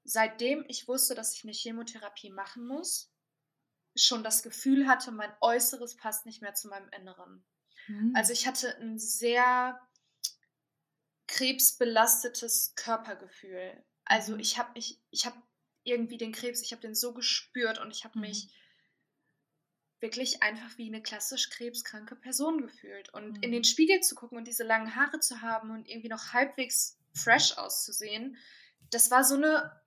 seitdem 0.06 0.64
ich 0.70 0.88
wusste, 0.88 1.14
dass 1.14 1.36
ich 1.36 1.44
eine 1.44 1.52
Chemotherapie 1.52 2.30
machen 2.30 2.66
muss, 2.66 3.12
schon 3.96 4.24
das 4.24 4.42
Gefühl 4.42 4.88
hatte, 4.88 5.12
mein 5.12 5.34
Äußeres 5.42 5.98
passt 5.98 6.26
nicht 6.26 6.42
mehr 6.42 6.54
zu 6.54 6.70
meinem 6.70 6.90
Inneren. 6.90 7.46
Mhm. 7.88 8.14
Also 8.16 8.32
ich 8.32 8.48
hatte 8.48 8.78
ein 8.78 8.98
sehr 8.98 9.80
krebsbelastetes 11.28 12.74
Körpergefühl. 12.76 13.84
Also 14.06 14.34
mhm. 14.34 14.40
ich 14.40 14.58
habe 14.58 14.70
ich, 14.76 15.02
ich 15.12 15.26
hab 15.26 15.36
irgendwie 15.88 16.18
den 16.18 16.32
Krebs, 16.32 16.62
ich 16.62 16.72
habe 16.72 16.82
den 16.82 16.96
so 16.96 17.14
gespürt 17.14 17.80
und 17.80 17.92
ich 17.92 18.04
habe 18.04 18.18
mhm. 18.18 18.26
mich 18.26 18.50
wirklich 20.00 20.44
einfach 20.44 20.78
wie 20.78 20.88
eine 20.88 21.02
klassisch 21.02 21.50
krebskranke 21.50 22.16
Person 22.16 22.62
gefühlt. 22.62 23.14
Und 23.14 23.38
mhm. 23.38 23.44
in 23.44 23.52
den 23.52 23.64
Spiegel 23.64 24.02
zu 24.02 24.16
gucken 24.16 24.38
und 24.38 24.48
diese 24.48 24.64
langen 24.64 24.96
Haare 24.96 25.20
zu 25.20 25.42
haben 25.42 25.72
und 25.72 25.88
irgendwie 25.88 26.10
noch 26.10 26.34
halbwegs 26.34 26.98
fresh 27.14 27.58
auszusehen, 27.58 28.38
das 28.92 29.10
war 29.10 29.24
so 29.24 29.36
eine 29.36 29.82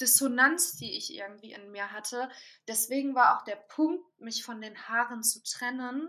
Dissonanz, 0.00 0.76
die 0.76 0.96
ich 0.96 1.14
irgendwie 1.14 1.52
in 1.52 1.70
mir 1.70 1.92
hatte. 1.92 2.28
Deswegen 2.68 3.14
war 3.14 3.38
auch 3.38 3.44
der 3.44 3.56
Punkt, 3.56 4.04
mich 4.20 4.44
von 4.44 4.60
den 4.60 4.88
Haaren 4.88 5.22
zu 5.22 5.42
trennen, 5.42 6.08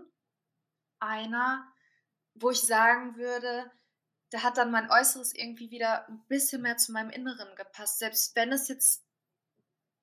einer, 1.00 1.66
wo 2.34 2.50
ich 2.50 2.60
sagen 2.60 3.16
würde, 3.16 3.70
da 4.30 4.42
hat 4.42 4.58
dann 4.58 4.70
mein 4.70 4.90
Äußeres 4.90 5.34
irgendwie 5.34 5.70
wieder 5.70 6.06
ein 6.08 6.22
bisschen 6.28 6.62
mehr 6.62 6.76
zu 6.76 6.92
meinem 6.92 7.10
Inneren 7.10 7.54
gepasst. 7.56 7.98
Selbst 7.98 8.36
wenn 8.36 8.52
es 8.52 8.68
jetzt 8.68 9.07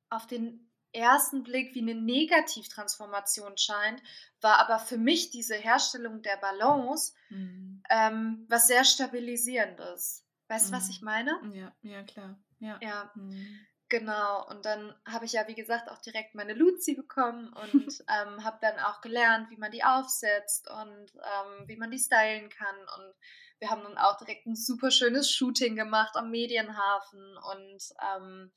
auf 0.09 0.27
den 0.27 0.71
ersten 0.91 1.43
Blick 1.43 1.75
wie 1.75 1.81
eine 1.81 1.95
Negativtransformation 1.95 3.57
scheint, 3.57 4.01
war 4.41 4.59
aber 4.59 4.79
für 4.79 4.97
mich 4.97 5.29
diese 5.29 5.55
Herstellung 5.55 6.21
der 6.21 6.37
Balance 6.37 7.13
mhm. 7.29 7.83
ähm, 7.89 8.45
was 8.49 8.67
sehr 8.67 8.85
stabilisierendes. 8.85 10.25
Weißt 10.47 10.67
du, 10.67 10.71
mhm. 10.71 10.77
was 10.77 10.89
ich 10.89 11.01
meine? 11.01 11.39
Ja, 11.53 11.75
ja, 11.81 12.03
klar. 12.03 12.39
Ja. 12.59 12.79
ja. 12.81 13.11
Mhm. 13.15 13.59
Genau, 13.87 14.47
und 14.49 14.65
dann 14.65 14.95
habe 15.05 15.25
ich 15.25 15.33
ja, 15.33 15.47
wie 15.47 15.53
gesagt, 15.53 15.89
auch 15.91 15.99
direkt 15.99 16.33
meine 16.33 16.53
Luzi 16.53 16.95
bekommen 16.95 17.53
und 17.53 18.03
ähm, 18.09 18.43
habe 18.43 18.57
dann 18.61 18.79
auch 18.79 19.01
gelernt, 19.01 19.51
wie 19.51 19.57
man 19.57 19.71
die 19.71 19.83
aufsetzt 19.83 20.67
und 20.69 21.13
ähm, 21.15 21.67
wie 21.67 21.75
man 21.75 21.91
die 21.91 21.99
stylen 21.99 22.49
kann. 22.49 22.75
Und 22.75 23.13
wir 23.59 23.69
haben 23.69 23.83
dann 23.83 23.97
auch 23.97 24.17
direkt 24.17 24.47
ein 24.47 24.55
super 24.55 24.89
schönes 24.89 25.29
Shooting 25.29 25.75
gemacht 25.75 26.15
am 26.15 26.31
Medienhafen 26.31 27.37
und 27.37 27.93
ähm, 28.01 28.51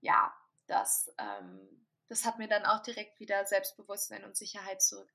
ja, 0.00 0.32
das, 0.72 1.14
ähm, 1.18 1.86
das 2.08 2.24
hat 2.24 2.38
mir 2.38 2.48
dann 2.48 2.64
auch 2.64 2.82
direkt 2.82 3.20
wieder 3.20 3.44
Selbstbewusstsein 3.44 4.24
und 4.24 4.36
Sicherheit 4.36 4.82
zurück, 4.82 5.10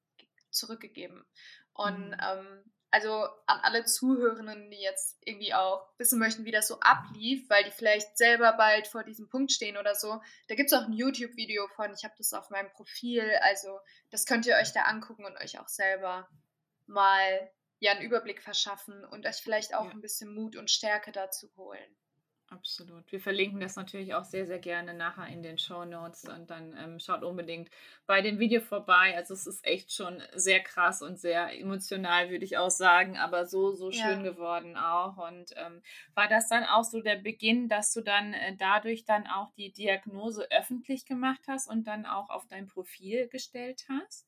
zurückgegeben. 0.52 1.26
Und 1.74 2.10
mhm. 2.10 2.18
ähm, 2.22 2.72
also 2.90 3.12
an 3.48 3.60
alle 3.64 3.84
Zuhörenden, 3.84 4.72
die 4.72 4.80
jetzt 4.80 5.18
irgendwie 5.26 5.54
auch 5.54 5.86
wissen 5.98 6.20
möchten, 6.20 6.46
wie 6.46 6.52
das 6.52 6.68
so 6.68 6.80
ablief, 6.80 7.50
weil 7.50 7.64
die 7.66 7.72
vielleicht 7.72 8.18
selber 8.18 8.54
bald 8.54 8.88
vor 8.88 9.04
diesem 9.04 9.30
Punkt 9.30 9.52
stehen 9.52 9.78
oder 9.78 9.94
so, 9.94 10.22
da 10.48 10.56
gibt 10.56 10.72
es 10.72 10.78
auch 10.78 10.86
ein 10.86 10.94
YouTube-Video 10.94 11.68
von, 11.76 11.92
ich 11.94 12.06
habe 12.06 12.16
das 12.18 12.34
auf 12.34 12.50
meinem 12.50 12.72
Profil, 12.72 13.30
also 13.42 13.80
das 14.10 14.26
könnt 14.26 14.46
ihr 14.46 14.56
euch 14.56 14.72
da 14.72 14.84
angucken 14.84 15.26
und 15.26 15.36
euch 15.38 15.60
auch 15.60 15.68
selber 15.68 16.30
mal 16.86 17.52
ja 17.80 17.92
einen 17.92 18.02
Überblick 18.02 18.42
verschaffen 18.42 19.04
und 19.06 19.26
euch 19.26 19.38
vielleicht 19.38 19.76
auch 19.76 19.86
ja. 19.86 19.92
ein 19.92 20.02
bisschen 20.02 20.34
Mut 20.34 20.56
und 20.56 20.72
Stärke 20.72 21.12
dazu 21.12 21.52
holen. 21.58 21.98
Absolut. 22.50 23.12
Wir 23.12 23.20
verlinken 23.20 23.60
das 23.60 23.76
natürlich 23.76 24.14
auch 24.14 24.24
sehr, 24.24 24.46
sehr 24.48 24.60
gerne 24.60 24.94
nachher 24.94 25.28
in 25.28 25.44
den 25.44 25.58
Show 25.58 25.84
Notes 25.84 26.24
und 26.24 26.50
dann 26.50 26.74
ähm, 26.78 26.98
schaut 26.98 27.24
unbedingt 27.24 27.70
bei 28.06 28.22
dem 28.22 28.40
Video 28.40 28.62
vorbei. 28.62 29.18
Also 29.18 29.34
es 29.34 29.46
ist 29.48 29.66
echt 29.66 29.92
schon 29.92 30.24
sehr 30.34 30.62
krass 30.62 31.02
und 31.02 31.20
sehr 31.20 31.60
emotional, 31.60 32.30
würde 32.30 32.46
ich 32.46 32.58
auch 32.58 32.70
sagen, 32.70 33.18
aber 33.18 33.46
so, 33.46 33.74
so 33.74 33.92
schön 33.92 34.24
ja. 34.24 34.32
geworden 34.32 34.78
auch. 34.78 35.18
Und 35.18 35.52
ähm, 35.58 35.82
war 36.16 36.30
das 36.30 36.48
dann 36.48 36.64
auch 36.64 36.86
so 36.86 37.02
der 37.02 37.18
Beginn, 37.18 37.68
dass 37.68 37.92
du 37.92 38.00
dann 38.00 38.34
äh, 38.34 38.56
dadurch 38.56 39.04
dann 39.04 39.28
auch 39.28 39.52
die 39.58 39.74
Diagnose 39.74 40.48
öffentlich 40.50 41.06
gemacht 41.06 41.42
hast 41.50 41.70
und 41.70 41.86
dann 41.86 42.06
auch 42.06 42.30
auf 42.30 42.48
dein 42.48 42.68
Profil 42.68 43.28
gestellt 43.28 43.84
hast? 43.90 44.26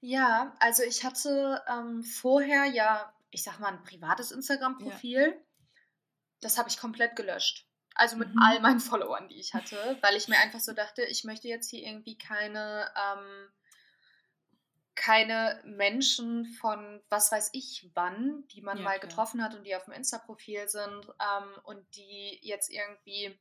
Ja, 0.00 0.56
also 0.58 0.82
ich 0.82 1.04
hatte 1.04 1.62
ähm, 1.68 2.02
vorher 2.02 2.64
ja, 2.64 3.12
ich 3.30 3.44
sag 3.44 3.60
mal, 3.60 3.68
ein 3.68 3.82
privates 3.84 4.32
Instagram-Profil. 4.32 5.34
Ja 5.36 5.49
das 6.40 6.58
habe 6.58 6.68
ich 6.68 6.78
komplett 6.78 7.16
gelöscht. 7.16 7.66
Also 7.94 8.16
mit 8.16 8.34
mhm. 8.34 8.42
all 8.42 8.60
meinen 8.60 8.80
Followern, 8.80 9.28
die 9.28 9.40
ich 9.40 9.54
hatte, 9.54 9.98
weil 10.00 10.16
ich 10.16 10.28
mir 10.28 10.38
einfach 10.38 10.60
so 10.60 10.72
dachte, 10.72 11.02
ich 11.04 11.24
möchte 11.24 11.48
jetzt 11.48 11.70
hier 11.70 11.86
irgendwie 11.86 12.16
keine, 12.16 12.90
ähm, 12.96 13.48
keine 14.94 15.60
Menschen 15.64 16.44
von 16.60 17.02
was 17.08 17.32
weiß 17.32 17.50
ich 17.52 17.90
wann, 17.94 18.46
die 18.48 18.62
man 18.62 18.78
Ja, 18.78 18.84
mal 18.84 19.00
getroffen 19.00 19.42
hat 19.42 19.54
und 19.54 19.64
die 19.64 19.74
auf 19.74 19.84
dem 19.84 19.94
Insta-Profil 19.94 20.68
sind 20.68 21.06
ähm, 21.20 21.58
und 21.64 21.84
die 21.96 22.38
jetzt 22.42 22.70
irgendwie 22.70 23.38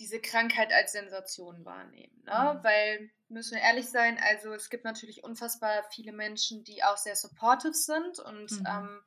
diese 0.00 0.20
Krankheit 0.20 0.72
als 0.72 0.92
Sensation 0.92 1.64
wahrnehmen. 1.64 2.22
Ne? 2.24 2.54
Mhm. 2.54 2.64
Weil, 2.64 3.10
müssen 3.28 3.54
wir 3.54 3.62
ehrlich 3.62 3.88
sein, 3.88 4.18
also 4.20 4.52
es 4.52 4.68
gibt 4.68 4.84
natürlich 4.84 5.22
unfassbar 5.22 5.84
viele 5.90 6.12
Menschen, 6.12 6.64
die 6.64 6.82
auch 6.82 6.96
sehr 6.96 7.14
supportive 7.14 7.74
sind 7.74 8.18
und 8.18 8.50
Mhm. 8.50 8.66
ähm, 8.68 9.04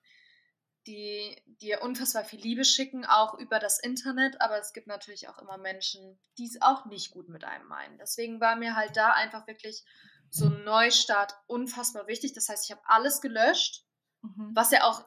die 0.87 1.39
dir 1.45 1.81
unfassbar 1.83 2.23
viel 2.25 2.39
Liebe 2.39 2.63
schicken, 2.65 3.05
auch 3.05 3.37
über 3.37 3.59
das 3.59 3.77
Internet, 3.79 4.41
aber 4.41 4.57
es 4.57 4.73
gibt 4.73 4.87
natürlich 4.87 5.27
auch 5.27 5.37
immer 5.39 5.57
Menschen, 5.57 6.17
die 6.37 6.45
es 6.45 6.61
auch 6.61 6.85
nicht 6.85 7.11
gut 7.11 7.29
mit 7.29 7.43
einem 7.43 7.67
meinen. 7.67 7.97
Deswegen 7.97 8.39
war 8.39 8.55
mir 8.55 8.75
halt 8.75 8.95
da 8.95 9.11
einfach 9.11 9.45
wirklich 9.47 9.83
so 10.29 10.45
ein 10.47 10.63
Neustart 10.63 11.33
unfassbar 11.47 12.07
wichtig. 12.07 12.33
Das 12.33 12.49
heißt, 12.49 12.65
ich 12.65 12.71
habe 12.71 12.81
alles 12.85 13.21
gelöscht, 13.21 13.83
Mhm. 14.21 14.51
was 14.55 14.71
ja 14.71 14.83
auch 14.83 15.05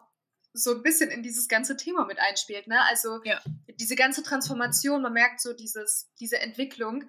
so 0.53 0.73
ein 0.75 0.83
bisschen 0.83 1.11
in 1.11 1.23
dieses 1.23 1.49
ganze 1.49 1.77
Thema 1.77 2.05
mit 2.05 2.19
einspielt. 2.19 2.67
Ne? 2.67 2.81
Also 2.85 3.23
Ja. 3.25 3.41
diese 3.79 3.97
ganze 3.97 4.23
Transformation, 4.23 5.03
man 5.03 5.13
merkt 5.13 5.41
so 5.41 5.53
dieses, 5.53 6.13
diese 6.21 6.39
Entwicklung. 6.39 7.09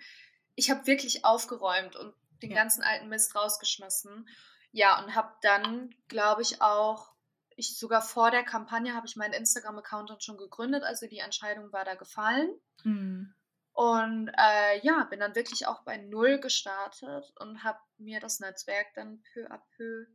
Ich 0.55 0.69
habe 0.69 0.85
wirklich 0.87 1.25
aufgeräumt 1.25 1.95
und 1.95 2.13
den 2.41 2.51
Ja. 2.51 2.57
ganzen 2.57 2.83
alten 2.83 3.07
Mist 3.09 3.35
rausgeschmissen. 3.35 4.27
Ja, 4.71 5.03
und 5.03 5.15
habe 5.15 5.33
dann, 5.41 5.93
glaube 6.07 6.41
ich, 6.43 6.61
auch, 6.61 7.10
ich 7.55 7.77
sogar 7.77 8.01
vor 8.01 8.31
der 8.31 8.43
Kampagne 8.43 8.93
habe 8.93 9.07
ich 9.07 9.15
meinen 9.15 9.33
Instagram-Account 9.33 10.09
dann 10.09 10.21
schon 10.21 10.37
gegründet, 10.37 10.83
also 10.83 11.07
die 11.07 11.19
Entscheidung 11.19 11.71
war 11.71 11.85
da 11.85 11.95
gefallen. 11.95 12.49
Mhm. 12.83 13.33
Und 13.73 14.31
äh, 14.37 14.79
ja, 14.85 15.05
bin 15.05 15.19
dann 15.19 15.35
wirklich 15.35 15.65
auch 15.65 15.83
bei 15.83 15.97
Null 15.97 16.39
gestartet 16.39 17.33
und 17.39 17.63
habe 17.63 17.79
mir 17.97 18.19
das 18.19 18.39
Netzwerk 18.39 18.93
dann 18.95 19.23
peu 19.33 19.47
à 19.47 19.61
peu 19.75 20.07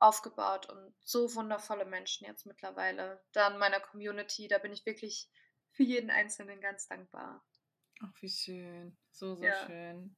aufgebaut 0.00 0.68
und 0.68 0.94
so 1.00 1.34
wundervolle 1.34 1.84
Menschen 1.84 2.26
jetzt 2.26 2.44
mittlerweile 2.44 3.22
da 3.32 3.48
in 3.48 3.58
meiner 3.58 3.80
Community. 3.80 4.48
Da 4.48 4.58
bin 4.58 4.72
ich 4.72 4.84
wirklich 4.84 5.30
für 5.70 5.84
jeden 5.84 6.10
Einzelnen 6.10 6.60
ganz 6.60 6.88
dankbar. 6.88 7.44
Ach, 8.00 8.12
wie 8.20 8.28
schön. 8.28 8.96
So, 9.12 9.34
so 9.36 9.52
Ja. 9.52 9.52
schön. 9.52 10.16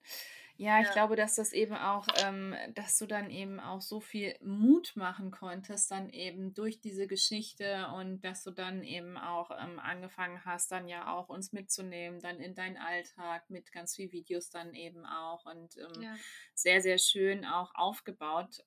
Ja, 0.57 0.81
ich 0.81 0.91
Ja. 0.91 0.93
glaube, 0.93 1.17
dass 1.17 1.35
das 1.35 1.53
eben 1.53 1.75
auch, 1.75 2.09
ähm, 2.15 2.55
dass 2.75 2.97
du 2.97 3.05
dann 3.07 3.29
eben 3.31 3.61
auch 3.61 3.83
so 3.83 4.01
viel 4.01 4.35
Mut 4.41 4.95
machen 4.97 5.31
konntest, 5.31 5.91
dann 5.91 6.09
eben 6.09 6.55
durch 6.55 6.81
diese 6.81 7.07
Geschichte 7.07 7.89
und 7.95 8.23
dass 8.25 8.43
du 8.43 8.51
dann 8.53 8.83
eben 8.83 9.19
auch 9.19 9.51
ähm, 9.51 9.79
angefangen 9.79 10.47
hast, 10.47 10.73
dann 10.73 10.89
ja 10.89 11.13
auch 11.15 11.29
uns 11.29 11.53
mitzunehmen, 11.53 12.23
dann 12.23 12.41
in 12.41 12.55
deinen 12.55 12.79
Alltag 12.79 13.51
mit 13.51 13.71
ganz 13.71 13.97
viel 13.97 14.11
Videos 14.13 14.49
dann 14.49 14.75
eben 14.75 15.05
auch 15.05 15.45
und 15.45 15.77
ähm, 15.77 16.07
Ja. 16.07 16.19
sehr, 16.55 16.81
sehr 16.81 16.97
schön 16.99 17.45
auch 17.45 17.75
aufgebaut. 17.75 18.65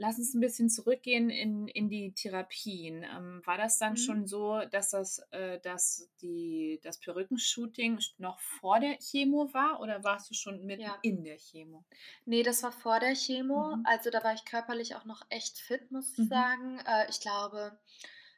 Lass 0.00 0.16
uns 0.16 0.32
ein 0.32 0.40
bisschen 0.40 0.70
zurückgehen 0.70 1.28
in, 1.28 1.66
in 1.66 1.88
die 1.90 2.12
Therapien. 2.12 3.02
Ähm, 3.02 3.42
war 3.44 3.58
das 3.58 3.78
dann 3.78 3.94
Mhm. 3.94 3.96
schon 3.96 4.26
so, 4.28 4.60
dass 4.70 4.90
das, 4.90 5.18
äh, 5.32 5.58
dass 5.60 6.08
die, 6.22 6.78
das 6.84 6.98
Perückenshooting 6.98 7.98
noch 8.18 8.38
vor 8.38 8.78
der 8.78 8.96
Chemo 8.98 9.52
war 9.52 9.80
oder 9.80 10.04
warst 10.04 10.30
du 10.30 10.34
schon 10.34 10.64
mitten 10.64 10.82
Ja. 10.82 10.98
in 11.02 11.24
der 11.24 11.36
Chemo? 11.36 11.84
Nee, 12.24 12.44
das 12.44 12.62
war 12.62 12.70
vor 12.70 13.00
der 13.00 13.14
Chemo. 13.14 13.74
Mhm. 13.76 13.82
Also 13.86 14.10
da 14.10 14.22
war 14.22 14.34
ich 14.34 14.44
körperlich 14.44 14.94
auch 14.94 15.04
noch 15.04 15.22
echt 15.30 15.58
fit, 15.58 15.90
muss 15.90 16.12
ich 16.12 16.18
Mhm. 16.18 16.28
sagen. 16.28 16.78
Äh, 16.86 17.10
ich 17.10 17.20
glaube, 17.20 17.76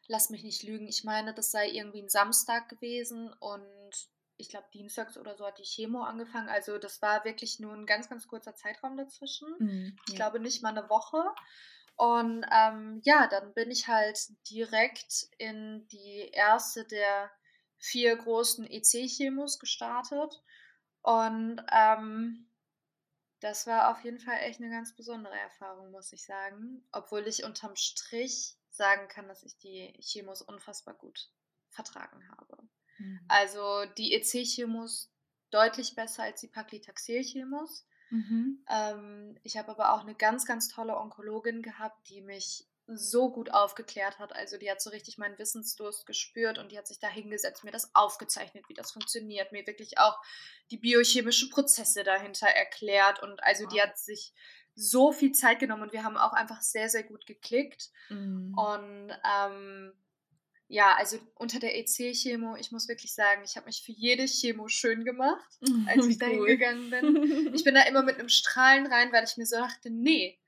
lass 0.09 0.31
mich 0.31 0.43
nicht 0.43 0.63
lügen, 0.63 0.89
ich 0.89 1.05
meine, 1.05 1.35
das 1.35 1.51
sei 1.51 1.69
irgendwie 1.69 2.01
ein 2.03 2.09
Samstag 2.09 2.69
gewesen 2.71 3.33
und 3.39 4.09
ich 4.41 4.49
glaube, 4.49 4.69
dienstags 4.73 5.17
oder 5.19 5.37
so 5.37 5.47
hat 5.47 5.59
die 5.59 5.65
Chemo 5.65 6.03
angefangen. 6.03 6.49
Also 6.49 6.79
das 6.79 7.01
war 7.03 7.25
wirklich 7.25 7.61
nur 7.61 7.75
ein 7.75 7.87
ganz, 7.87 8.09
ganz 8.09 8.27
kurzer 8.27 8.55
Zeitraum 8.55 8.97
dazwischen. 8.97 9.49
Mhm, 9.59 9.97
Ich 10.09 10.15
glaube 10.15 10.41
nicht 10.41 10.63
mal 10.63 10.71
eine 10.77 10.89
Woche. 10.89 11.23
Und 11.97 12.47
ähm, 12.51 13.01
ja, 13.05 13.27
dann 13.27 13.53
bin 13.53 13.71
ich 13.71 13.87
halt 13.89 14.19
direkt 14.51 15.29
in 15.39 15.87
die 15.89 16.31
erste 16.33 16.85
der 16.87 17.31
vier 17.79 18.17
großen 18.17 18.67
EC-Chemos 18.67 19.59
gestartet. 19.59 20.43
Und 21.03 21.63
ähm, 21.71 22.51
das 23.41 23.67
war 23.67 23.91
auf 23.91 24.03
jeden 24.05 24.21
Fall 24.21 24.39
echt 24.41 24.61
eine 24.61 24.71
ganz 24.71 24.95
besondere 24.95 25.39
Erfahrung, 25.39 25.91
muss 25.91 26.13
ich 26.13 26.25
sagen. 26.25 26.87
Obwohl 26.93 27.27
ich 27.27 27.45
unterm 27.45 27.77
Strich 27.77 28.57
sagen 28.71 29.09
kann, 29.09 29.29
dass 29.29 29.43
ich 29.43 29.57
die 29.59 29.93
Chemos 30.01 30.43
unfassbar 30.43 30.95
gut 30.95 31.31
vertragen 31.69 32.27
habe. 32.31 32.69
Mhm. 33.01 33.21
Also 33.29 33.85
die 33.99 34.15
EC-Chemos 34.15 35.11
deutlich 35.51 35.95
besser 35.95 36.23
als 36.25 36.41
die 36.41 36.49
Paclitaxel-Chemos. 36.49 37.87
Mhm. 38.11 38.65
Ähm, 38.69 39.39
ich 39.43 39.57
habe 39.57 39.71
aber 39.71 39.95
auch 39.95 40.01
eine 40.01 40.15
ganz, 40.15 40.47
ganz 40.47 40.69
tolle 40.69 40.97
Onkologin 40.97 41.63
gehabt, 41.63 42.09
die 42.09 42.21
mich 42.21 42.67
so 42.93 43.31
gut 43.31 43.53
aufgeklärt 43.53 44.19
hat. 44.19 44.35
Also 44.35 44.57
die 44.59 44.71
hat 44.71 44.83
so 44.83 44.91
richtig 44.91 45.17
meinen 45.17 45.39
Wissensdurst 45.39 46.07
gespürt 46.07 46.59
und 46.59 46.73
die 46.73 46.79
hat 46.79 46.89
sich 46.89 46.99
da 46.99 47.09
hingesetzt, 47.09 47.63
mir 47.63 47.71
das 47.71 47.95
aufgezeichnet, 47.95 48.69
wie 48.69 48.75
das 48.75 48.91
funktioniert, 48.91 49.53
mir 49.53 49.67
wirklich 49.67 49.99
auch 49.99 50.19
die 50.73 50.77
biochemischen 50.77 51.51
Prozesse 51.51 52.03
dahinter 52.03 52.49
erklärt. 52.49 53.23
Und 53.23 53.43
also 53.45 53.67
die 53.67 53.77
Wow. 53.77 53.87
hat 53.87 53.99
sich 53.99 54.33
so 54.75 55.13
viel 55.13 55.33
Zeit 55.33 55.61
genommen 55.61 55.83
und 55.83 55.93
wir 55.93 56.05
haben 56.05 56.17
auch 56.17 56.33
einfach 56.33 56.63
sehr, 56.63 56.89
sehr 56.89 57.05
gut 57.05 57.27
geklickt. 57.27 57.91
Mhm. 58.09 58.55
Und 58.57 59.13
ähm, 59.25 59.93
ja, 60.73 60.95
also 60.97 61.19
unter 61.35 61.59
der 61.59 61.77
EC-Chemo, 61.77 62.55
ich 62.57 62.71
muss 62.71 62.87
wirklich 62.87 63.13
sagen, 63.13 63.43
ich 63.45 63.57
habe 63.57 63.67
mich 63.67 63.83
für 63.85 63.91
jede 63.93 64.25
Chemo 64.27 64.69
schön 64.69 65.05
gemacht, 65.05 65.59
als 65.89 66.07
ich 66.07 66.19
da 66.19 66.27
hingegangen 66.27 66.91
bin. 66.91 67.53
Ich 67.55 67.65
bin 67.65 67.75
da 67.75 67.83
immer 67.83 68.03
mit 68.05 68.19
einem 68.21 68.29
Strahlen 68.29 68.87
rein, 68.87 69.13
weil 69.13 69.25
ich 69.25 69.37
mir 69.37 69.47
so 69.47 69.57
dachte, 69.57 69.91
nee, 69.91 70.39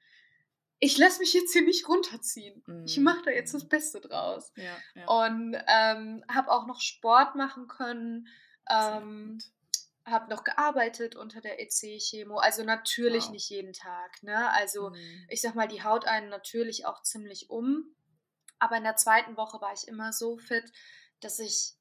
ich 0.79 0.97
lasse 0.99 1.19
mich 1.21 1.33
jetzt 1.33 1.53
hier 1.53 1.63
nicht 1.63 1.89
runterziehen. 1.89 2.63
Ich 2.87 2.99
Mhm. 2.99 3.05
mache 3.05 3.23
da 3.25 3.31
jetzt 3.33 3.53
das 3.55 3.69
Beste 3.69 4.01
draus. 4.01 4.53
ja, 4.57 4.77
ja. 4.95 5.07
Und 5.07 5.57
ähm, 5.69 6.25
habe 6.33 6.51
auch 6.53 6.67
noch 6.67 6.81
Sport 6.81 7.35
machen 7.35 7.67
können, 7.69 8.29
ähm, 8.71 9.39
habe 10.05 10.31
noch 10.31 10.43
gearbeitet 10.45 11.15
unter 11.17 11.41
der 11.41 11.61
EC-Chemo. 11.61 12.37
Also 12.39 12.65
natürlich 12.65 13.25
Wow. 13.27 13.31
nicht 13.33 13.49
jeden 13.51 13.73
Tag. 13.73 14.23
Ne? 14.23 14.51
Also 14.53 14.91
Mhm. 14.91 15.27
ich 15.29 15.41
sag 15.41 15.55
mal, 15.55 15.69
die 15.69 15.83
haut 15.85 16.05
einen 16.07 16.29
natürlich 16.29 16.87
auch 16.87 17.03
ziemlich 17.03 17.51
um. 17.51 17.95
Aber 18.63 18.77
in 18.77 18.85
der 18.85 18.95
zweiten 18.95 19.37
Woche 19.37 19.61
war 19.61 19.73
ich 19.73 19.89
immer 19.89 20.13
so 20.13 20.39
fit, 20.39 20.73
dass 21.19 21.41
ich 21.41 21.73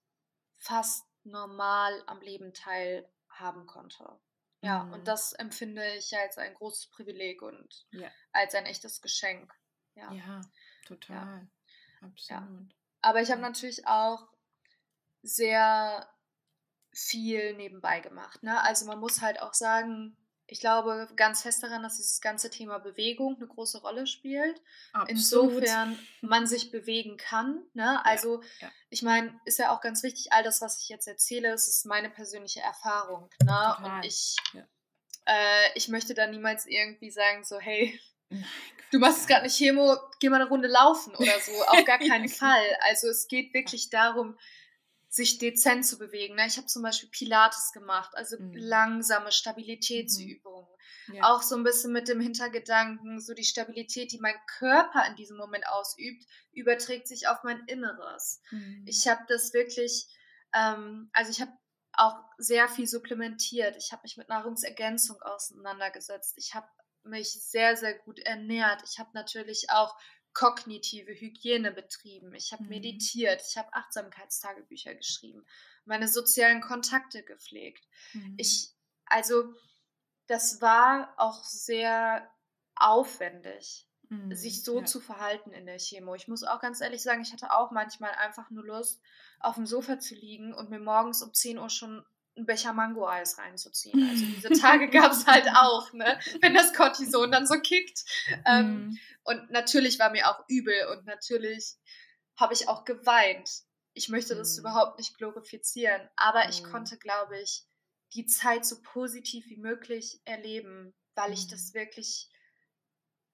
fast 0.57 1.05
normal 1.23 2.03
am 2.07 2.21
Leben 2.21 2.55
teilhaben 2.55 3.67
konnte. 3.67 4.19
Ja, 4.61 4.83
Mhm. 4.85 4.93
und 4.93 5.07
das 5.07 5.33
empfinde 5.33 5.85
ich 5.95 6.17
als 6.17 6.39
ein 6.39 6.55
großes 6.55 6.87
Privileg 6.89 7.43
und 7.43 7.85
Ja. 7.91 8.09
als 8.31 8.55
ein 8.55 8.65
echtes 8.65 8.99
Geschenk. 9.01 9.53
Ja. 9.93 10.11
ja, 10.11 10.41
total. 10.87 11.47
Absolut. 12.01 12.73
Aber 13.01 13.21
ich 13.21 13.29
habe 13.29 13.41
Ja. 13.41 13.47
natürlich 13.49 13.85
auch 13.87 14.27
sehr 15.21 16.09
viel 16.93 17.53
nebenbei 17.55 17.99
gemacht. 17.99 18.41
Ne? 18.41 18.59
Also 18.63 18.85
man 18.85 18.99
muss 18.99 19.21
halt 19.21 19.39
auch 19.39 19.53
sagen, 19.53 20.17
ich 20.51 20.59
glaube 20.59 21.07
ganz 21.15 21.43
fest 21.43 21.63
daran, 21.63 21.81
dass 21.81 21.95
dieses 21.95 22.19
ganze 22.19 22.49
Thema 22.49 22.77
Bewegung 22.79 23.37
eine 23.37 23.47
große 23.47 23.79
Rolle 23.79 24.05
spielt. 24.05 24.61
Absolut. 24.91 25.53
Insofern 25.53 25.97
man 26.19 26.45
sich 26.45 26.71
bewegen 26.71 27.15
kann. 27.15 27.63
Ne? 27.73 28.05
Also 28.05 28.41
ja. 28.59 28.69
ich 28.89 29.01
meine, 29.01 29.39
ist 29.45 29.59
ja 29.59 29.73
auch 29.73 29.79
ganz 29.79 30.03
wichtig, 30.03 30.33
all 30.33 30.43
das, 30.43 30.59
was 30.61 30.81
ich 30.81 30.89
jetzt 30.89 31.07
erzähle, 31.07 31.51
das 31.51 31.69
ist 31.69 31.85
meine 31.85 32.09
persönliche 32.09 32.59
Erfahrung. 32.59 33.29
Ne? 33.41 33.47
Total. 33.47 33.75
Und 33.99 34.05
ich, 34.05 34.35
Ja. 34.53 34.67
äh, 35.25 35.69
ich 35.75 35.87
möchte 35.87 36.13
da 36.13 36.27
niemals 36.27 36.65
irgendwie 36.67 37.11
sagen, 37.11 37.45
so, 37.45 37.57
hey, 37.57 37.97
du 38.91 38.99
machst 38.99 39.19
jetzt 39.19 39.27
gerade 39.29 39.41
eine 39.43 39.49
Chemo, 39.49 39.97
geh 40.19 40.27
mal 40.27 40.41
eine 40.41 40.49
Runde 40.49 40.67
laufen 40.67 41.15
oder 41.15 41.39
so. 41.39 41.53
Auf 41.67 41.85
gar 41.85 42.01
Ja, 42.01 42.09
keinen 42.09 42.25
genau. 42.25 42.35
Fall. 42.35 42.77
Also 42.89 43.07
es 43.07 43.29
geht 43.29 43.53
wirklich 43.53 43.89
darum, 43.89 44.37
sich 45.11 45.39
dezent 45.39 45.85
zu 45.85 45.97
bewegen. 45.97 46.35
Ne? 46.35 46.47
Ich 46.47 46.55
habe 46.55 46.67
zum 46.67 46.83
Beispiel 46.83 47.09
Pilates 47.09 47.73
gemacht, 47.73 48.11
also 48.15 48.37
Mhm. 48.39 48.53
langsame 48.55 49.31
Stabilitätsübungen. 49.33 50.69
Ja. 51.07 51.23
Auch 51.25 51.41
so 51.41 51.55
ein 51.57 51.63
bisschen 51.63 51.91
mit 51.91 52.07
dem 52.07 52.21
Hintergedanken, 52.21 53.19
so 53.19 53.33
die 53.33 53.43
Stabilität, 53.43 54.13
die 54.13 54.19
mein 54.19 54.39
Körper 54.57 55.05
in 55.07 55.17
diesem 55.17 55.35
Moment 55.35 55.67
ausübt, 55.67 56.23
überträgt 56.53 57.09
sich 57.09 57.27
auf 57.27 57.43
mein 57.43 57.61
Inneres. 57.67 58.41
Mhm. 58.51 58.85
Ich 58.87 59.05
habe 59.09 59.21
das 59.27 59.53
wirklich, 59.53 60.07
ähm, 60.53 61.09
also 61.11 61.29
ich 61.29 61.41
habe 61.41 61.51
auch 61.91 62.15
sehr 62.37 62.69
viel 62.69 62.87
supplementiert. 62.87 63.75
Ich 63.75 63.91
habe 63.91 64.03
mich 64.03 64.15
mit 64.15 64.29
Nahrungsergänzung 64.29 65.21
auseinandergesetzt. 65.21 66.35
Ich 66.37 66.53
habe 66.55 66.67
mich 67.03 67.33
sehr, 67.33 67.75
sehr 67.75 67.97
gut 67.99 68.19
ernährt. 68.19 68.81
Ich 68.89 68.97
habe 68.97 69.09
natürlich 69.13 69.69
auch 69.71 69.93
kognitive 70.33 71.11
Hygiene 71.13 71.71
betrieben. 71.71 72.33
Ich 72.35 72.51
habe 72.53 72.63
Mhm. 72.63 72.69
meditiert. 72.69 73.41
Ich 73.47 73.57
habe 73.57 73.73
Achtsamkeitstagebücher 73.73 74.95
geschrieben. 74.95 75.45
Meine 75.85 76.07
sozialen 76.07 76.61
Kontakte 76.61 77.23
gepflegt. 77.23 77.85
Mhm. 78.13 78.35
Ich, 78.37 78.71
also, 79.05 79.53
das 80.27 80.61
war 80.61 81.13
auch 81.17 81.43
sehr 81.43 82.29
aufwendig 82.75 83.87
Mhm. 84.09 84.35
sich 84.35 84.63
so 84.63 84.79
ja. 84.79 84.85
zu 84.85 84.99
verhalten 84.99 85.51
in 85.51 85.65
der 85.65 85.77
Chemo. 85.79 86.15
Ich 86.15 86.27
muss 86.27 86.43
auch 86.43 86.59
ganz 86.59 86.81
ehrlich 86.81 87.01
sagen, 87.01 87.21
ich 87.21 87.31
hatte 87.31 87.53
auch 87.53 87.71
manchmal 87.71 88.11
einfach 88.11 88.49
nur 88.49 88.65
Lust, 88.65 89.01
auf 89.39 89.55
dem 89.55 89.65
Sofa 89.65 89.99
zu 89.99 90.15
liegen 90.15 90.53
und 90.53 90.69
mir 90.69 90.79
morgens 90.79 91.21
um 91.21 91.33
10 91.33 91.57
Uhr 91.57 91.69
schon 91.69 92.05
einen 92.35 92.45
Becher 92.45 92.73
Mango-Eis 92.73 93.37
reinzuziehen. 93.37 94.09
Also 94.09 94.25
diese 94.25 94.49
Tage 94.61 94.89
gab 94.89 95.11
es 95.11 95.27
halt 95.27 95.47
auch, 95.49 95.91
ne? 95.93 96.19
wenn 96.41 96.53
das 96.53 96.73
Cortison 96.73 97.31
dann 97.31 97.45
so 97.45 97.59
kickt. 97.59 98.03
Ähm, 98.45 98.65
mhm. 98.65 98.99
Und 99.23 99.51
natürlich 99.51 99.99
war 99.99 100.11
mir 100.11 100.29
auch 100.29 100.43
übel 100.47 100.87
und 100.91 101.05
natürlich 101.05 101.77
habe 102.37 102.53
ich 102.53 102.67
auch 102.67 102.85
geweint. 102.85 103.49
Ich 103.93 104.09
möchte 104.09 104.35
das 104.35 104.55
mhm. 104.55 104.61
überhaupt 104.61 104.97
nicht 104.97 105.17
glorifizieren, 105.17 106.09
aber 106.15 106.49
ich 106.49 106.63
mhm. 106.63 106.71
konnte, 106.71 106.97
glaube 106.97 107.39
ich, 107.39 107.65
die 108.13 108.25
Zeit 108.25 108.65
so 108.65 108.81
positiv 108.81 109.45
wie 109.47 109.57
möglich 109.57 110.21
erleben, 110.25 110.93
weil 111.15 111.33
ich 111.33 111.47
das 111.47 111.73
mhm. 111.73 111.79
wirklich 111.79 112.29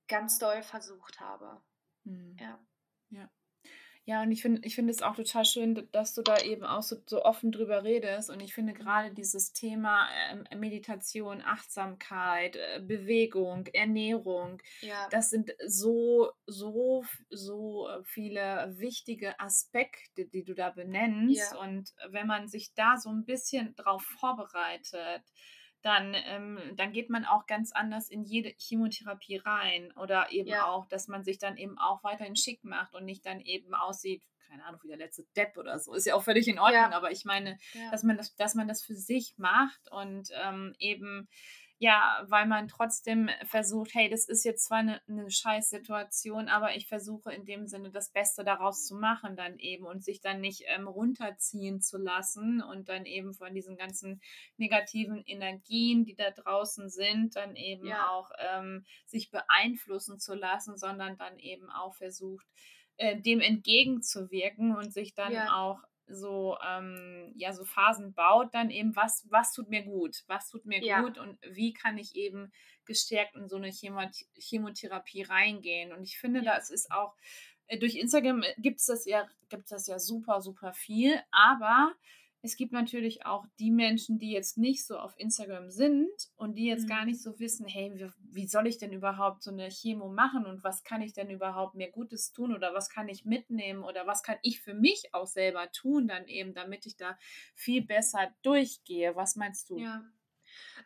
ganz 0.08 0.40
doll 0.40 0.64
versucht 0.64 1.20
habe. 1.20 1.62
Mhm. 2.04 2.36
Ja. 2.40 2.60
Ja. 3.10 3.30
Ja, 4.08 4.22
und 4.22 4.32
ich 4.32 4.42
finde 4.42 4.62
ich 4.64 4.74
finde 4.74 4.92
es 4.92 5.02
auch 5.02 5.18
total 5.18 5.44
schön, 5.44 5.86
dass 5.92 6.16
du 6.16 6.22
da 6.22 6.38
eben 6.38 6.64
auch 6.64 6.82
so, 6.82 6.96
so 7.06 7.26
offen 7.26 7.52
drüber 7.52 7.84
redest. 7.84 8.30
Und 8.30 8.40
ich 8.40 8.54
finde 8.54 8.72
gerade 8.72 9.14
dieses 9.14 9.52
Thema 9.52 10.08
äh, 10.50 10.56
Meditation, 10.56 11.42
Achtsamkeit, 11.42 12.56
äh, 12.56 12.80
Bewegung, 12.80 13.68
Ernährung, 13.74 14.62
ja. 14.80 15.10
das 15.12 15.30
sind 15.30 15.52
so, 15.66 16.32
so, 16.46 17.04
so 17.30 17.90
viele 18.06 18.74
wichtige 18.78 19.38
Aspekte, 19.42 20.26
die 20.26 20.46
du 20.46 20.54
da 20.54 20.70
benennst. 20.70 21.52
Ja. 21.52 21.60
Und 21.60 21.94
wenn 22.10 22.28
man 22.28 22.48
sich 22.48 22.74
da 22.76 22.96
so 22.96 23.10
ein 23.10 23.26
bisschen 23.26 23.76
drauf 23.76 24.04
vorbereitet, 24.04 25.24
dann, 25.82 26.16
ähm, 26.16 26.60
dann 26.76 26.92
geht 26.92 27.10
man 27.10 27.26
auch 27.26 27.46
ganz 27.46 27.72
anders 27.72 28.10
in 28.10 28.24
jede 28.24 28.54
Chemotherapie 28.58 29.38
rein. 29.38 29.92
Oder 29.98 30.32
eben 30.32 30.50
ja. 30.50 30.66
auch, 30.66 30.88
dass 30.88 31.08
man 31.08 31.24
sich 31.24 31.38
dann 31.38 31.58
eben 31.58 31.78
auch 31.78 32.04
weiterhin 32.04 32.36
schick 32.36 32.64
macht 32.64 32.94
und 32.94 33.06
nicht 33.06 33.26
dann 33.26 33.40
eben 33.42 33.74
aussieht, 33.74 34.24
keine 34.50 34.66
Ahnung, 34.66 34.80
wie 34.84 34.88
der 34.88 34.98
letzte 34.98 35.24
Depp 35.36 35.58
oder 35.58 35.78
so. 35.80 35.94
Ist 35.94 36.06
ja 36.06 36.16
auch 36.16 36.24
völlig 36.24 36.48
in 36.48 36.60
Ordnung, 36.60 36.92
ja. 36.92 36.92
aber 36.92 37.12
ich 37.12 37.26
meine, 37.26 37.58
ja. 37.74 37.92
dass 37.92 38.04
man 38.04 38.18
das, 38.18 38.36
dass 38.36 38.56
man 38.56 38.68
das 38.68 38.82
für 38.84 38.96
sich 38.96 39.34
macht 39.38 39.92
und 39.92 40.30
ähm, 40.44 40.74
eben 40.80 41.28
ja, 41.80 42.26
weil 42.28 42.48
man 42.48 42.68
trotzdem 42.68 43.30
versucht, 43.46 43.94
hey, 43.94 44.10
das 44.10 44.28
ist 44.28 44.44
jetzt 44.44 44.66
zwar 44.66 44.80
eine, 44.80 45.00
eine 45.08 45.30
Scheißsituation, 45.30 46.50
aber 46.50 46.76
ich 46.76 46.88
versuche 46.88 47.32
in 47.32 47.46
dem 47.46 47.68
Sinne 47.68 47.92
das 47.92 48.10
Beste 48.12 48.44
daraus 48.44 48.88
zu 48.88 48.96
machen 48.96 49.36
dann 49.36 49.60
eben 49.60 49.86
und 49.86 50.04
sich 50.04 50.20
dann 50.20 50.42
nicht 50.42 50.64
ähm, 50.66 50.88
runterziehen 50.88 51.80
zu 51.80 52.00
lassen 52.00 52.64
und 52.64 52.90
dann 52.90 53.06
eben 53.06 53.36
von 53.36 53.54
diesen 53.54 53.78
ganzen 53.78 54.22
negativen 54.58 55.24
Energien, 55.26 56.04
die 56.04 56.16
da 56.16 56.32
draußen 56.32 56.90
sind, 56.90 57.36
dann 57.36 57.56
eben 57.56 57.86
ja. 57.86 58.10
auch 58.10 58.32
ähm, 58.40 58.84
sich 59.06 59.30
beeinflussen 59.30 60.18
zu 60.18 60.34
lassen, 60.34 60.78
sondern 60.78 61.16
dann 61.16 61.38
eben 61.38 61.70
auch 61.70 61.94
versucht, 61.94 62.48
äh, 62.96 63.22
dem 63.22 63.40
entgegenzuwirken 63.40 64.76
und 64.76 64.92
sich 64.92 65.14
dann 65.14 65.32
ja. 65.32 65.56
auch 65.56 65.84
so, 66.08 66.58
ähm, 66.68 67.34
ja, 67.36 67.54
so 67.54 67.66
Phasen 67.66 68.14
baut, 68.14 68.54
dann 68.54 68.70
eben, 68.70 68.96
was, 68.96 69.26
was 69.30 69.54
tut 69.54 69.70
mir 69.70 69.84
gut, 69.84 70.24
was 70.28 70.50
tut 70.50 70.66
mir 70.66 70.84
ja. 70.84 71.02
gut 71.02 71.18
und 71.18 71.38
wie 71.52 71.74
kann 71.74 71.98
ich 71.98 72.16
eben 72.16 72.52
gestärkt 72.86 73.36
in 73.36 73.50
so 73.50 73.58
eine 73.58 73.72
Chemotherapie 73.72 75.24
reingehen. 75.24 75.92
Und 75.92 76.04
ich 76.04 76.18
finde, 76.18 76.44
ja. 76.44 76.56
das 76.56 76.70
ist 76.70 76.92
auch, 76.92 77.16
äh, 77.68 77.78
durch 77.78 77.96
Instagram 77.96 78.44
äh, 78.44 78.54
gibt 78.58 78.80
es 78.80 78.86
das 78.86 79.06
ja, 79.06 79.28
gibt 79.50 79.72
das 79.72 79.88
ja 79.88 80.00
super, 80.00 80.42
super 80.42 80.74
viel, 80.74 81.22
aber 81.32 81.94
es 82.48 82.56
gibt 82.56 82.72
natürlich 82.72 83.26
auch 83.26 83.46
die 83.60 83.72
Menschen, 83.72 84.20
die 84.20 84.32
jetzt 84.32 84.58
nicht 84.58 84.86
so 84.86 84.98
auf 84.98 85.14
Instagram 85.20 85.70
sind 85.70 86.10
und 86.38 86.56
die 86.56 86.66
jetzt 86.66 86.84
mhm. 86.84 86.88
gar 86.88 87.06
nicht 87.06 87.22
so 87.22 87.38
wissen, 87.40 87.68
hey, 87.68 87.92
wie, 87.94 88.10
wie, 88.22 88.48
soll 88.48 88.68
ich 88.68 88.78
denn 88.78 88.94
überhaupt 88.94 89.44
so 89.44 89.52
eine 89.52 89.68
Chemo 89.70 90.08
machen 90.08 90.46
und 90.46 90.64
was 90.64 90.86
kann 90.86 91.02
ich 91.02 91.12
denn 91.12 91.30
überhaupt 91.30 91.76
mir 91.76 91.92
Gutes 91.92 92.32
tun 92.32 92.56
oder 92.56 92.74
was 92.74 92.90
kann 92.90 93.10
ich 93.10 93.26
mitnehmen 93.26 93.84
oder 93.84 94.08
was 94.08 94.24
kann 94.24 94.38
ich 94.44 94.62
für 94.62 94.74
mich 94.74 95.14
auch 95.14 95.28
selber 95.28 95.70
tun, 95.74 96.08
dann 96.08 96.26
eben, 96.28 96.54
damit 96.54 96.86
ich 96.86 96.96
da 96.96 97.18
viel 97.54 97.82
besser 97.82 98.34
durchgehe. 98.44 99.14
Was 99.18 99.36
meinst 99.36 99.70
du? 99.70 99.78
Ja. 99.78 100.06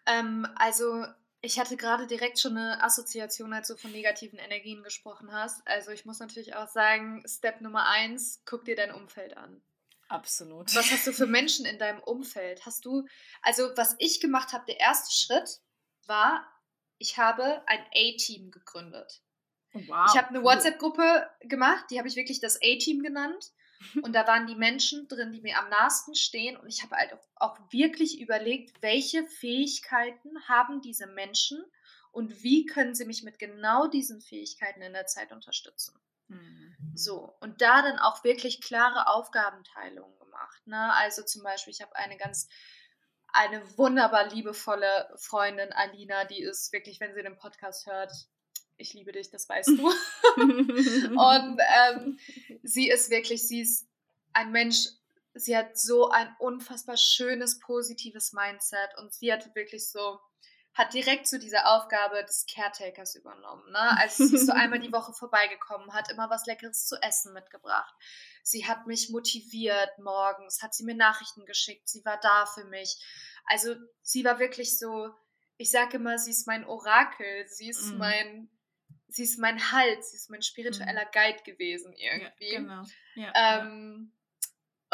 Ähm, 0.07 0.47
also 0.55 1.05
ich 1.41 1.59
hatte 1.59 1.77
gerade 1.77 2.07
direkt 2.07 2.39
schon 2.39 2.57
eine 2.57 2.83
Assoziation, 2.83 3.53
als 3.53 3.67
du 3.67 3.77
von 3.77 3.91
negativen 3.91 4.39
Energien 4.39 4.81
gesprochen 4.81 5.31
hast. 5.31 5.61
Also 5.67 5.91
ich 5.91 6.05
muss 6.05 6.19
natürlich 6.19 6.55
auch 6.55 6.67
sagen, 6.67 7.23
Step 7.27 7.61
Nummer 7.61 7.87
eins, 7.87 8.41
guck 8.45 8.65
dir 8.65 8.75
dein 8.75 8.91
Umfeld 8.91 9.37
an. 9.37 9.61
Absolut. 10.11 10.75
Was 10.75 10.91
hast 10.91 11.07
du 11.07 11.13
für 11.13 11.25
Menschen 11.39 11.65
in 11.65 11.79
deinem 11.79 12.01
Umfeld? 12.01 12.65
Hast 12.65 12.85
du, 12.85 13.07
also 13.41 13.71
was 13.77 13.95
ich 13.99 14.19
gemacht 14.19 14.51
habe, 14.51 14.65
der 14.65 14.79
erste 14.79 15.11
Schritt 15.13 15.61
war, 16.05 16.45
ich 16.97 17.17
habe 17.17 17.63
ein 17.65 17.79
A-Team 17.95 18.51
gegründet. 18.51 19.21
Wow, 19.73 20.05
ich 20.09 20.17
habe 20.17 20.29
eine. 20.29 20.43
WhatsApp-Gruppe 20.43 21.29
gemacht, 21.41 21.85
die 21.89 21.97
habe 21.97 22.09
ich 22.09 22.17
wirklich 22.17 22.41
das 22.41 22.57
A-Team 22.57 23.01
genannt. 23.01 23.51
Und 24.03 24.13
da 24.13 24.27
waren 24.27 24.45
die 24.45 24.55
Menschen 24.55 25.07
drin, 25.07 25.31
die 25.31 25.41
mir 25.41 25.57
am 25.57 25.69
nahesten 25.69 26.13
stehen. 26.13 26.57
Und 26.57 26.67
ich 26.67 26.83
habe 26.83 26.95
halt 26.97 27.17
auch 27.35 27.57
wirklich 27.71 28.19
überlegt, 28.19 28.81
welche 28.81 29.25
Fähigkeiten 29.25 30.47
haben 30.47 30.81
diese 30.81 31.07
Menschen 31.07 31.63
und 32.11 32.43
wie 32.43 32.65
können 32.65 32.93
sie 32.93 33.05
mich 33.05 33.23
mit 33.23 33.39
genau 33.39 33.87
diesen 33.87 34.21
Fähigkeiten 34.21 34.81
in 34.81 34.93
der 34.93 35.07
Zeit 35.07 35.31
unterstützen. 35.31 35.97
Mhm. 36.31 36.91
So, 36.95 37.35
und 37.39 37.61
da 37.61 37.81
dann 37.81 37.99
auch 37.99 38.23
wirklich 38.23 38.61
klare 38.61 39.07
Aufgabenteilungen 39.07 40.17
gemacht. 40.19 40.65
Ne? 40.65 40.93
Also 40.93 41.23
zum 41.23 41.43
Beispiel, 41.43 41.71
ich 41.71 41.81
habe 41.81 41.95
eine 41.95 42.17
ganz, 42.17 42.47
eine 43.27 43.61
wunderbar 43.77 44.27
liebevolle 44.27 45.09
Freundin, 45.17 45.71
Alina, 45.71 46.25
die 46.25 46.41
ist 46.41 46.73
wirklich, 46.73 46.99
wenn 46.99 47.13
sie 47.13 47.23
den 47.23 47.37
Podcast 47.37 47.85
hört, 47.85 48.11
ich 48.77 48.93
liebe 48.93 49.11
dich, 49.11 49.29
das 49.29 49.47
weißt 49.47 49.69
du. 49.69 49.87
und 50.37 51.61
ähm, 51.77 52.19
sie 52.63 52.89
ist 52.89 53.09
wirklich, 53.11 53.47
sie 53.47 53.61
ist 53.61 53.87
ein 54.33 54.51
Mensch, 54.51 54.87
sie 55.33 55.55
hat 55.55 55.77
so 55.77 56.09
ein 56.09 56.35
unfassbar 56.39 56.97
schönes, 56.97 57.59
positives 57.59 58.33
Mindset 58.33 58.97
und 58.97 59.13
sie 59.13 59.31
hat 59.31 59.55
wirklich 59.55 59.89
so, 59.89 60.19
hat 60.73 60.93
direkt 60.93 61.27
so 61.27 61.37
diese 61.37 61.65
Aufgabe 61.65 62.23
des 62.23 62.45
Caretakers 62.45 63.15
übernommen. 63.15 63.69
Ne? 63.71 63.97
Also 63.99 64.25
sie 64.25 64.35
ist 64.35 64.45
so 64.45 64.51
einmal 64.53 64.79
die 64.79 64.91
Woche 64.91 65.13
vorbeigekommen, 65.13 65.93
hat 65.93 66.09
immer 66.11 66.29
was 66.29 66.45
Leckeres 66.45 66.87
zu 66.87 66.95
essen 67.01 67.33
mitgebracht. 67.33 67.93
Sie 68.43 68.65
hat 68.65 68.87
mich 68.87 69.09
motiviert 69.09 69.99
morgens, 69.99 70.63
hat 70.63 70.73
sie 70.73 70.85
mir 70.85 70.95
Nachrichten 70.95 71.45
geschickt, 71.45 71.89
sie 71.89 72.03
war 72.05 72.19
da 72.21 72.45
für 72.45 72.63
mich. 72.65 72.97
Also 73.45 73.75
sie 74.01 74.23
war 74.23 74.39
wirklich 74.39 74.79
so, 74.79 75.13
ich 75.57 75.71
sage 75.71 75.97
immer, 75.97 76.17
sie 76.17 76.31
ist 76.31 76.47
mein 76.47 76.65
Orakel, 76.65 77.47
sie 77.47 77.69
ist 77.69 77.93
mm. 77.93 77.97
mein, 77.97 78.49
sie 79.07 79.23
ist 79.23 79.39
mein 79.39 79.71
Halt, 79.71 80.03
sie 80.03 80.15
ist 80.15 80.29
mein 80.29 80.41
spiritueller 80.41 81.05
mm. 81.05 81.11
Guide 81.11 81.43
gewesen 81.43 81.93
irgendwie. 81.93 82.53
Ja, 82.53 82.59
genau. 82.59 82.83
Ja, 83.15 83.31
ähm, 83.35 84.11
ja. 84.13 84.20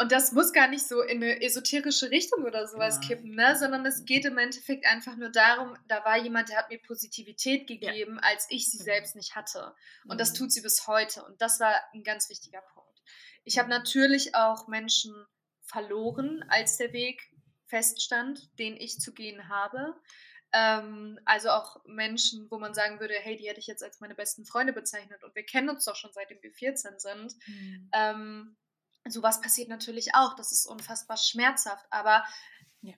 Und 0.00 0.12
das 0.12 0.30
muss 0.30 0.52
gar 0.52 0.68
nicht 0.68 0.86
so 0.86 1.02
in 1.02 1.22
eine 1.22 1.42
esoterische 1.42 2.10
Richtung 2.12 2.44
oder 2.44 2.68
sowas 2.68 3.00
ja. 3.02 3.08
kippen, 3.08 3.34
ne? 3.34 3.56
sondern 3.58 3.84
es 3.84 4.04
geht 4.04 4.24
im 4.24 4.38
Endeffekt 4.38 4.86
einfach 4.86 5.16
nur 5.16 5.30
darum, 5.30 5.76
da 5.88 6.04
war 6.04 6.16
jemand, 6.16 6.48
der 6.50 6.58
hat 6.58 6.70
mir 6.70 6.78
Positivität 6.78 7.66
gegeben, 7.66 8.14
ja. 8.14 8.28
als 8.28 8.46
ich 8.48 8.70
sie 8.70 8.78
mhm. 8.78 8.84
selbst 8.84 9.16
nicht 9.16 9.34
hatte. 9.34 9.74
Und 10.04 10.14
mhm. 10.14 10.18
das 10.18 10.34
tut 10.34 10.52
sie 10.52 10.60
bis 10.60 10.86
heute. 10.86 11.24
Und 11.24 11.42
das 11.42 11.58
war 11.58 11.74
ein 11.92 12.04
ganz 12.04 12.30
wichtiger 12.30 12.62
Punkt. 12.72 13.02
Ich 13.42 13.58
habe 13.58 13.66
mhm. 13.66 13.74
natürlich 13.74 14.36
auch 14.36 14.68
Menschen 14.68 15.12
verloren, 15.64 16.44
als 16.48 16.76
der 16.76 16.92
Weg 16.92 17.20
feststand, 17.66 18.56
den 18.60 18.76
ich 18.76 19.00
zu 19.00 19.12
gehen 19.12 19.48
habe. 19.48 19.96
Ähm, 20.52 21.18
also 21.24 21.50
auch 21.50 21.84
Menschen, 21.86 22.48
wo 22.50 22.58
man 22.58 22.72
sagen 22.72 23.00
würde, 23.00 23.14
hey, 23.14 23.36
die 23.36 23.48
hätte 23.48 23.58
ich 23.58 23.66
jetzt 23.66 23.82
als 23.82 23.98
meine 23.98 24.14
besten 24.14 24.46
Freunde 24.46 24.72
bezeichnet 24.72 25.24
und 25.24 25.34
wir 25.34 25.44
kennen 25.44 25.68
uns 25.68 25.84
doch 25.84 25.96
schon 25.96 26.12
seitdem 26.12 26.40
wir 26.40 26.52
14 26.52 26.98
sind. 27.00 27.34
Mhm. 27.46 27.90
Ähm, 27.92 28.56
sowas 29.06 29.40
passiert 29.40 29.68
natürlich 29.68 30.14
auch. 30.14 30.34
Das 30.36 30.52
ist 30.52 30.66
unfassbar 30.66 31.16
schmerzhaft. 31.16 31.86
Aber 31.90 32.24
ja. 32.82 32.94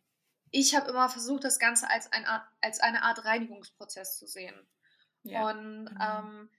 ich 0.50 0.74
habe 0.74 0.90
immer 0.90 1.08
versucht, 1.08 1.44
das 1.44 1.58
Ganze 1.58 1.88
als, 1.90 2.10
ein, 2.12 2.26
als 2.60 2.80
eine 2.80 3.02
Art 3.02 3.24
Reinigungsprozess 3.24 4.18
zu 4.18 4.26
sehen. 4.26 4.54
Ja. 5.22 5.48
Und 5.48 5.84
mhm. 5.84 5.98
ähm, 6.00 6.50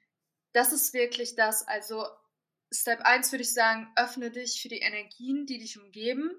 das 0.54 0.71
ist 0.71 0.93
wirklich 0.93 1.36
das. 1.36 1.67
Also 1.67 2.06
Step 2.71 3.01
1 3.01 3.32
würde 3.32 3.43
ich 3.43 3.54
sagen, 3.54 3.91
öffne 3.95 4.32
dich 4.32 4.62
für 4.62 4.69
die 4.69 4.80
Energien, 4.80 5.45
die 5.45 5.60
dich 5.60 5.80
umgeben, 5.80 6.32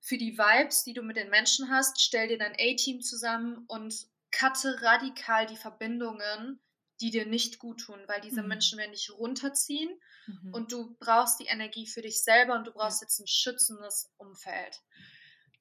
für 0.00 0.18
die 0.18 0.36
Vibes, 0.36 0.84
die 0.84 0.94
du 0.94 1.02
mit 1.02 1.16
den 1.16 1.30
Menschen 1.30 1.70
hast. 1.70 2.00
Stell 2.00 2.28
dir 2.28 2.38
dein 2.38 2.54
A-Team 2.54 3.02
zusammen 3.02 3.64
und 3.68 4.08
cutte 4.32 4.80
radikal 4.82 5.46
die 5.46 5.56
Verbindungen, 5.56 6.60
die 7.00 7.10
dir 7.10 7.26
nicht 7.26 7.58
gut 7.58 7.80
tun, 7.80 7.98
weil 8.06 8.20
diese 8.20 8.42
mhm. 8.42 8.48
Menschen 8.48 8.78
werden 8.78 8.92
dich 8.92 9.10
runterziehen 9.10 9.90
mhm. 10.26 10.54
und 10.54 10.72
du 10.72 10.96
brauchst 10.98 11.40
die 11.40 11.46
Energie 11.46 11.86
für 11.86 12.02
dich 12.02 12.22
selber 12.22 12.54
und 12.54 12.66
du 12.66 12.72
brauchst 12.72 13.00
ja. 13.00 13.06
jetzt 13.06 13.20
ein 13.20 13.26
schützendes 13.26 14.12
Umfeld. 14.18 14.82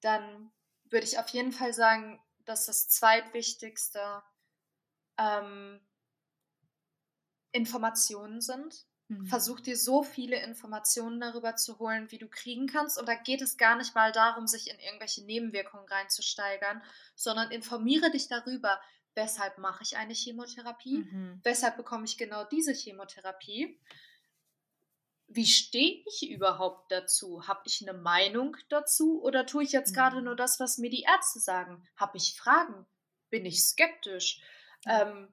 Dann 0.01 0.51
würde 0.85 1.05
ich 1.05 1.17
auf 1.17 1.29
jeden 1.29 1.51
Fall 1.51 1.73
sagen, 1.73 2.21
dass 2.45 2.65
das 2.65 2.89
zweitwichtigste 2.89 4.23
ähm, 5.17 5.79
Informationen 7.51 8.41
sind. 8.41 8.85
Mhm. 9.07 9.25
Versuch 9.27 9.59
dir 9.59 9.77
so 9.77 10.03
viele 10.03 10.41
Informationen 10.41 11.19
darüber 11.19 11.55
zu 11.55 11.79
holen, 11.79 12.11
wie 12.11 12.17
du 12.17 12.27
kriegen 12.27 12.67
kannst. 12.67 12.99
Und 12.99 13.07
da 13.07 13.15
geht 13.15 13.41
es 13.41 13.57
gar 13.57 13.75
nicht 13.75 13.95
mal 13.95 14.11
darum, 14.11 14.47
sich 14.47 14.69
in 14.69 14.79
irgendwelche 14.79 15.23
Nebenwirkungen 15.23 15.87
reinzusteigern, 15.87 16.81
sondern 17.15 17.51
informiere 17.51 18.11
dich 18.11 18.27
darüber, 18.27 18.79
weshalb 19.19 19.57
mache 19.57 19.83
ich 19.83 19.97
eine 19.97 20.13
Chemotherapie, 20.13 20.99
mhm. 20.99 21.41
weshalb 21.43 21.75
bekomme 21.75 22.05
ich 22.05 22.17
genau 22.17 22.45
diese 22.45 22.71
Chemotherapie, 22.73 23.77
wie 25.27 25.45
stehe 25.45 26.01
ich 26.07 26.29
überhaupt 26.29 26.91
dazu? 26.91 27.47
Habe 27.47 27.61
ich 27.65 27.87
eine 27.87 27.97
Meinung 27.97 28.55
dazu 28.69 29.21
oder 29.21 29.45
tue 29.45 29.63
ich 29.63 29.73
jetzt 29.73 29.91
mhm. 29.91 29.95
gerade 29.95 30.21
nur 30.21 30.35
das, 30.35 30.59
was 30.59 30.77
mir 30.77 30.89
die 30.89 31.03
Ärzte 31.03 31.39
sagen? 31.39 31.87
Habe 31.97 32.17
ich 32.17 32.39
Fragen? 32.39 32.87
Bin 33.29 33.45
ich 33.45 33.63
skeptisch? 33.63 34.41
Ähm, 34.87 35.27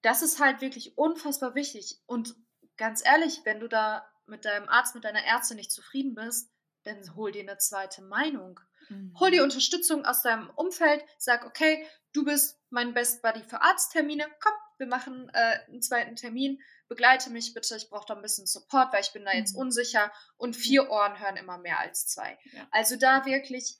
das 0.00 0.22
ist 0.22 0.40
halt 0.40 0.60
wirklich 0.60 0.96
unfassbar 0.96 1.54
wichtig. 1.54 1.98
Und 2.06 2.36
ganz 2.76 3.04
ehrlich, 3.04 3.40
wenn 3.44 3.60
du 3.60 3.68
da 3.68 4.08
mit 4.26 4.44
deinem 4.44 4.68
Arzt, 4.68 4.94
mit 4.94 5.04
deiner 5.04 5.24
Ärztin 5.24 5.56
nicht 5.56 5.72
zufrieden 5.72 6.14
bist, 6.14 6.50
dann 6.84 7.16
hol 7.16 7.32
dir 7.32 7.42
eine 7.42 7.58
zweite 7.58 8.02
Meinung. 8.02 8.60
Mhm. 8.88 9.14
Hol 9.18 9.30
dir 9.32 9.42
Unterstützung 9.42 10.06
aus 10.06 10.22
deinem 10.22 10.48
Umfeld, 10.50 11.04
sag, 11.18 11.44
okay, 11.44 11.86
du 12.12 12.24
bist 12.24 12.55
mein 12.76 12.92
Best 12.92 13.22
Buddy 13.22 13.42
für 13.42 13.62
Arzttermine, 13.62 14.26
komm, 14.38 14.52
wir 14.76 14.86
machen 14.86 15.30
äh, 15.32 15.60
einen 15.66 15.80
zweiten 15.80 16.14
Termin, 16.14 16.60
begleite 16.88 17.30
mich 17.30 17.54
bitte, 17.54 17.74
ich 17.74 17.88
brauche 17.88 18.04
da 18.06 18.14
ein 18.14 18.20
bisschen 18.20 18.46
Support, 18.46 18.92
weil 18.92 19.00
ich 19.00 19.14
bin 19.14 19.24
da 19.24 19.32
jetzt 19.32 19.54
mhm. 19.54 19.62
unsicher 19.62 20.12
und 20.36 20.54
vier 20.54 20.90
Ohren 20.90 21.18
hören 21.18 21.38
immer 21.38 21.56
mehr 21.56 21.80
als 21.80 22.06
zwei. 22.06 22.38
Ja. 22.52 22.68
Also 22.70 22.96
da 22.96 23.24
wirklich 23.24 23.78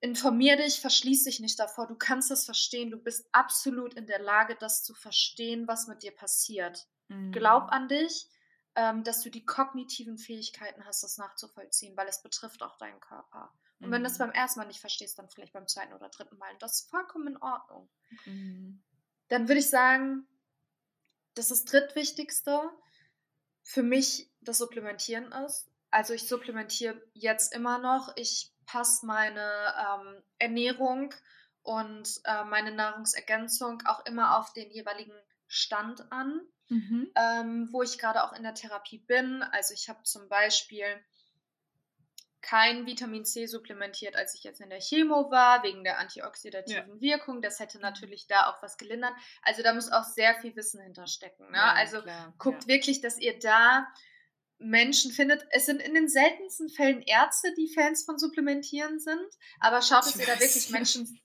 informier 0.00 0.56
dich, 0.56 0.80
verschließ 0.80 1.24
dich 1.24 1.40
nicht 1.40 1.60
davor, 1.60 1.86
du 1.86 1.94
kannst 1.94 2.30
es 2.30 2.46
verstehen, 2.46 2.90
du 2.90 2.96
bist 2.96 3.28
absolut 3.32 3.92
in 3.94 4.06
der 4.06 4.18
Lage, 4.18 4.56
das 4.58 4.82
zu 4.82 4.94
verstehen, 4.94 5.68
was 5.68 5.86
mit 5.86 6.02
dir 6.02 6.12
passiert. 6.12 6.88
Mhm. 7.08 7.32
Glaub 7.32 7.64
an 7.70 7.88
dich, 7.88 8.26
ähm, 8.74 9.04
dass 9.04 9.22
du 9.22 9.30
die 9.30 9.44
kognitiven 9.44 10.18
Fähigkeiten 10.18 10.84
hast, 10.84 11.02
das 11.02 11.18
nachzuvollziehen, 11.18 11.96
weil 11.96 12.08
es 12.08 12.22
betrifft 12.22 12.62
auch 12.62 12.76
deinen 12.78 13.00
Körper. 13.00 13.52
Und 13.80 13.88
mhm. 13.88 13.92
wenn 13.92 14.02
du 14.02 14.08
es 14.08 14.18
mhm. 14.18 14.24
beim 14.24 14.32
ersten 14.32 14.60
Mal 14.60 14.66
nicht 14.66 14.80
verstehst, 14.80 15.18
dann 15.18 15.28
vielleicht 15.28 15.52
beim 15.52 15.66
zweiten 15.66 15.92
oder 15.92 16.08
dritten 16.08 16.38
Mal. 16.38 16.52
Und 16.52 16.62
das 16.62 16.80
ist 16.80 16.90
vollkommen 16.90 17.28
in 17.28 17.42
Ordnung. 17.42 17.88
Mhm. 18.24 18.82
Dann 19.28 19.48
würde 19.48 19.60
ich 19.60 19.68
sagen, 19.68 20.26
das 21.34 21.50
ist 21.50 21.64
das 21.64 21.72
drittwichtigste 21.72 22.70
für 23.62 23.82
mich 23.82 24.30
das 24.40 24.58
Supplementieren 24.58 25.32
ist. 25.46 25.70
Also 25.90 26.14
ich 26.14 26.26
supplementiere 26.26 27.00
jetzt 27.12 27.54
immer 27.54 27.78
noch. 27.78 28.16
Ich 28.16 28.52
passe 28.66 29.06
meine 29.06 29.74
ähm, 29.78 30.22
Ernährung 30.38 31.14
und 31.62 32.20
äh, 32.24 32.44
meine 32.44 32.72
Nahrungsergänzung 32.72 33.82
auch 33.86 34.04
immer 34.06 34.38
auf 34.38 34.52
den 34.52 34.70
jeweiligen 34.70 35.14
Stand 35.46 36.10
an, 36.10 36.40
mhm. 36.72 37.10
ähm, 37.14 37.68
wo 37.70 37.82
ich 37.82 37.98
gerade 37.98 38.24
auch 38.24 38.32
in 38.32 38.42
der 38.42 38.54
Therapie 38.54 38.98
bin. 38.98 39.42
Also 39.42 39.74
ich 39.74 39.88
habe 39.88 40.02
zum 40.02 40.28
Beispiel 40.28 40.86
kein 42.40 42.86
Vitamin 42.86 43.24
C 43.24 43.46
supplementiert, 43.46 44.16
als 44.16 44.34
ich 44.34 44.42
jetzt 44.42 44.60
in 44.60 44.68
der 44.68 44.80
Chemo 44.80 45.30
war, 45.30 45.62
wegen 45.62 45.84
der 45.84 45.98
antioxidativen 45.98 46.98
ja. 46.98 47.00
Wirkung. 47.00 47.40
Das 47.40 47.60
hätte 47.60 47.78
mhm. 47.78 47.82
natürlich 47.82 48.26
da 48.26 48.50
auch 48.50 48.62
was 48.62 48.76
gelindert. 48.76 49.12
Also 49.42 49.62
da 49.62 49.72
muss 49.72 49.90
auch 49.90 50.04
sehr 50.04 50.34
viel 50.40 50.54
Wissen 50.56 50.80
hinterstecken. 50.82 51.50
Ne? 51.50 51.56
Ja, 51.56 51.72
also 51.72 52.02
klar, 52.02 52.34
guckt 52.38 52.62
ja. 52.62 52.68
wirklich, 52.68 53.00
dass 53.00 53.18
ihr 53.18 53.38
da 53.38 53.86
Menschen 54.58 55.12
findet. 55.12 55.46
Es 55.50 55.66
sind 55.66 55.80
in 55.80 55.94
den 55.94 56.08
seltensten 56.08 56.68
Fällen 56.68 57.02
Ärzte, 57.02 57.52
die 57.54 57.72
Fans 57.72 58.04
von 58.04 58.18
Supplementieren 58.18 58.98
sind, 58.98 59.28
aber 59.60 59.82
schaut, 59.82 60.06
dass 60.06 60.16
ihr 60.16 60.26
da 60.26 60.38
wirklich 60.40 60.70
Menschen 60.70 61.20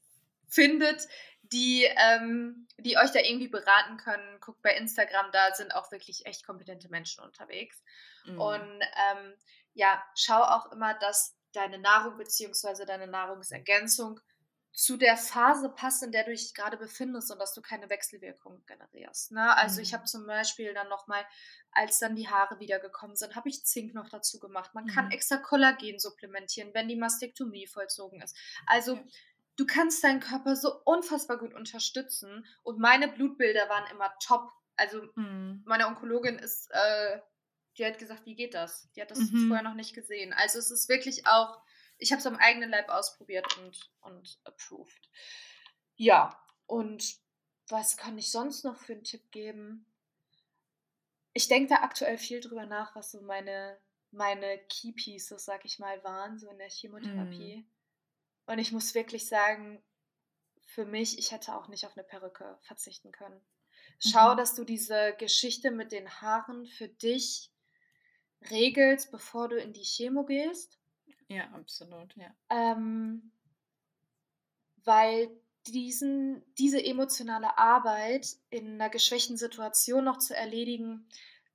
findet, 0.47 1.07
die, 1.51 1.83
ähm, 1.83 2.67
die 2.77 2.97
euch 2.97 3.11
da 3.11 3.19
irgendwie 3.19 3.47
beraten 3.47 3.97
können. 3.97 4.39
Guckt 4.39 4.61
bei 4.61 4.75
Instagram, 4.75 5.31
da 5.31 5.53
sind 5.53 5.73
auch 5.73 5.91
wirklich 5.91 6.25
echt 6.25 6.45
kompetente 6.45 6.89
Menschen 6.89 7.23
unterwegs. 7.23 7.83
Mhm. 8.25 8.39
Und 8.39 8.81
ähm, 9.11 9.33
ja, 9.73 10.03
schau 10.15 10.41
auch 10.41 10.71
immer, 10.71 10.93
dass 10.95 11.35
deine 11.53 11.79
Nahrung 11.79 12.17
bzw. 12.17 12.85
deine 12.85 13.07
Nahrungsergänzung 13.07 14.19
zu 14.77 14.95
der 14.95 15.17
Phase 15.17 15.69
passt, 15.69 16.03
in 16.03 16.11
der 16.11 16.23
du 16.23 16.29
dich 16.29 16.53
gerade 16.53 16.77
befindest 16.77 17.31
und 17.31 17.39
dass 17.39 17.51
du 17.55 17.63
keine 17.63 17.89
Wechselwirkungen 17.89 18.63
generierst. 18.67 19.31
Ne? 19.31 19.57
Also 19.57 19.77
mhm. 19.77 19.83
ich 19.83 19.93
habe 19.95 20.03
zum 20.03 20.27
Beispiel 20.27 20.71
dann 20.75 20.87
nochmal, 20.87 21.25
als 21.71 21.97
dann 21.97 22.15
die 22.15 22.29
Haare 22.29 22.59
wiedergekommen 22.59 23.15
sind, 23.15 23.35
habe 23.35 23.49
ich 23.49 23.65
Zink 23.65 23.95
noch 23.95 24.07
dazu 24.07 24.37
gemacht. 24.37 24.75
Man 24.75 24.83
mhm. 24.83 24.89
kann 24.89 25.09
extra 25.09 25.37
Kollagen 25.37 25.97
supplementieren, 25.97 26.75
wenn 26.75 26.87
die 26.87 26.95
Mastektomie 26.95 27.65
vollzogen 27.65 28.21
ist. 28.21 28.37
Also 28.67 28.97
ja. 28.97 29.03
Du 29.57 29.65
kannst 29.65 30.03
deinen 30.03 30.21
Körper 30.21 30.55
so 30.55 30.81
unfassbar 30.85 31.37
gut 31.37 31.53
unterstützen 31.53 32.45
und 32.63 32.79
meine 32.79 33.09
Blutbilder 33.09 33.67
waren 33.69 33.91
immer 33.91 34.13
top. 34.19 34.49
Also 34.75 35.01
mhm. 35.15 35.63
meine 35.65 35.87
Onkologin 35.87 36.39
ist 36.39 36.69
äh, 36.71 37.19
die 37.77 37.85
hat 37.85 37.99
gesagt, 37.99 38.25
wie 38.25 38.35
geht 38.35 38.53
das? 38.53 38.89
Die 38.95 39.01
hat 39.01 39.11
das 39.11 39.19
mhm. 39.19 39.47
vorher 39.47 39.63
noch 39.63 39.75
nicht 39.75 39.93
gesehen. 39.93 40.33
Also 40.33 40.59
es 40.59 40.71
ist 40.71 40.89
wirklich 40.89 41.27
auch, 41.27 41.61
ich 41.97 42.11
habe 42.11 42.19
es 42.19 42.25
am 42.25 42.35
eigenen 42.35 42.69
Leib 42.69 42.89
ausprobiert 42.89 43.45
und, 43.57 43.91
und 44.01 44.39
approved. 44.45 45.09
Ja, 45.95 46.43
und 46.65 47.17
was 47.69 47.97
kann 47.97 48.17
ich 48.17 48.31
sonst 48.31 48.63
noch 48.63 48.77
für 48.77 48.93
einen 48.93 49.03
Tipp 49.03 49.31
geben? 49.31 49.85
Ich 51.33 51.47
denke 51.47 51.69
da 51.69 51.81
aktuell 51.81 52.17
viel 52.17 52.39
drüber 52.39 52.65
nach, 52.65 52.95
was 52.95 53.11
so 53.11 53.21
meine, 53.21 53.79
meine 54.11 54.59
Key 54.69 54.93
Pieces, 54.93 55.45
sag 55.45 55.65
ich 55.65 55.77
mal, 55.77 56.03
waren, 56.03 56.39
so 56.39 56.49
in 56.49 56.57
der 56.57 56.69
Chemotherapie. 56.69 57.57
Mhm. 57.57 57.76
Und 58.47 58.59
ich 58.59 58.71
muss 58.71 58.95
wirklich 58.95 59.27
sagen, 59.27 59.83
für 60.65 60.85
mich, 60.85 61.19
ich 61.19 61.31
hätte 61.31 61.55
auch 61.55 61.67
nicht 61.67 61.85
auf 61.85 61.95
eine 61.95 62.03
Perücke 62.03 62.57
verzichten 62.61 63.11
können. 63.11 63.39
Schau, 63.99 64.33
mhm. 64.33 64.37
dass 64.37 64.55
du 64.55 64.63
diese 64.63 65.15
Geschichte 65.17 65.71
mit 65.71 65.91
den 65.91 66.09
Haaren 66.21 66.65
für 66.65 66.87
dich 66.87 67.51
regelst, 68.49 69.11
bevor 69.11 69.49
du 69.49 69.57
in 69.57 69.73
die 69.73 69.83
Chemo 69.83 70.25
gehst. 70.25 70.79
Ja, 71.27 71.45
absolut, 71.51 72.15
ja. 72.15 72.33
Ähm, 72.49 73.31
weil 74.83 75.29
diesen, 75.67 76.43
diese 76.57 76.83
emotionale 76.83 77.57
Arbeit 77.57 78.37
in 78.49 78.75
einer 78.75 78.89
geschwächten 78.89 79.37
Situation 79.37 80.05
noch 80.05 80.19
zu 80.19 80.35
erledigen, 80.35 81.09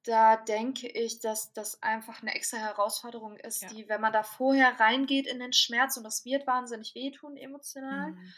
da 0.04 0.36
denke 0.36 0.88
ich, 0.88 1.20
dass 1.20 1.52
das 1.52 1.82
einfach 1.82 2.22
eine 2.22 2.34
extra 2.34 2.58
Herausforderung 2.58 3.36
ist, 3.36 3.62
ja. 3.62 3.68
die, 3.68 3.88
wenn 3.88 4.00
man 4.00 4.12
da 4.12 4.22
vorher 4.22 4.78
reingeht 4.80 5.26
in 5.26 5.38
den 5.38 5.52
Schmerz 5.52 5.96
und 5.96 6.04
das 6.04 6.24
wird 6.24 6.46
wahnsinnig 6.46 6.94
wehtun 6.94 7.36
emotional, 7.36 8.12
mhm. 8.12 8.32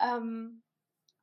ähm, 0.00 0.62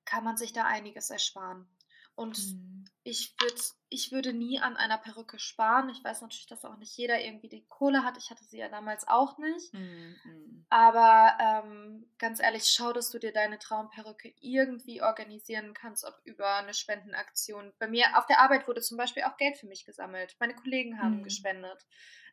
kann 0.03 0.23
man 0.23 0.37
sich 0.37 0.53
da 0.53 0.65
einiges 0.65 1.09
ersparen. 1.09 1.67
Und 2.15 2.37
mhm. 2.37 2.85
ich, 3.03 3.35
würd, 3.39 3.61
ich 3.89 4.11
würde 4.11 4.33
nie 4.33 4.59
an 4.59 4.77
einer 4.77 4.97
Perücke 4.97 5.37
sparen. 5.37 5.89
Ich 5.89 6.03
weiß 6.03 6.21
natürlich, 6.21 6.47
dass 6.47 6.63
auch 6.63 6.77
nicht 6.77 6.95
jeder 6.97 7.21
irgendwie 7.21 7.49
die 7.49 7.65
Kohle 7.67 8.03
hat. 8.03 8.17
Ich 8.17 8.29
hatte 8.29 8.43
sie 8.45 8.57
ja 8.57 8.69
damals 8.69 9.07
auch 9.07 9.37
nicht. 9.37 9.73
Mhm. 9.73 10.65
Aber 10.69 11.37
ähm, 11.39 12.09
ganz 12.17 12.39
ehrlich, 12.39 12.65
schau, 12.65 12.93
dass 12.93 13.11
du 13.11 13.19
dir 13.19 13.33
deine 13.33 13.59
Traumperücke 13.59 14.33
irgendwie 14.39 15.01
organisieren 15.01 15.73
kannst, 15.73 16.05
ob 16.05 16.15
über 16.23 16.55
eine 16.55 16.73
Spendenaktion. 16.73 17.73
Bei 17.79 17.87
mir 17.87 18.05
auf 18.17 18.25
der 18.27 18.39
Arbeit 18.39 18.67
wurde 18.67 18.81
zum 18.81 18.97
Beispiel 18.97 19.23
auch 19.23 19.37
Geld 19.37 19.57
für 19.57 19.67
mich 19.67 19.85
gesammelt. 19.85 20.35
Meine 20.39 20.55
Kollegen 20.55 20.99
haben 20.99 21.17
mhm. 21.17 21.23
gespendet. 21.23 21.85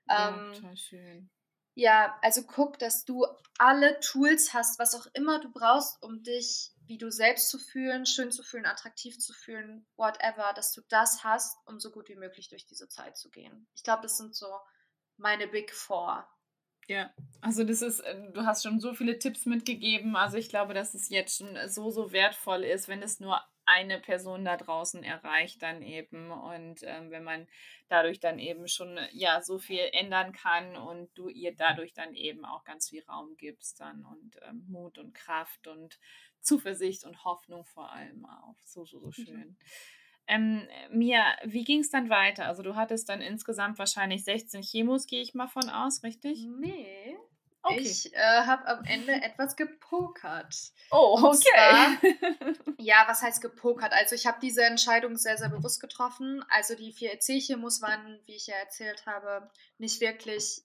Ja, 0.09 0.29
ähm, 0.29 0.53
total 0.55 0.77
schön. 0.77 1.31
Ja, 1.75 2.19
also 2.21 2.43
guck, 2.43 2.79
dass 2.79 3.05
du 3.05 3.27
alle 3.59 3.99
Tools 4.01 4.53
hast, 4.53 4.79
was 4.79 4.95
auch 4.95 5.07
immer 5.15 5.41
du 5.41 5.51
brauchst, 5.51 6.03
um 6.03 6.23
dich 6.23 6.72
wie 6.87 6.99
du 6.99 7.11
selbst 7.11 7.51
zu 7.51 7.59
fühlen, 7.59 8.07
schön 8.07 8.31
zu 8.31 8.43
fühlen, 8.43 8.67
attraktiv 8.67 9.19
zu 9.19 9.33
fühlen, 9.33 9.87
whatever, 9.97 10.53
dass 10.55 10.73
du 10.73 10.83
das 10.89 11.25
hast, 11.25 11.57
um 11.67 11.81
so 11.81 11.91
gut 11.91 12.09
wie 12.09 12.17
möglich 12.17 12.49
durch 12.49 12.67
diese 12.67 12.89
Zeit 12.89 13.17
zu 13.17 13.31
gehen. 13.31 13.67
Ich 13.75 13.83
glaube, 13.83 14.03
das 14.03 14.17
sind 14.17 14.35
so 14.35 14.47
meine 15.17 15.47
Big 15.49 15.73
Four. 15.73 16.29
Ja, 16.89 17.15
also 17.41 17.65
das 17.65 17.81
ist, 17.81 18.01
äh, 18.01 18.33
du 18.33 18.45
hast 18.45 18.65
schon 18.65 18.81
so 18.81 18.95
viele 18.95 19.19
Tipps 19.19 19.47
mitgegeben. 19.47 20.17
Also 20.17 20.37
ich 20.37 20.49
glaube, 20.49 20.75
dass 20.75 20.95
es 20.95 21.09
jetzt 21.09 21.39
schon 21.39 21.57
so, 21.69 21.91
so 21.91 22.13
wertvoll 22.13 22.65
ist, 22.65 22.89
wenn 22.89 23.03
es 23.03 23.21
nur 23.21 23.41
eine 23.65 24.01
Person 24.01 24.45
da 24.45 24.57
draußen 24.57 25.05
erreicht 25.05 25.63
dann 25.63 25.83
eben 25.83 26.31
und 26.31 26.81
ähm, 26.83 27.11
wenn 27.11 27.23
man 27.23 27.47
dadurch 27.89 28.19
dann 28.19 28.39
eben 28.39 28.67
schon 28.67 28.99
ja 29.13 29.41
so 29.41 29.59
viel 29.59 29.89
ändern 29.93 30.33
kann 30.33 30.77
und 30.77 31.11
du 31.17 31.29
ihr 31.29 31.55
dadurch 31.55 31.93
dann 31.93 32.15
eben 32.15 32.45
auch 32.45 32.65
ganz 32.65 32.89
viel 32.89 33.05
Raum 33.05 33.37
gibst 33.37 33.81
dann 33.81 34.05
und 34.05 34.37
ähm, 34.43 34.65
Mut 34.69 34.99
und 34.99 35.15
Kraft 35.15 35.69
und 35.69 35.99
Zuversicht 36.43 37.05
und 37.05 37.25
Hoffnung 37.25 37.65
vor 37.65 37.93
allem 37.93 38.25
auch. 38.27 38.57
So, 38.65 38.85
so, 38.85 38.99
so 39.01 39.07
mhm. 39.07 39.13
schön. 39.13 39.49
Mhm. 39.49 39.57
Ähm, 40.29 40.69
Mia, 40.91 41.25
wie 41.45 41.65
ging 41.65 41.81
es 41.81 41.91
dann 41.91 42.09
weiter? 42.09 42.47
Also 42.47 42.63
du 42.63 42.77
hattest 42.77 43.09
dann 43.09 43.21
insgesamt 43.21 43.79
wahrscheinlich 43.79 44.25
16 44.25 44.63
Chemos, 44.63 45.07
gehe 45.07 45.21
ich 45.21 45.35
mal 45.35 45.49
von 45.49 45.69
aus, 45.69 46.03
richtig? 46.03 46.47
Nee. 46.59 47.17
Okay. 47.65 47.79
Ich 47.79 48.13
äh, 48.13 48.19
habe 48.19 48.67
am 48.67 48.85
Ende 48.85 49.13
etwas 49.23 49.57
gepokert. 49.57 50.55
Oh, 50.91 51.19
okay. 51.23 51.39
Zwar, 51.39 52.55
ja, 52.79 53.05
was 53.07 53.23
heißt 53.23 53.41
gepokert? 53.41 53.93
Also 53.93 54.15
ich 54.15 54.27
habe 54.27 54.39
diese 54.41 54.65
Entscheidung 54.65 55.17
sehr, 55.17 55.39
sehr 55.39 55.49
bewusst 55.49 55.81
getroffen. 55.81 56.45
Also 56.49 56.75
die 56.75 56.93
vier 56.93 57.13
EC-Chemos 57.13 57.83
waren, 57.83 58.21
wie 58.27 58.35
ich 58.35 58.49
ja 58.49 58.57
erzählt 58.57 59.07
habe, 59.07 59.51
nicht 59.79 60.01
wirklich 60.01 60.63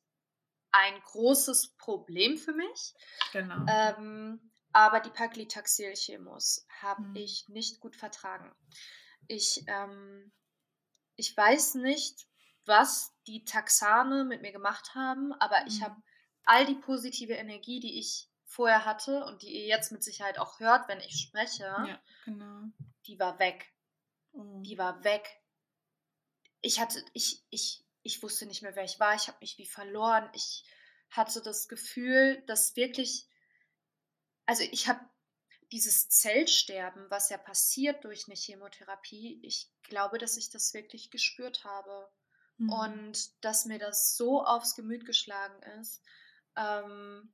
ein 0.71 0.99
großes 1.05 1.75
Problem 1.77 2.37
für 2.37 2.53
mich. 2.53 2.93
Genau. 3.31 3.65
Ähm, 3.69 4.51
aber 4.77 4.99
die 4.99 5.09
Paclitaxel-Chemos 5.09 6.67
habe 6.83 7.01
mhm. 7.01 7.15
ich 7.15 7.49
nicht 7.49 7.79
gut 7.79 7.95
vertragen. 7.95 8.53
Ich, 9.27 9.63
ähm, 9.65 10.31
ich 11.15 11.35
weiß 11.35 11.75
nicht, 11.75 12.27
was 12.65 13.11
die 13.25 13.43
Taxane 13.43 14.23
mit 14.23 14.43
mir 14.43 14.51
gemacht 14.51 14.93
haben, 14.93 15.33
aber 15.39 15.61
mhm. 15.61 15.67
ich 15.67 15.81
habe 15.81 15.95
all 16.43 16.63
die 16.67 16.75
positive 16.75 17.33
Energie, 17.33 17.79
die 17.79 17.97
ich 17.97 18.29
vorher 18.45 18.85
hatte 18.85 19.25
und 19.25 19.41
die 19.41 19.49
ihr 19.51 19.65
jetzt 19.65 19.91
mit 19.91 20.03
Sicherheit 20.03 20.37
auch 20.37 20.59
hört, 20.59 20.87
wenn 20.87 20.99
ich 20.99 21.21
spreche, 21.21 21.63
ja, 21.63 21.99
genau. 22.25 22.65
die 23.07 23.17
war 23.17 23.39
weg. 23.39 23.73
Mhm. 24.33 24.61
Die 24.61 24.77
war 24.77 25.03
weg. 25.03 25.27
Ich 26.61 26.79
hatte, 26.79 27.03
ich, 27.13 27.43
ich, 27.49 27.83
ich 28.03 28.21
wusste 28.21 28.45
nicht 28.45 28.61
mehr, 28.61 28.75
wer 28.75 28.83
ich 28.83 28.99
war. 28.99 29.15
Ich 29.15 29.27
habe 29.27 29.39
mich 29.41 29.57
wie 29.57 29.65
verloren. 29.65 30.29
Ich 30.33 30.63
hatte 31.09 31.41
das 31.41 31.67
Gefühl, 31.67 32.43
dass 32.45 32.75
wirklich, 32.75 33.27
also 34.47 34.63
ich 34.63 34.87
habe 34.87 34.99
dieses 35.71 36.09
Zellsterben, 36.09 37.05
was 37.09 37.29
ja 37.29 37.37
passiert 37.37 38.03
durch 38.03 38.27
eine 38.27 38.35
Chemotherapie, 38.35 39.39
ich 39.43 39.69
glaube, 39.83 40.17
dass 40.17 40.37
ich 40.37 40.49
das 40.49 40.73
wirklich 40.73 41.11
gespürt 41.11 41.63
habe. 41.63 42.09
Mhm. 42.57 42.71
Und 42.71 43.43
dass 43.43 43.65
mir 43.65 43.77
das 43.77 44.15
so 44.15 44.43
aufs 44.43 44.75
Gemüt 44.75 45.05
geschlagen 45.05 45.61
ist. 45.79 46.01
Ähm, 46.55 47.33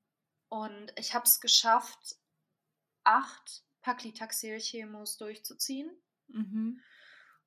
und 0.49 0.93
ich 0.97 1.13
habe 1.13 1.25
es 1.25 1.39
geschafft, 1.39 2.17
acht 3.03 3.63
Paclitaxel-Chemos 3.81 5.17
durchzuziehen. 5.17 5.89
Mhm. 6.27 6.81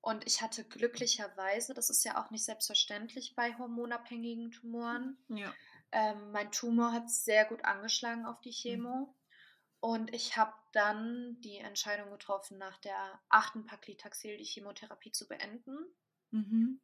Und 0.01 0.27
ich 0.27 0.41
hatte 0.41 0.65
glücklicherweise, 0.65 1.75
das 1.75 1.91
ist 1.91 2.05
ja 2.05 2.23
auch 2.23 2.31
nicht 2.31 2.45
selbstverständlich 2.45 3.35
bei 3.35 3.57
hormonabhängigen 3.59 4.53
Tumoren, 4.53 5.19
ja. 5.29 5.53
ähm, 5.91 6.31
mein 6.31 6.53
Tumor 6.53 6.93
hat 6.93 7.11
sehr 7.11 7.45
gut 7.45 7.65
angeschlagen 7.65 8.25
auf 8.25 8.41
die 8.41 8.53
Chemo. 8.53 9.15
Und 9.81 10.13
ich 10.13 10.37
habe 10.37 10.55
dann 10.73 11.41
die 11.41 11.59
Entscheidung 11.59 12.11
getroffen, 12.11 12.59
nach 12.59 12.79
der 12.79 13.21
achten 13.29 13.67
Paclitaxel 13.67 14.37
die 14.37 14.45
Chemotherapie 14.45 15.13
zu 15.13 15.29
beenden. 15.29 15.77
Mhm. 16.31 16.81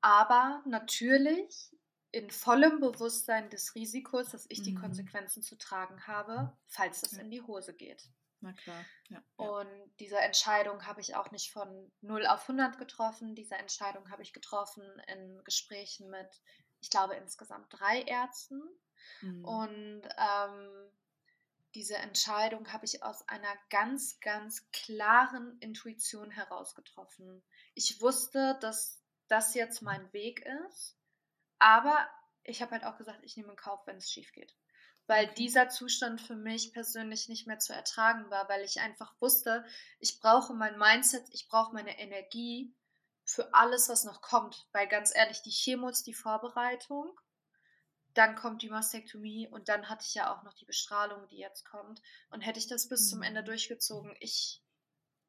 Aber 0.00 0.62
natürlich 0.66 1.76
in 2.10 2.30
vollem 2.30 2.80
Bewusstsein 2.80 3.50
des 3.50 3.74
Risikos, 3.74 4.30
dass 4.30 4.46
ich 4.48 4.60
mhm. 4.60 4.64
die 4.64 4.74
Konsequenzen 4.74 5.42
zu 5.42 5.56
tragen 5.56 6.06
habe, 6.06 6.56
falls 6.66 7.02
es 7.02 7.12
ja. 7.12 7.20
in 7.20 7.30
die 7.30 7.42
Hose 7.42 7.74
geht. 7.74 8.08
Na 8.40 8.52
klar. 8.52 8.84
Ja. 9.08 9.22
Und 9.36 9.68
diese 9.98 10.18
Entscheidung 10.18 10.86
habe 10.86 11.00
ich 11.00 11.16
auch 11.16 11.30
nicht 11.30 11.52
von 11.52 11.90
0 12.02 12.26
auf 12.26 12.42
100 12.42 12.78
getroffen. 12.78 13.34
Diese 13.34 13.56
Entscheidung 13.56 14.10
habe 14.10 14.22
ich 14.22 14.32
getroffen 14.32 14.84
in 15.08 15.42
Gesprächen 15.44 16.08
mit, 16.08 16.28
ich 16.80 16.88
glaube, 16.88 17.14
insgesamt 17.14 17.66
drei 17.70 18.02
Ärzten. 18.02 18.62
Mhm. 19.20 19.44
Und 19.44 20.02
ähm, 20.16 20.90
diese 21.74 21.96
Entscheidung 21.96 22.72
habe 22.72 22.84
ich 22.86 23.02
aus 23.02 23.26
einer 23.28 23.54
ganz, 23.70 24.20
ganz 24.20 24.70
klaren 24.72 25.58
Intuition 25.60 26.30
heraus 26.30 26.74
getroffen. 26.74 27.42
Ich 27.74 28.00
wusste, 28.00 28.58
dass 28.60 29.02
das 29.28 29.54
jetzt 29.54 29.82
mein 29.82 30.12
Weg 30.12 30.44
ist, 30.66 30.96
aber 31.58 32.08
ich 32.44 32.62
habe 32.62 32.72
halt 32.72 32.84
auch 32.84 32.96
gesagt, 32.96 33.20
ich 33.22 33.36
nehme 33.36 33.50
in 33.50 33.56
Kauf, 33.56 33.86
wenn 33.86 33.98
es 33.98 34.10
schief 34.10 34.32
geht. 34.32 34.56
Weil 35.06 35.26
dieser 35.34 35.68
Zustand 35.68 36.20
für 36.20 36.36
mich 36.36 36.72
persönlich 36.72 37.28
nicht 37.28 37.46
mehr 37.46 37.58
zu 37.58 37.72
ertragen 37.72 38.30
war, 38.30 38.48
weil 38.48 38.62
ich 38.62 38.80
einfach 38.80 39.14
wusste, 39.20 39.64
ich 39.98 40.20
brauche 40.20 40.54
mein 40.54 40.78
Mindset, 40.78 41.26
ich 41.32 41.48
brauche 41.48 41.72
meine 41.72 41.98
Energie 41.98 42.74
für 43.24 43.54
alles, 43.54 43.88
was 43.88 44.04
noch 44.04 44.22
kommt, 44.22 44.66
weil 44.72 44.88
ganz 44.88 45.14
ehrlich, 45.14 45.42
die 45.42 45.50
Chemo 45.50 45.88
ist 45.88 46.06
die 46.06 46.14
Vorbereitung, 46.14 47.18
dann 48.14 48.34
kommt 48.34 48.62
die 48.62 48.70
Mastektomie 48.70 49.48
und 49.48 49.68
dann 49.68 49.88
hatte 49.88 50.04
ich 50.06 50.14
ja 50.14 50.34
auch 50.34 50.42
noch 50.42 50.54
die 50.54 50.64
Bestrahlung, 50.64 51.26
die 51.28 51.38
jetzt 51.38 51.64
kommt 51.64 52.02
und 52.30 52.40
hätte 52.40 52.58
ich 52.58 52.66
das 52.66 52.88
bis 52.88 53.06
mhm. 53.06 53.10
zum 53.10 53.22
Ende 53.22 53.44
durchgezogen, 53.44 54.16
ich 54.20 54.62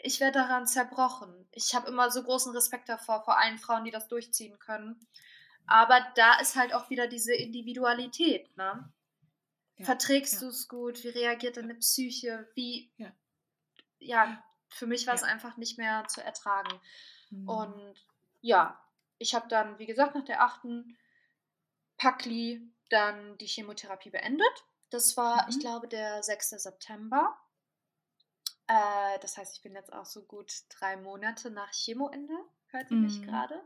ich 0.01 0.21
wäre 0.21 0.32
daran 0.32 0.65
zerbrochen. 0.65 1.47
Ich 1.51 1.75
habe 1.75 1.89
immer 1.89 2.09
so 2.09 2.23
großen 2.23 2.53
Respekt 2.53 2.88
davor, 2.88 3.23
vor 3.25 3.38
allen 3.38 3.57
Frauen, 3.57 3.84
die 3.84 3.91
das 3.91 4.07
durchziehen 4.07 4.57
können. 4.57 4.97
Aber 5.67 5.99
da 6.15 6.39
ist 6.39 6.55
halt 6.55 6.73
auch 6.73 6.89
wieder 6.89 7.07
diese 7.07 7.34
Individualität, 7.34 8.55
ne? 8.57 8.91
Ja, 9.77 9.86
Verträgst 9.86 10.36
ja. 10.36 10.39
du 10.39 10.47
es 10.47 10.67
gut? 10.67 11.03
Wie 11.03 11.09
reagiert 11.09 11.57
deine 11.57 11.75
Psyche? 11.75 12.49
Wie, 12.55 12.91
ja, 12.97 13.11
ja 13.99 14.43
für 14.69 14.88
mich 14.88 15.05
war 15.05 15.15
es 15.15 15.23
einfach 15.23 15.57
nicht 15.57 15.77
mehr 15.77 16.05
zu 16.07 16.23
ertragen. 16.23 16.80
Mhm. 17.30 17.49
Und 17.49 18.07
ja, 18.41 18.82
ich 19.17 19.36
habe 19.36 19.47
dann, 19.49 19.80
wie 19.80 19.86
gesagt, 19.86 20.15
nach 20.15 20.25
der 20.25 20.41
achten 20.41 20.97
Packli 21.99 22.61
dann 22.89 23.37
die 23.37 23.45
Chemotherapie 23.45 24.09
beendet. 24.09 24.65
Das 24.89 25.15
war, 25.15 25.43
mhm. 25.43 25.49
ich 25.49 25.59
glaube, 25.59 25.87
der 25.87 26.23
6. 26.23 26.49
September. 26.51 27.37
Äh, 28.67 29.19
das 29.21 29.37
heißt, 29.37 29.55
ich 29.55 29.61
bin 29.61 29.75
jetzt 29.75 29.93
auch 29.93 30.05
so 30.05 30.23
gut 30.23 30.51
drei 30.69 30.97
Monate 30.97 31.51
nach 31.51 31.71
Chemoende, 31.71 32.33
hört 32.69 32.89
ihr 32.89 32.97
mhm. 32.97 33.03
mich 33.03 33.21
gerade. 33.21 33.61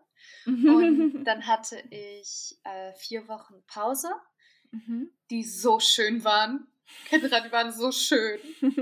Und 0.46 1.24
dann 1.24 1.48
hatte 1.48 1.80
ich 1.90 2.60
äh, 2.66 2.94
vier 2.94 3.30
Wochen 3.30 3.64
Pause 3.68 4.14
mhm. 4.74 5.12
die 5.30 5.44
so 5.44 5.80
schön 5.80 6.24
waren. 6.24 6.68
Kendra, 7.06 7.40
die 7.40 7.52
waren 7.52 7.72
so 7.72 7.92
schön. 7.92 8.40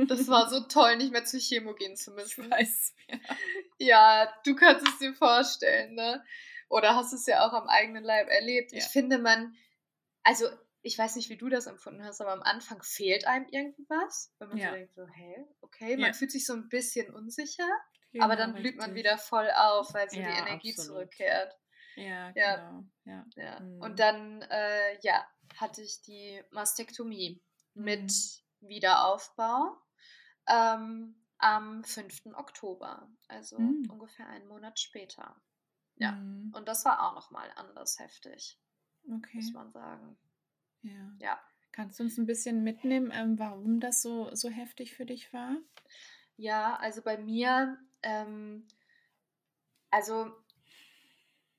Das 0.08 0.28
war 0.28 0.50
so 0.50 0.62
toll, 0.62 0.98
nicht 0.98 1.12
mehr 1.12 1.24
zur 1.24 1.40
Chemo 1.40 1.76
gehen 1.76 1.96
zu 1.96 2.12
müssen. 2.12 2.46
Ich 2.46 2.52
weiß. 2.52 2.94
Ja, 3.78 4.24
ja 4.24 4.34
du 4.44 4.56
kannst 4.56 4.88
es 4.88 4.98
dir 4.98 5.14
vorstellen, 5.14 5.94
ne? 5.96 6.24
Oder 6.72 6.96
hast 6.96 7.12
es 7.12 7.26
ja 7.26 7.46
auch 7.46 7.52
am 7.52 7.68
eigenen 7.68 8.04
Leib 8.04 8.30
erlebt. 8.30 8.72
Ja. 8.72 8.78
Ich 8.78 8.86
finde, 8.86 9.18
man, 9.18 9.54
also 10.24 10.46
ich 10.82 10.98
weiß 10.98 11.18
nicht, 11.18 11.30
wie 11.30 11.36
du 11.36 11.50
das 11.50 11.68
empfunden 11.68 12.04
hast, 12.04 12.22
aber 12.22 12.32
am 12.32 12.42
Anfang 12.42 12.82
fehlt 12.82 13.28
einem 13.28 13.46
irgendwie 13.52 13.86
was. 13.90 14.34
Wenn 14.40 14.48
man 14.48 14.58
ja. 14.58 14.70
so 14.70 14.76
denkt, 14.76 14.94
so, 14.94 15.06
hey, 15.08 15.46
okay, 15.60 15.98
man 15.98 16.08
ja. 16.08 16.14
fühlt 16.14 16.32
sich 16.32 16.46
so 16.46 16.54
ein 16.54 16.70
bisschen 16.70 17.14
unsicher, 17.14 17.68
genau, 18.14 18.24
aber 18.24 18.38
dann 18.38 18.56
blüht 18.56 18.78
man 18.78 18.96
wieder 18.96 19.18
voll 19.18 19.52
auf, 19.52 19.94
weil 19.94 20.10
so 20.10 20.16
die 20.16 20.22
Energie 20.22 20.72
absolut. 20.72 20.96
zurückkehrt. 20.96 21.54
Ja, 21.98 22.32
genau. 22.32 22.86
Ja. 23.04 23.26
ja. 23.36 23.60
Mhm. 23.60 23.82
Und 23.82 24.00
dann, 24.00 24.42
äh, 24.44 24.98
ja, 25.02 25.28
hatte 25.58 25.82
ich 25.82 26.02
die 26.02 26.42
Mastektomie 26.52 27.44
mhm. 27.74 27.84
mit 27.84 28.14
Wiederaufbau 28.62 29.76
ähm, 30.48 31.22
am 31.38 31.84
5. 31.84 32.28
Oktober, 32.34 33.10
also 33.28 33.60
mhm. 33.60 33.90
ungefähr 33.92 34.28
einen 34.28 34.48
Monat 34.48 34.80
später. 34.80 35.36
Ja, 35.96 36.14
mhm. 36.14 36.54
und 36.56 36.68
das 36.68 36.86
war 36.86 37.08
auch 37.08 37.16
nochmal 37.16 37.50
anders 37.56 38.00
heftig, 38.00 38.60
okay. 39.10 39.38
muss 39.38 39.54
man 39.54 39.72
sagen. 39.72 40.18
Ja. 40.82 41.14
ja. 41.20 41.42
Kannst 41.72 42.00
du 42.00 42.04
uns 42.04 42.18
ein 42.18 42.26
bisschen 42.26 42.64
mitnehmen, 42.64 43.12
ähm, 43.14 43.40
warum 43.40 43.80
das 43.80 44.02
so, 44.02 44.34
so 44.36 44.50
heftig 44.50 44.94
für 44.94 45.06
dich 45.06 45.32
war? 45.32 45.56
Ja, 46.36 46.76
also 46.78 47.02
bei 47.02 47.18
mir, 47.18 47.78
ähm, 48.04 48.68
also 49.90 50.32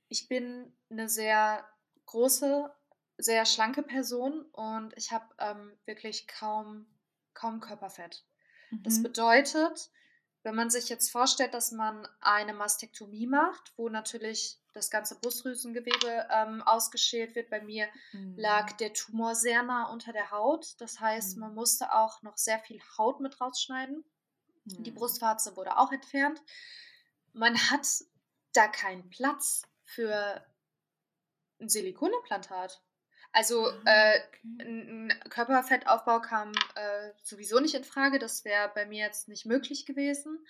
ich 0.08 0.28
bin 0.28 0.72
eine 0.90 1.08
sehr 1.08 1.66
große 2.04 2.70
sehr 3.22 3.46
schlanke 3.46 3.82
Person 3.82 4.42
und 4.52 4.96
ich 4.96 5.12
habe 5.12 5.26
ähm, 5.38 5.72
wirklich 5.84 6.26
kaum, 6.26 6.86
kaum 7.34 7.60
Körperfett. 7.60 8.24
Mhm. 8.70 8.82
Das 8.82 9.02
bedeutet, 9.02 9.90
wenn 10.42 10.54
man 10.54 10.70
sich 10.70 10.88
jetzt 10.88 11.10
vorstellt, 11.10 11.54
dass 11.54 11.70
man 11.70 12.06
eine 12.20 12.52
Mastektomie 12.52 13.26
macht, 13.26 13.72
wo 13.76 13.88
natürlich 13.88 14.58
das 14.72 14.90
ganze 14.90 15.18
Brustdrüsengewebe 15.18 16.26
ähm, 16.30 16.62
ausgeschält 16.62 17.34
wird, 17.34 17.50
bei 17.50 17.60
mir 17.60 17.86
mhm. 18.12 18.34
lag 18.36 18.72
der 18.72 18.92
Tumor 18.92 19.34
sehr 19.34 19.62
nah 19.62 19.90
unter 19.90 20.12
der 20.12 20.30
Haut. 20.30 20.74
Das 20.80 20.98
heißt, 20.98 21.36
mhm. 21.36 21.40
man 21.42 21.54
musste 21.54 21.92
auch 21.92 22.22
noch 22.22 22.36
sehr 22.36 22.58
viel 22.58 22.80
Haut 22.98 23.20
mit 23.20 23.40
rausschneiden. 23.40 24.04
Die 24.64 24.90
mhm. 24.90 24.94
Brustwarze 24.94 25.56
wurde 25.56 25.76
auch 25.76 25.92
entfernt. 25.92 26.42
Man 27.32 27.56
hat 27.70 27.86
da 28.52 28.66
keinen 28.66 29.08
Platz 29.10 29.62
für 29.84 30.44
ein 31.60 31.68
Silikonimplantat. 31.68 32.82
Also 33.32 33.66
ah, 33.66 33.90
äh, 33.90 34.20
ein 34.60 35.12
Körperfettaufbau 35.30 36.20
kam 36.20 36.52
äh, 36.74 37.10
sowieso 37.22 37.60
nicht 37.60 37.74
in 37.74 37.84
Frage. 37.84 38.18
Das 38.18 38.44
wäre 38.44 38.70
bei 38.74 38.86
mir 38.86 39.04
jetzt 39.04 39.28
nicht 39.28 39.46
möglich 39.46 39.86
gewesen 39.86 40.46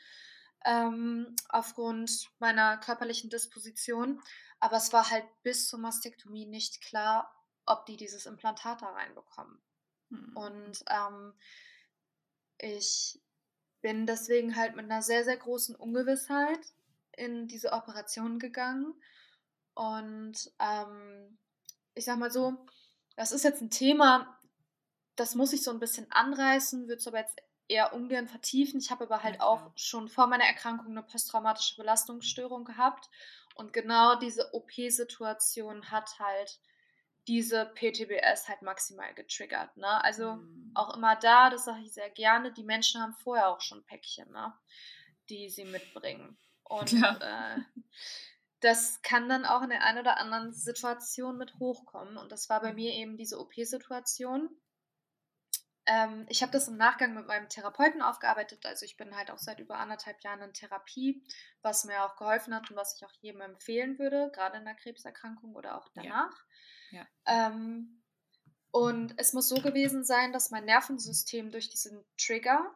ähm, 0.65 1.35
aufgrund 1.49 2.31
meiner 2.39 2.79
körperlichen 2.79 3.31
Disposition. 3.31 4.21
Aber 4.61 4.77
es 4.77 4.93
war 4.93 5.11
halt 5.11 5.25
bis 5.43 5.69
zur 5.69 5.79
Mastektomie 5.79 6.47
nicht 6.47 6.83
klar, 6.83 7.33
ob 7.67 7.87
die 7.87 7.97
dieses 7.97 8.27
Implantat 8.27 8.83
da 8.83 8.91
reinbekommen. 8.91 9.61
Mhm. 10.09 10.37
Und 10.37 10.85
ähm, 10.89 11.35
ich 12.59 13.21
bin 13.81 14.07
deswegen 14.07 14.57
halt 14.57 14.77
mit 14.77 14.85
einer 14.85 15.03
sehr, 15.03 15.25
sehr 15.25 15.37
großen 15.37 15.75
Ungewissheit 15.75 16.61
in 17.17 17.49
diese 17.49 17.73
Operation 17.73 18.39
gegangen. 18.39 18.95
Und 19.75 20.53
ähm, 20.61 21.39
ich 21.95 22.05
sag 22.05 22.19
mal 22.19 22.31
so, 22.31 22.67
das 23.17 23.33
ist 23.33 23.45
jetzt 23.45 23.61
ein 23.61 23.71
Thema, 23.71 24.39
das 25.17 25.35
muss 25.35 25.53
ich 25.53 25.63
so 25.63 25.71
ein 25.71 25.81
bisschen 25.81 26.11
anreißen, 26.11 26.89
würde 26.89 26.99
es 26.99 27.07
aber 27.07 27.19
jetzt 27.19 27.39
eher 27.69 27.93
ungern 27.93 28.29
vertiefen. 28.29 28.81
Ich 28.81 28.91
habe 28.91 29.05
aber 29.05 29.23
halt 29.23 29.37
ja, 29.37 29.43
auch 29.43 29.71
schon 29.77 30.09
vor 30.09 30.27
meiner 30.27 30.45
Erkrankung 30.45 30.91
eine 30.91 31.03
posttraumatische 31.03 31.77
Belastungsstörung 31.77 32.65
gehabt. 32.65 33.09
Und 33.55 33.73
genau 33.73 34.17
diese 34.17 34.55
OP-Situation 34.55 35.91
hat 35.91 36.19
halt 36.19 36.59
diese 37.29 37.67
PTBS 37.67 38.49
halt 38.49 38.63
maximal 38.63 39.15
getriggert. 39.15 39.77
Ne? 39.77 40.05
Also 40.05 40.37
mhm. 40.37 40.73
auch 40.75 40.97
immer 40.97 41.17
da, 41.17 41.51
das 41.51 41.65
sage 41.65 41.83
ich 41.83 41.93
sehr 41.93 42.11
gerne, 42.11 42.53
die 42.53 42.65
Menschen 42.65 43.01
haben 43.01 43.15
vorher 43.15 43.49
auch 43.49 43.61
schon 43.61 43.85
Päckchen, 43.85 44.31
ne? 44.33 44.53
die 45.29 45.49
sie 45.49 45.65
mitbringen. 45.65 46.37
Und 46.65 46.93
äh, 46.93 47.57
das 48.63 49.03
kann 49.03 49.29
dann 49.29 49.45
auch 49.45 49.63
in 49.63 49.71
der 49.71 49.83
einen 49.83 49.99
oder 49.99 50.19
anderen 50.19 50.53
Situation 50.53 51.37
mit 51.37 51.59
hochkommen. 51.59 52.17
Und 52.17 52.31
das 52.31 52.49
war 52.49 52.61
bei 52.61 52.73
mir 52.73 52.93
eben 52.93 53.17
diese 53.17 53.39
OP-Situation. 53.41 54.49
ähm, 55.87 56.27
ich 56.29 56.43
habe 56.43 56.53
das 56.53 56.69
im 56.69 56.77
Nachgang 56.77 57.13
mit 57.13 57.27
meinem 57.27 57.49
Therapeuten 57.49 58.03
aufgearbeitet. 58.03 58.65
Also 58.65 58.85
ich 58.85 58.97
bin 58.97 59.17
halt 59.17 59.33
auch 59.33 59.39
seit 59.39 59.59
über 59.59 59.79
anderthalb 59.79 60.23
Jahren 60.23 60.43
in 60.43 60.53
Therapie, 60.53 61.25
was 61.61 61.85
mir 61.85 62.05
auch 62.05 62.17
geholfen 62.17 62.55
hat 62.55 62.71
und 62.71 62.77
was 62.77 62.95
ich 62.97 63.05
auch 63.05 63.13
jedem 63.21 63.41
empfehlen 63.41 63.99
würde, 63.99 64.31
gerade 64.33 64.59
in 64.59 64.65
der 64.65 64.77
Krebserkrankung 64.77 65.57
oder 65.57 65.77
auch 65.77 65.89
danach. 65.95 66.37
Ja. 66.93 67.01
ja. 67.01 67.49
Ähm, 67.49 68.01
und 68.71 69.15
es 69.19 69.33
muss 69.33 69.49
so 69.49 69.57
gewesen 69.57 70.05
sein, 70.05 70.33
dass 70.33 70.53
mein 70.53 70.67
Nervensystem 70.67 71.51
durch 71.51 71.69
diesen 71.69 72.05
Trigger 72.17 72.73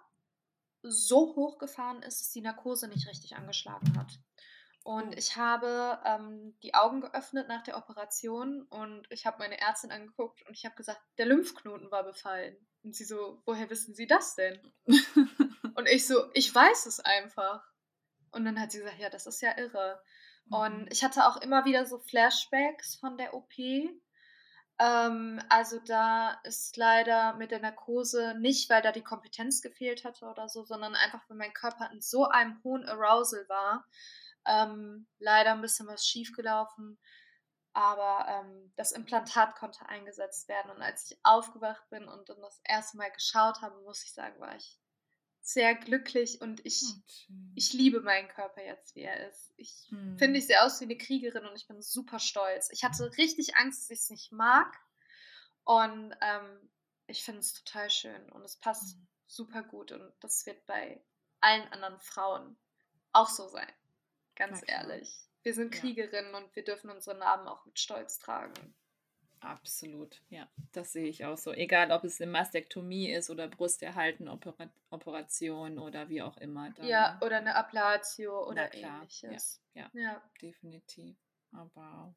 so 0.83 1.37
hochgefahren 1.37 2.03
ist, 2.03 2.21
dass 2.21 2.33
die 2.33 2.41
Narkose 2.41 2.89
nicht 2.89 3.07
richtig 3.07 3.37
angeschlagen 3.37 3.97
hat. 3.97 4.19
Und 4.87 5.19
ich 5.19 5.37
habe 5.37 5.99
ähm, 6.05 6.57
die 6.63 6.75
Augen 6.75 7.01
geöffnet 7.01 7.49
nach 7.49 7.65
der 7.65 7.77
Operation 7.77 8.63
und 8.71 9.05
ich 9.11 9.27
habe 9.27 9.39
meine 9.39 9.61
Ärztin 9.61 9.91
angeguckt 9.91 10.47
und 10.47 10.55
ich 10.55 10.65
habe 10.65 10.77
gesagt, 10.77 11.01
der 11.19 11.27
Lymphknoten 11.27 11.91
war 11.91 12.05
befallen. 12.05 12.57
Und 12.85 12.95
sie 12.95 13.03
so, 13.03 13.43
woher 13.47 13.69
wissen 13.69 13.97
Sie 13.97 14.07
das 14.07 14.37
denn? 14.37 14.61
und 15.75 15.89
ich 15.89 16.07
so, 16.07 16.31
ich 16.35 16.55
weiß 16.55 16.87
es 16.87 17.01
einfach. 17.01 17.65
Und 18.31 18.45
dann 18.45 18.61
hat 18.61 18.71
sie 18.71 18.79
gesagt, 18.79 19.01
ja, 19.01 19.11
das 19.11 19.27
ist 19.27 19.43
ja 19.43 19.59
irre. 19.59 20.01
Mhm. 20.45 20.55
Und 20.55 20.93
ich 20.93 21.03
hatte 21.03 21.27
auch 21.27 21.39
immer 21.39 21.65
wieder 21.65 21.85
so 21.85 21.99
Flashbacks 21.99 22.95
von 22.95 23.19
der 23.19 23.35
OP. 23.35 23.59
Ähm, 24.79 25.43
also 25.49 25.81
da 25.81 26.39
ist 26.45 26.77
leider 26.77 27.35
mit 27.35 27.51
der 27.51 27.59
Narkose 27.59 28.37
nicht, 28.39 28.71
weil 28.71 28.83
da 28.83 28.93
die 28.93 29.03
Kompetenz 29.03 29.63
gefehlt 29.63 30.05
hatte 30.05 30.27
oder 30.27 30.49
so, 30.49 30.63
sondern 30.63 30.95
einfach, 30.95 31.29
weil 31.29 31.39
mein 31.39 31.55
Körper 31.55 31.91
in 31.93 32.01
so 32.01 32.27
einem 32.27 32.63
hohen 32.63 32.89
Arousal 32.89 33.49
war, 33.49 33.85
ähm, 34.47 35.07
leider 35.19 35.53
ein 35.53 35.61
bisschen 35.61 35.87
was 35.87 36.07
schiefgelaufen, 36.07 36.99
aber 37.73 38.27
ähm, 38.29 38.73
das 38.77 38.93
Implantat 38.93 39.55
konnte 39.57 39.87
eingesetzt 39.89 40.49
werden. 40.49 40.71
Und 40.71 40.83
als 40.83 41.11
ich 41.11 41.19
aufgewacht 41.23 41.89
bin 41.91 42.09
und 42.09 42.29
dann 42.29 42.41
das 42.41 42.61
erste 42.65 42.97
Mal 42.97 43.11
geschaut 43.11 43.61
habe, 43.61 43.81
muss 43.83 44.03
ich 44.03 44.13
sagen, 44.13 44.41
war 44.41 44.57
ich 44.57 44.79
sehr 45.43 45.75
glücklich 45.77 46.41
und 46.41 46.65
ich, 46.65 46.83
oh, 46.85 47.35
ich 47.55 47.73
liebe 47.73 48.01
meinen 48.01 48.29
Körper 48.29 48.65
jetzt, 48.65 48.97
wie 48.97 49.03
er 49.03 49.29
ist. 49.29 49.53
Ich 49.57 49.87
hm. 49.91 50.19
finde, 50.19 50.39
ich 50.39 50.47
sehe 50.47 50.61
aus 50.63 50.81
wie 50.81 50.85
eine 50.85 50.97
Kriegerin 50.97 51.47
und 51.47 51.55
ich 51.55 51.69
bin 51.69 51.81
super 51.83 52.19
stolz. 52.19 52.69
Ich 52.73 52.83
hatte 52.83 53.17
richtig 53.17 53.57
Angst, 53.57 53.83
dass 53.83 53.91
ich 53.91 54.01
es 54.01 54.11
nicht 54.11 54.33
mag. 54.33 54.75
Und 55.63 56.15
ähm, 56.21 56.71
ich 57.07 57.23
finde 57.23 57.41
es 57.41 57.53
total 57.53 57.91
schön 57.91 58.33
und 58.33 58.43
es 58.43 58.57
passt 58.57 58.95
hm. 58.95 59.07
super 59.27 59.63
gut 59.63 59.93
und 59.93 60.13
das 60.21 60.47
wird 60.47 60.65
bei 60.67 61.05
allen 61.41 61.71
anderen 61.73 62.01
Frauen 62.01 62.57
auch 63.13 63.29
so 63.29 63.49
sein. 63.49 63.73
Ganz 64.37 64.63
ehrlich. 64.67 65.29
Wir 65.43 65.55
sind 65.55 65.73
Kriegerinnen 65.73 66.33
ja. 66.33 66.39
und 66.39 66.55
wir 66.55 66.65
dürfen 66.65 66.91
unsere 66.91 67.17
Namen 67.17 67.49
auch 67.49 67.65
mit 67.67 67.79
Stolz 67.79 68.19
tragen. 68.19 68.75
Absolut, 69.41 70.23
ja, 70.29 70.49
das 70.73 70.93
sehe 70.93 71.07
ich 71.07 71.25
auch 71.25 71.37
so. 71.37 71.53
Egal, 71.53 71.93
ob 71.93 72.03
es 72.05 72.21
eine 72.21 72.31
Mastektomie 72.31 73.13
ist 73.13 73.31
oder 73.31 73.49
Brusterhalten-Operation 73.49 75.79
oder 75.79 76.09
wie 76.09 76.23
auch 76.23 76.37
immer. 76.39 76.71
Dann, 76.71 76.87
ja, 76.87 77.21
oder 77.23 77.37
eine 77.37 77.55
Ablatio 77.55 78.49
oder 78.49 78.67
klar, 78.69 78.97
ähnliches. 78.97 79.63
Ja, 79.75 79.91
ja, 79.93 80.01
ja, 80.01 80.23
definitiv. 80.41 81.17
Aber 81.53 82.15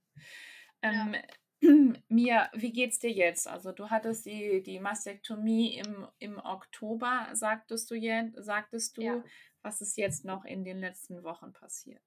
ähm, 0.81 1.13
ja. 1.61 1.61
Mia, 2.07 2.49
wie 2.53 2.71
geht's 2.71 2.99
dir 2.99 3.11
jetzt? 3.11 3.45
Also 3.47 3.73
du 3.73 3.89
hattest 3.89 4.25
die, 4.25 4.63
die 4.63 4.79
Mastektomie 4.79 5.77
im, 5.77 6.07
im 6.19 6.39
Oktober, 6.39 7.27
sagtest 7.33 7.91
du 7.91 7.95
jetzt, 7.95 8.41
sagtest 8.43 8.95
du. 8.97 9.01
Ja. 9.01 9.21
Was 9.61 9.81
ist 9.81 9.97
jetzt 9.97 10.23
noch 10.23 10.45
in 10.45 10.63
den 10.63 10.79
letzten 10.79 11.21
Wochen 11.23 11.51
passiert? 11.51 12.01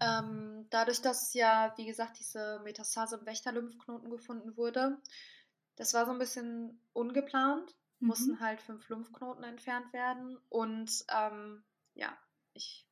Ähm, 0.00 0.66
dadurch, 0.70 1.00
dass 1.00 1.32
ja, 1.34 1.72
wie 1.76 1.86
gesagt, 1.86 2.18
diese 2.18 2.60
Metastase 2.64 3.16
im 3.16 3.26
Wächterlymphknoten 3.26 4.10
gefunden 4.10 4.56
wurde, 4.56 5.00
das 5.76 5.94
war 5.94 6.06
so 6.06 6.12
ein 6.12 6.18
bisschen 6.18 6.80
ungeplant. 6.92 7.74
Mhm. 8.00 8.08
Mussten 8.08 8.40
halt 8.40 8.60
fünf 8.60 8.88
Lymphknoten 8.88 9.44
entfernt 9.44 9.92
werden. 9.92 10.38
Und 10.48 11.04
ähm, 11.08 11.64
ja, 11.94 12.16
ich 12.52 12.86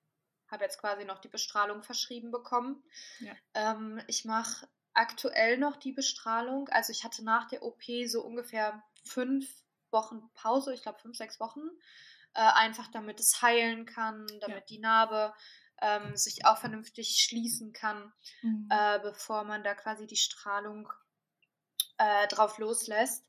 habe 0.48 0.64
jetzt 0.64 0.78
quasi 0.78 1.04
noch 1.04 1.18
die 1.18 1.28
Bestrahlung 1.28 1.82
verschrieben 1.82 2.30
bekommen. 2.30 2.82
Ja. 3.20 3.32
Ähm, 3.54 4.00
ich 4.06 4.24
mache 4.24 4.68
aktuell 4.92 5.58
noch 5.58 5.76
die 5.76 5.92
Bestrahlung. 5.92 6.68
Also 6.68 6.92
ich 6.92 7.04
hatte 7.04 7.24
nach 7.24 7.48
der 7.48 7.62
OP 7.62 7.82
so 8.06 8.22
ungefähr 8.22 8.82
fünf 9.02 9.48
Wochen 9.90 10.30
Pause, 10.34 10.72
ich 10.72 10.82
glaube 10.82 11.00
fünf, 11.00 11.16
sechs 11.16 11.40
Wochen. 11.40 11.68
Äh, 12.34 12.40
einfach 12.40 12.88
damit 12.88 13.20
es 13.20 13.42
heilen 13.42 13.86
kann, 13.86 14.26
damit 14.40 14.58
ja. 14.58 14.66
die 14.68 14.78
Narbe 14.78 15.34
ähm, 15.80 16.16
sich 16.16 16.44
auch 16.46 16.58
vernünftig 16.58 17.18
schließen 17.18 17.72
kann, 17.72 18.12
mhm. 18.42 18.68
äh, 18.70 18.98
bevor 19.00 19.44
man 19.44 19.64
da 19.64 19.74
quasi 19.74 20.06
die 20.06 20.16
Strahlung 20.16 20.88
äh, 21.98 22.28
drauf 22.28 22.58
loslässt. 22.58 23.24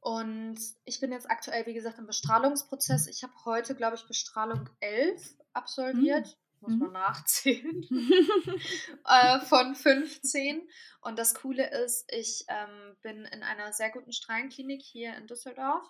Und 0.00 0.58
ich 0.84 0.98
bin 0.98 1.12
jetzt 1.12 1.30
aktuell, 1.30 1.64
wie 1.66 1.74
gesagt, 1.74 1.98
im 1.98 2.06
Bestrahlungsprozess. 2.06 3.06
Ich 3.06 3.22
habe 3.22 3.32
heute, 3.44 3.76
glaube 3.76 3.94
ich, 3.94 4.06
Bestrahlung 4.06 4.68
11 4.80 5.36
absolviert. 5.52 6.26
Mhm. 6.26 6.42
Muss 6.60 6.78
man 6.78 6.88
mhm. 6.88 6.92
nachzählen. 6.92 7.88
äh, 9.04 9.40
von 9.40 9.74
15. 9.74 10.68
Und 11.02 11.18
das 11.18 11.34
Coole 11.34 11.70
ist, 11.84 12.04
ich 12.12 12.44
ähm, 12.48 12.96
bin 13.02 13.24
in 13.26 13.42
einer 13.42 13.72
sehr 13.72 13.90
guten 13.90 14.12
Strahlenklinik 14.12 14.82
hier 14.82 15.16
in 15.16 15.26
Düsseldorf. 15.26 15.86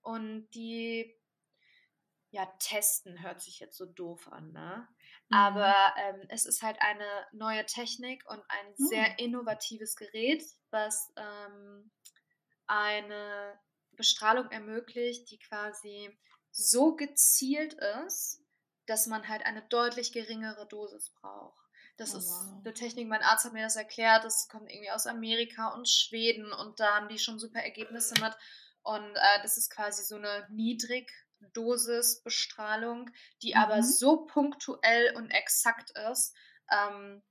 Und 0.00 0.48
die 0.50 1.12
ja, 2.30 2.46
testen 2.58 3.22
hört 3.22 3.40
sich 3.40 3.60
jetzt 3.60 3.76
so 3.76 3.86
doof 3.86 4.30
an, 4.30 4.52
ne? 4.52 4.88
Mhm. 5.28 5.36
Aber 5.36 5.74
ähm, 5.98 6.26
es 6.28 6.46
ist 6.46 6.62
halt 6.62 6.76
eine 6.80 7.26
neue 7.32 7.64
Technik 7.66 8.24
und 8.28 8.42
ein 8.48 8.68
mhm. 8.76 8.86
sehr 8.86 9.18
innovatives 9.18 9.96
Gerät, 9.96 10.44
was 10.70 11.12
ähm, 11.16 11.90
eine 12.66 13.58
Bestrahlung 13.92 14.50
ermöglicht, 14.50 15.30
die 15.30 15.38
quasi 15.38 16.16
so 16.50 16.96
gezielt 16.96 17.74
ist, 17.74 18.40
dass 18.86 19.06
man 19.06 19.28
halt 19.28 19.44
eine 19.44 19.62
deutlich 19.68 20.12
geringere 20.12 20.66
Dosis 20.68 21.10
braucht. 21.20 21.60
Das 21.96 22.14
oh, 22.14 22.18
ist 22.18 22.28
wow. 22.28 22.60
eine 22.64 22.74
Technik, 22.74 23.08
mein 23.08 23.22
Arzt 23.22 23.44
hat 23.44 23.52
mir 23.52 23.62
das 23.62 23.76
erklärt, 23.76 24.24
das 24.24 24.48
kommt 24.48 24.70
irgendwie 24.70 24.90
aus 24.90 25.06
Amerika 25.06 25.74
und 25.74 25.88
Schweden 25.88 26.52
und 26.52 26.78
da 26.78 26.96
haben 26.96 27.08
die 27.08 27.18
schon 27.18 27.38
super 27.38 27.60
Ergebnisse 27.60 28.14
mit. 28.20 28.32
Und 28.82 29.16
äh, 29.16 29.42
das 29.42 29.56
ist 29.56 29.70
quasi 29.70 30.04
so 30.04 30.16
eine 30.16 30.46
niedrig 30.50 31.10
Dosisbestrahlung, 31.52 33.10
die 33.42 33.54
mhm. 33.54 33.60
aber 33.60 33.82
so 33.82 34.26
punktuell 34.26 35.14
und 35.16 35.30
exakt 35.30 35.90
ist, 36.10 36.34
ähm, 36.70 37.22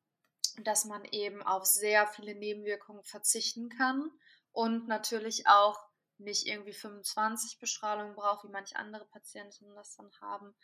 dass 0.64 0.86
man 0.86 1.04
eben 1.06 1.44
auf 1.44 1.66
sehr 1.66 2.08
viele 2.08 2.36
Nebenwirkungen 2.36 3.04
verzichten 3.04 3.70
kann 3.70 4.10
und 4.52 4.88
natürlich 4.88 5.48
auch 5.48 5.80
nicht 6.18 6.48
irgendwie 6.48 6.74
25 6.74 7.60
Bestrahlungen 7.60 8.16
braucht, 8.16 8.46
wie 8.46 8.52
manche 8.52 8.78
andere 8.78 9.06
Patienten 9.06 9.76
das 9.76 9.96
dann 9.96 10.10
haben. 10.22 10.56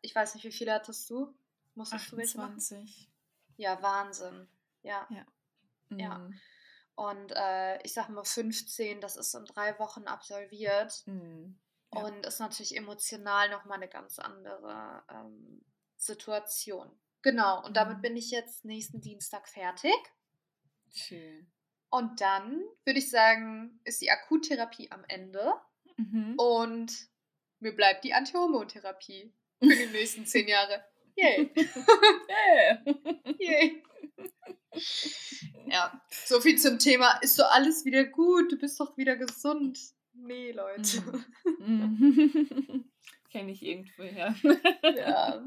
Ich 0.00 0.14
weiß 0.14 0.34
nicht, 0.34 0.44
wie 0.44 0.52
viele 0.52 0.72
hattest 0.72 1.08
du? 1.10 1.34
Musstest 1.74 2.04
28. 2.12 3.10
du 3.56 3.62
Ja, 3.62 3.82
Wahnsinn. 3.82 4.48
Ja. 4.82 5.06
Ja. 5.10 5.26
Mhm. 5.90 5.98
ja. 5.98 6.30
Und 6.94 7.32
äh, 7.32 7.82
ich 7.82 7.94
sag 7.94 8.08
mal 8.08 8.24
15, 8.24 9.00
das 9.00 9.16
ist 9.16 9.34
in 9.34 9.44
drei 9.44 9.78
Wochen 9.78 10.04
absolviert. 10.04 11.02
Mhm. 11.06 11.58
Und 11.94 12.26
ist 12.26 12.40
natürlich 12.40 12.76
emotional 12.76 13.50
nochmal 13.50 13.76
eine 13.76 13.88
ganz 13.88 14.18
andere 14.18 15.02
ähm, 15.10 15.62
Situation. 15.96 16.90
Genau, 17.22 17.64
und 17.64 17.76
damit 17.76 17.98
mhm. 17.98 18.02
bin 18.02 18.16
ich 18.16 18.30
jetzt 18.30 18.64
nächsten 18.64 19.00
Dienstag 19.00 19.48
fertig. 19.48 19.94
Schön. 20.92 21.46
Und 21.90 22.20
dann 22.20 22.62
würde 22.84 22.98
ich 22.98 23.10
sagen, 23.10 23.78
ist 23.84 24.00
die 24.00 24.10
Akuttherapie 24.10 24.90
am 24.90 25.04
Ende. 25.08 25.52
Mhm. 25.96 26.34
Und 26.38 26.92
mir 27.60 27.76
bleibt 27.76 28.04
die 28.04 28.14
Antihormontherapie 28.14 29.32
für 29.60 29.68
die 29.68 29.92
nächsten 29.92 30.26
zehn 30.26 30.48
Jahre. 30.48 30.84
Yay. 31.16 31.52
Yay. 32.28 33.34
Yay. 33.38 33.82
Ja, 35.66 36.02
so 36.24 36.40
viel 36.40 36.58
zum 36.58 36.78
Thema. 36.78 37.18
Ist 37.20 37.36
so 37.36 37.44
alles 37.44 37.84
wieder 37.84 38.04
gut? 38.04 38.50
Du 38.50 38.56
bist 38.56 38.80
doch 38.80 38.96
wieder 38.96 39.16
gesund. 39.16 39.78
Nee, 40.24 40.52
Leute. 40.52 41.02
Mhm. 41.58 42.84
Kenne 43.30 43.52
ich 43.52 43.62
irgendwo 43.62 44.02
her. 44.04 44.34
ja, 44.82 45.42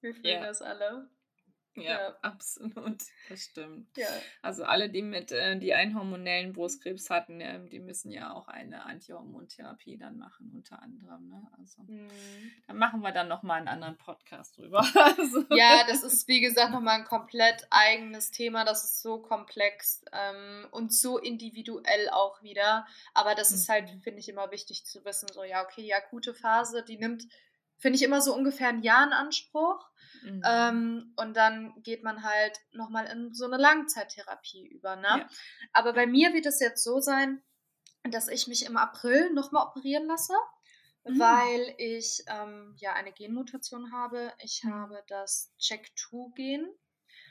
wir 0.00 0.14
fühlen 0.14 0.24
ja. 0.24 0.46
das 0.46 0.62
alle. 0.62 1.10
Ja, 1.76 1.82
ja, 1.82 2.16
absolut. 2.22 3.02
Das 3.28 3.44
stimmt. 3.44 3.96
Ja. 3.96 4.08
Also 4.42 4.64
alle, 4.64 4.88
die 4.88 5.02
mit, 5.02 5.32
äh, 5.32 5.58
die 5.58 5.74
einen 5.74 5.94
hormonellen 5.94 6.52
Brustkrebs 6.52 7.10
hatten, 7.10 7.40
äh, 7.40 7.64
die 7.68 7.78
müssen 7.78 8.10
ja 8.10 8.32
auch 8.32 8.48
eine 8.48 8.84
Antihormontherapie 8.84 9.98
dann 9.98 10.18
machen, 10.18 10.50
unter 10.54 10.82
anderem. 10.82 11.28
Ne? 11.28 11.46
Also 11.58 11.82
mhm. 11.82 12.08
dann 12.66 12.78
machen 12.78 13.00
wir 13.00 13.12
dann 13.12 13.28
nochmal 13.28 13.58
einen 13.58 13.68
anderen 13.68 13.96
Podcast 13.96 14.56
drüber. 14.58 14.78
also. 14.94 15.44
Ja, 15.50 15.84
das 15.86 16.02
ist 16.02 16.26
wie 16.28 16.40
gesagt 16.40 16.72
nochmal 16.72 17.00
ein 17.00 17.04
komplett 17.04 17.66
eigenes 17.70 18.30
Thema. 18.30 18.64
Das 18.64 18.84
ist 18.84 19.02
so 19.02 19.18
komplex 19.18 20.04
ähm, 20.12 20.66
und 20.70 20.92
so 20.92 21.18
individuell 21.18 22.08
auch 22.10 22.42
wieder. 22.42 22.86
Aber 23.14 23.34
das 23.34 23.50
mhm. 23.50 23.56
ist 23.56 23.68
halt, 23.68 23.90
finde 24.02 24.20
ich, 24.20 24.28
immer 24.28 24.50
wichtig 24.50 24.86
zu 24.86 25.04
wissen. 25.04 25.28
So, 25.32 25.44
ja, 25.44 25.62
okay, 25.62 25.82
die 25.82 25.94
akute 25.94 26.34
Phase, 26.34 26.82
die 26.82 26.98
nimmt 26.98 27.26
finde 27.78 27.96
ich 27.96 28.02
immer 28.02 28.20
so 28.20 28.34
ungefähr 28.34 28.68
ein 28.68 28.82
Jahr 28.82 29.06
in 29.06 29.12
Anspruch. 29.12 29.84
Mhm. 30.22 30.42
Ähm, 30.44 31.12
und 31.16 31.36
dann 31.36 31.82
geht 31.82 32.02
man 32.02 32.22
halt 32.22 32.58
nochmal 32.72 33.06
in 33.06 33.32
so 33.32 33.44
eine 33.44 33.58
Langzeittherapie 33.58 34.66
über. 34.66 34.96
Ne? 34.96 35.06
Ja. 35.08 35.28
Aber 35.72 35.92
bei 35.92 36.06
mir 36.06 36.32
wird 36.32 36.46
es 36.46 36.60
jetzt 36.60 36.82
so 36.82 37.00
sein, 37.00 37.42
dass 38.10 38.28
ich 38.28 38.46
mich 38.46 38.64
im 38.64 38.76
April 38.76 39.32
nochmal 39.32 39.66
operieren 39.66 40.06
lasse, 40.06 40.34
mhm. 41.04 41.18
weil 41.18 41.74
ich 41.78 42.24
ähm, 42.28 42.74
ja 42.78 42.94
eine 42.94 43.12
Genmutation 43.12 43.92
habe. 43.92 44.32
Ich 44.42 44.62
mhm. 44.64 44.74
habe 44.74 45.02
das 45.08 45.52
Check-2-Gen. 45.58 46.66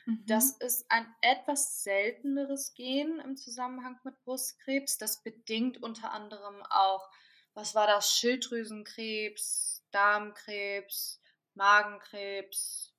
Mhm. 0.05 0.23
Das 0.27 0.51
ist 0.57 0.85
ein 0.89 1.07
etwas 1.21 1.83
selteneres 1.83 2.73
Gen 2.75 3.19
im 3.19 3.35
Zusammenhang 3.35 3.99
mit 4.03 4.19
Brustkrebs. 4.23 4.97
Das 4.97 5.23
bedingt 5.23 5.81
unter 5.81 6.11
anderem 6.11 6.63
auch, 6.69 7.09
was 7.53 7.73
war 7.75 7.87
das, 7.87 8.11
Schilddrüsenkrebs, 8.11 9.74
Darmkrebs, 9.95 11.21
Magenkrebs, 11.53 12.93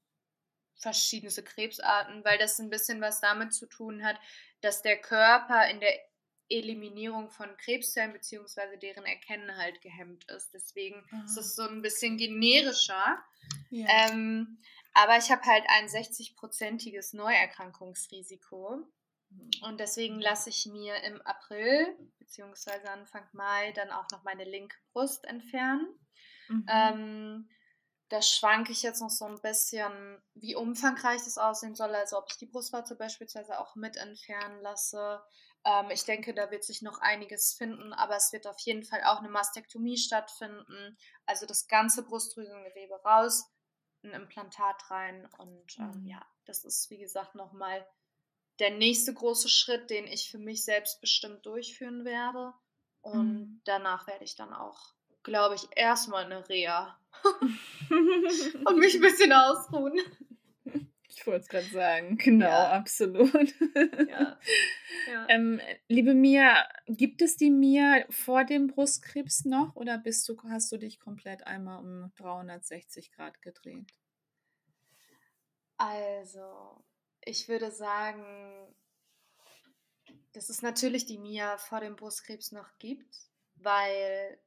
verschiedene 0.76 1.30
Krebsarten, 1.30 2.24
weil 2.24 2.38
das 2.38 2.58
ein 2.58 2.70
bisschen 2.70 3.00
was 3.00 3.20
damit 3.20 3.52
zu 3.52 3.66
tun 3.66 4.04
hat, 4.04 4.18
dass 4.60 4.82
der 4.82 5.00
Körper 5.00 5.68
in 5.68 5.80
der 5.80 5.92
Eliminierung 6.48 7.30
von 7.30 7.56
Krebszellen 7.56 8.12
bzw. 8.12 8.76
deren 8.80 9.04
Erkennen 9.04 9.56
halt 9.56 9.80
gehemmt 9.80 10.24
ist. 10.30 10.54
Deswegen 10.54 11.04
Aha. 11.10 11.24
ist 11.24 11.36
es 11.36 11.56
so 11.56 11.62
ein 11.62 11.82
bisschen 11.82 12.16
generischer. 12.16 13.22
Ja. 13.70 13.86
Ähm, 13.88 14.58
aber 14.94 15.18
ich 15.18 15.30
habe 15.30 15.42
halt 15.42 15.64
ein 15.68 15.88
60-prozentiges 15.88 17.16
Neuerkrankungsrisiko. 17.16 18.86
Mhm. 19.30 19.50
Und 19.62 19.80
deswegen 19.80 20.20
lasse 20.20 20.50
ich 20.50 20.66
mir 20.66 21.02
im 21.02 21.20
April 21.22 21.96
bzw. 22.20 22.88
Anfang 22.88 23.26
Mai 23.32 23.72
dann 23.72 23.90
auch 23.90 24.06
noch 24.12 24.22
meine 24.22 24.44
linke 24.44 24.76
Brust 24.92 25.24
entfernen. 25.24 25.98
Mhm. 26.48 26.66
Ähm, 26.68 27.48
da 28.08 28.22
schwanke 28.22 28.72
ich 28.72 28.82
jetzt 28.82 29.00
noch 29.00 29.10
so 29.10 29.24
ein 29.24 29.40
bisschen, 29.40 30.22
wie 30.34 30.54
umfangreich 30.54 31.22
das 31.24 31.38
aussehen 31.38 31.74
soll. 31.74 31.94
Also 31.94 32.18
ob 32.18 32.26
ich 32.30 32.36
die 32.36 32.46
Brustwarze 32.46 32.96
beispielsweise 32.96 33.58
auch 33.58 33.74
mit 33.74 33.96
entfernen 33.96 34.60
lasse. 34.62 35.22
Ähm, 35.64 35.90
ich 35.90 36.04
denke, 36.04 36.32
da 36.32 36.50
wird 36.50 36.62
sich 36.62 36.82
noch 36.82 37.00
einiges 37.00 37.54
finden, 37.54 37.92
aber 37.92 38.16
es 38.16 38.32
wird 38.32 38.46
auf 38.46 38.58
jeden 38.60 38.84
Fall 38.84 39.02
auch 39.04 39.18
eine 39.18 39.28
Mastektomie 39.28 39.98
stattfinden. 39.98 40.96
Also 41.26 41.46
das 41.46 41.66
ganze 41.66 42.04
Brustdrüsengewebe 42.04 42.94
raus, 43.04 43.50
ein 44.04 44.12
Implantat 44.12 44.90
rein. 44.90 45.28
Und 45.38 45.76
ähm, 45.78 46.02
mhm. 46.02 46.06
ja, 46.06 46.24
das 46.44 46.64
ist, 46.64 46.90
wie 46.90 46.98
gesagt, 46.98 47.34
nochmal 47.34 47.84
der 48.60 48.70
nächste 48.70 49.12
große 49.12 49.48
Schritt, 49.48 49.90
den 49.90 50.06
ich 50.06 50.30
für 50.30 50.38
mich 50.38 50.64
selbst 50.64 51.00
bestimmt 51.00 51.44
durchführen 51.44 52.04
werde. 52.04 52.54
Und 53.00 53.34
mhm. 53.34 53.62
danach 53.64 54.06
werde 54.06 54.24
ich 54.24 54.36
dann 54.36 54.52
auch 54.52 54.95
glaube 55.26 55.56
ich, 55.56 55.68
erstmal 55.76 56.24
eine 56.24 56.48
Reha. 56.48 56.98
und 58.64 58.78
mich 58.78 58.94
ein 58.94 59.00
bisschen 59.00 59.32
ausruhen. 59.32 59.98
Ich 61.08 61.26
wollte 61.26 61.40
es 61.40 61.48
gerade 61.48 61.66
sagen, 61.66 62.16
genau, 62.18 62.46
ja. 62.46 62.72
absolut. 62.72 63.54
Ja. 64.08 64.38
Ja. 65.08 65.26
Ähm, 65.28 65.60
liebe 65.88 66.14
Mia, 66.14 66.68
gibt 66.86 67.22
es 67.22 67.36
die 67.36 67.50
Mia 67.50 68.04
vor 68.10 68.44
dem 68.44 68.68
Brustkrebs 68.68 69.44
noch 69.44 69.74
oder 69.76 69.98
bist 69.98 70.28
du, 70.28 70.36
hast 70.48 70.70
du 70.72 70.78
dich 70.78 70.98
komplett 70.98 71.46
einmal 71.46 71.78
um 71.78 72.12
360 72.16 73.12
Grad 73.12 73.40
gedreht? 73.40 73.92
Also, 75.76 76.84
ich 77.20 77.48
würde 77.48 77.70
sagen, 77.70 78.24
dass 80.32 80.48
es 80.48 80.62
natürlich 80.62 81.06
die 81.06 81.18
Mia 81.18 81.56
vor 81.58 81.80
dem 81.80 81.96
Brustkrebs 81.96 82.52
noch 82.52 82.78
gibt, 82.78 83.30
weil 83.56 84.38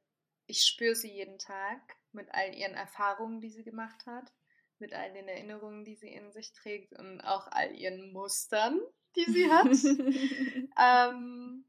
ich 0.50 0.66
spüre 0.66 0.96
sie 0.96 1.12
jeden 1.12 1.38
Tag 1.38 1.80
mit 2.12 2.34
all 2.34 2.52
ihren 2.54 2.74
Erfahrungen, 2.74 3.40
die 3.40 3.50
sie 3.50 3.62
gemacht 3.62 4.04
hat, 4.06 4.32
mit 4.80 4.92
all 4.92 5.12
den 5.12 5.28
Erinnerungen, 5.28 5.84
die 5.84 5.94
sie 5.94 6.12
in 6.12 6.32
sich 6.32 6.52
trägt 6.52 6.92
und 6.98 7.20
auch 7.20 7.46
all 7.52 7.72
ihren 7.72 8.12
Mustern, 8.12 8.80
die 9.14 9.30
sie 9.30 9.48
hat. 9.48 9.66
ähm, 11.14 11.64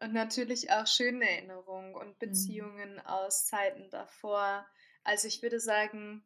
und 0.00 0.12
natürlich 0.12 0.70
auch 0.70 0.86
schöne 0.86 1.28
Erinnerungen 1.28 1.94
und 1.94 2.08
mhm. 2.08 2.18
Beziehungen 2.18 2.94
mhm. 2.94 3.06
aus 3.06 3.46
Zeiten 3.46 3.88
davor. 3.90 4.66
Also 5.04 5.26
ich 5.26 5.42
würde 5.42 5.58
sagen, 5.58 6.22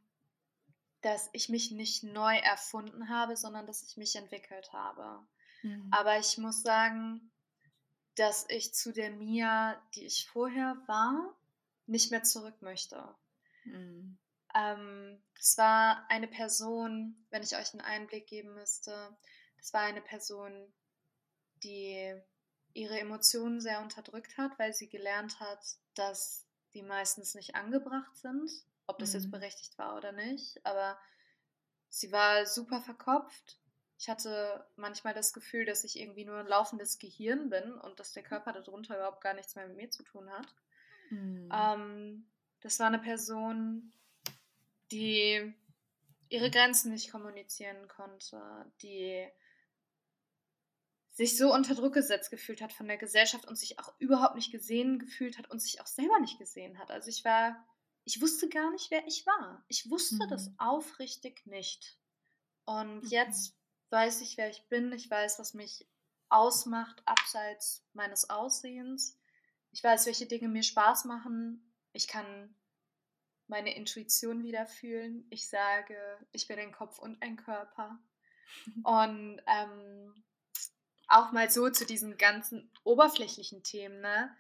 dass 1.03 1.31
ich 1.33 1.49
mich 1.49 1.71
nicht 1.71 2.03
neu 2.03 2.37
erfunden 2.37 3.09
habe, 3.09 3.37
sondern 3.37 3.67
dass 3.67 3.83
ich 3.83 3.97
mich 3.97 4.17
entwickelt 4.17 4.73
habe. 4.73 5.25
Mhm. 5.63 5.89
Aber 5.93 6.19
ich 6.19 6.37
muss 6.37 6.63
sagen, 6.63 7.31
dass 8.17 8.45
ich 8.49 8.75
zu 8.75 8.93
der 8.93 9.11
Mia, 9.11 9.81
die 9.95 10.05
ich 10.05 10.29
vorher 10.29 10.77
war, 10.87 11.35
nicht 11.93 12.11
mehr 12.11 12.25
zurück 12.25 12.61
möchte. 12.61 13.05
Mhm. 13.65 14.19
Ähm, 14.55 15.23
das 15.37 15.57
war 15.59 16.05
eine 16.09 16.27
Person, 16.27 17.27
wenn 17.31 17.43
ich 17.43 17.57
euch 17.57 17.73
einen 17.73 17.83
Einblick 17.83 18.27
geben 18.27 18.55
müsste, 18.55 19.17
das 19.59 19.73
war 19.73 19.83
eine 19.83 20.03
Person, 20.03 20.73
die 21.63 22.21
ihre 22.75 22.99
Emotionen 22.99 23.61
sehr 23.61 23.81
unterdrückt 23.81 24.37
hat, 24.37 24.59
weil 24.59 24.73
sie 24.73 24.89
gelernt 24.89 25.39
hat, 25.39 25.63
dass 25.95 26.49
die 26.75 26.83
meistens 26.83 27.35
nicht 27.35 27.55
angebracht 27.55 28.17
sind, 28.17 28.51
ob 28.87 28.99
das 28.99 29.11
mhm. 29.11 29.21
jetzt 29.21 29.31
berechtigt 29.31 29.79
war 29.79 29.97
oder 29.97 30.13
nicht, 30.13 30.65
aber 30.65 30.99
sie 31.89 32.11
war 32.11 32.47
super 32.47 32.81
verkopft. 32.81 33.61
Ich 33.99 34.09
hatte 34.09 34.67
manchmal 34.75 35.15
das 35.15 35.33
Gefühl, 35.33 35.65
dass 35.65 35.85
ich 35.85 36.01
irgendwie 36.01 36.25
nur 36.25 36.39
ein 36.39 36.49
laufendes 36.49 36.99
Gehirn 36.99 37.51
bin 37.51 37.75
und 37.75 38.01
dass 38.01 38.13
der 38.13 38.25
Körper 38.25 38.53
darunter 38.53 38.97
überhaupt 38.97 39.21
gar 39.21 39.35
nichts 39.35 39.55
mehr 39.55 39.69
mit 39.69 39.77
mir 39.77 39.91
zu 39.91 40.03
tun 40.03 40.29
hat. 40.31 40.53
Mhm. 41.13 41.51
Ähm, 41.53 42.25
das 42.61 42.79
war 42.79 42.87
eine 42.87 42.99
Person, 42.99 43.93
die 44.91 45.55
ihre 46.29 46.51
Grenzen 46.51 46.93
nicht 46.93 47.11
kommunizieren 47.11 47.87
konnte, 47.89 48.41
die 48.81 49.29
sich 51.11 51.37
so 51.37 51.53
unter 51.53 51.75
Druck 51.75 51.93
gesetzt 51.93 52.31
gefühlt 52.31 52.63
hat 52.63 52.73
von 52.73 52.89
der 52.89 52.97
Gesellschaft 52.97 53.45
und 53.45 53.57
sich 53.57 53.79
auch 53.79 53.93
überhaupt 53.99 54.35
nicht 54.35 54.51
gesehen 54.51 54.99
gefühlt 54.99 55.37
hat 55.37 55.51
und 55.51 55.61
sich 55.61 55.83
auch 55.83 55.87
selber 55.87 56.19
nicht 56.21 56.39
gesehen 56.39 56.79
hat. 56.79 56.91
Also 56.91 57.11
ich 57.11 57.23
war, 57.25 57.63
ich 58.05 58.23
wusste 58.23 58.49
gar 58.49 58.71
nicht, 58.71 58.91
wer 58.91 59.07
ich 59.07 59.27
war. 59.27 59.63
Ich 59.69 59.91
wusste 59.91 60.25
mhm. 60.25 60.31
das 60.31 60.51
aufrichtig 60.57 61.45
nicht. 61.45 61.99
Und 62.65 62.99
okay. 62.99 63.09
jetzt 63.11 63.55
weiß 63.91 64.23
ich, 64.23 64.39
wer 64.39 64.49
ich 64.49 64.67
bin. 64.69 64.91
Ich 64.93 65.11
weiß, 65.11 65.39
was 65.39 65.53
mich 65.53 65.87
ausmacht, 66.31 67.03
abseits 67.05 67.85
meines 67.93 68.31
Aussehens. 68.31 69.19
Ich 69.73 69.83
weiß, 69.83 70.07
welche 70.07 70.27
Dinge 70.27 70.49
mir 70.49 70.63
Spaß 70.63 71.07
machen. 71.07 71.75
Ich 71.93 72.07
kann 72.07 72.55
meine 73.47 73.75
Intuition 73.75 74.45
wieder 74.45 74.67
fühlen. 74.67 75.27
Ich 75.31 75.49
sage, 75.49 75.97
ich 76.31 76.47
bin 76.47 76.59
ein 76.59 76.73
Kopf 76.73 76.99
und 76.99 77.21
ein 77.23 77.37
Körper. 77.37 77.99
Und 78.85 79.41
ähm, 79.47 80.25
auch 81.09 81.33
mal 81.33 81.51
so 81.51 81.71
zu 81.71 81.87
diesen 81.87 82.19
ganzen 82.19 82.71
oberflächlichen 82.85 83.63
Themen, 83.63 84.03
ne? 84.03 84.37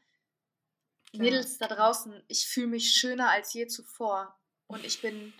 Ja. 1.13 1.23
Mädels 1.23 1.57
da 1.57 1.67
draußen, 1.67 2.23
ich 2.29 2.47
fühle 2.47 2.67
mich 2.67 2.93
schöner 2.93 3.31
als 3.31 3.55
je 3.55 3.67
zuvor. 3.69 4.39
Und 4.67 4.85
ich 4.85 5.01
bin 5.01 5.33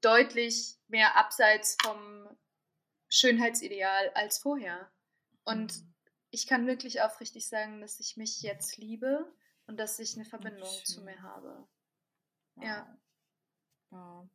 deutlich 0.00 0.76
mehr 0.86 1.16
abseits 1.16 1.76
vom 1.82 2.28
Schönheitsideal 3.08 4.10
als 4.14 4.38
vorher. 4.38 4.92
Und 5.44 5.76
mhm 5.76 5.97
ich 6.30 6.46
kann 6.46 6.66
wirklich 6.66 7.02
aufrichtig 7.02 7.48
sagen, 7.48 7.80
dass 7.80 8.00
ich 8.00 8.16
mich 8.16 8.42
jetzt 8.42 8.76
liebe 8.76 9.32
und 9.66 9.78
dass 9.78 9.98
ich 9.98 10.14
eine 10.14 10.24
Verbindung 10.24 10.68
Schön. 10.68 10.84
zu 10.84 11.02
mir 11.02 11.22
habe. 11.22 11.66
Wow. 12.56 12.64
Ja. 12.64 12.98
Wow. 13.90 14.28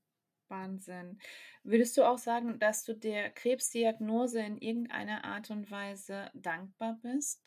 Wahnsinn. 0.47 1.19
Würdest 1.63 1.97
du 1.97 2.03
auch 2.03 2.17
sagen, 2.17 2.59
dass 2.59 2.83
du 2.83 2.93
der 2.95 3.31
Krebsdiagnose 3.31 4.39
in 4.39 4.57
irgendeiner 4.57 5.23
Art 5.23 5.49
und 5.49 5.71
Weise 5.71 6.29
dankbar 6.33 6.99
bist? 7.01 7.41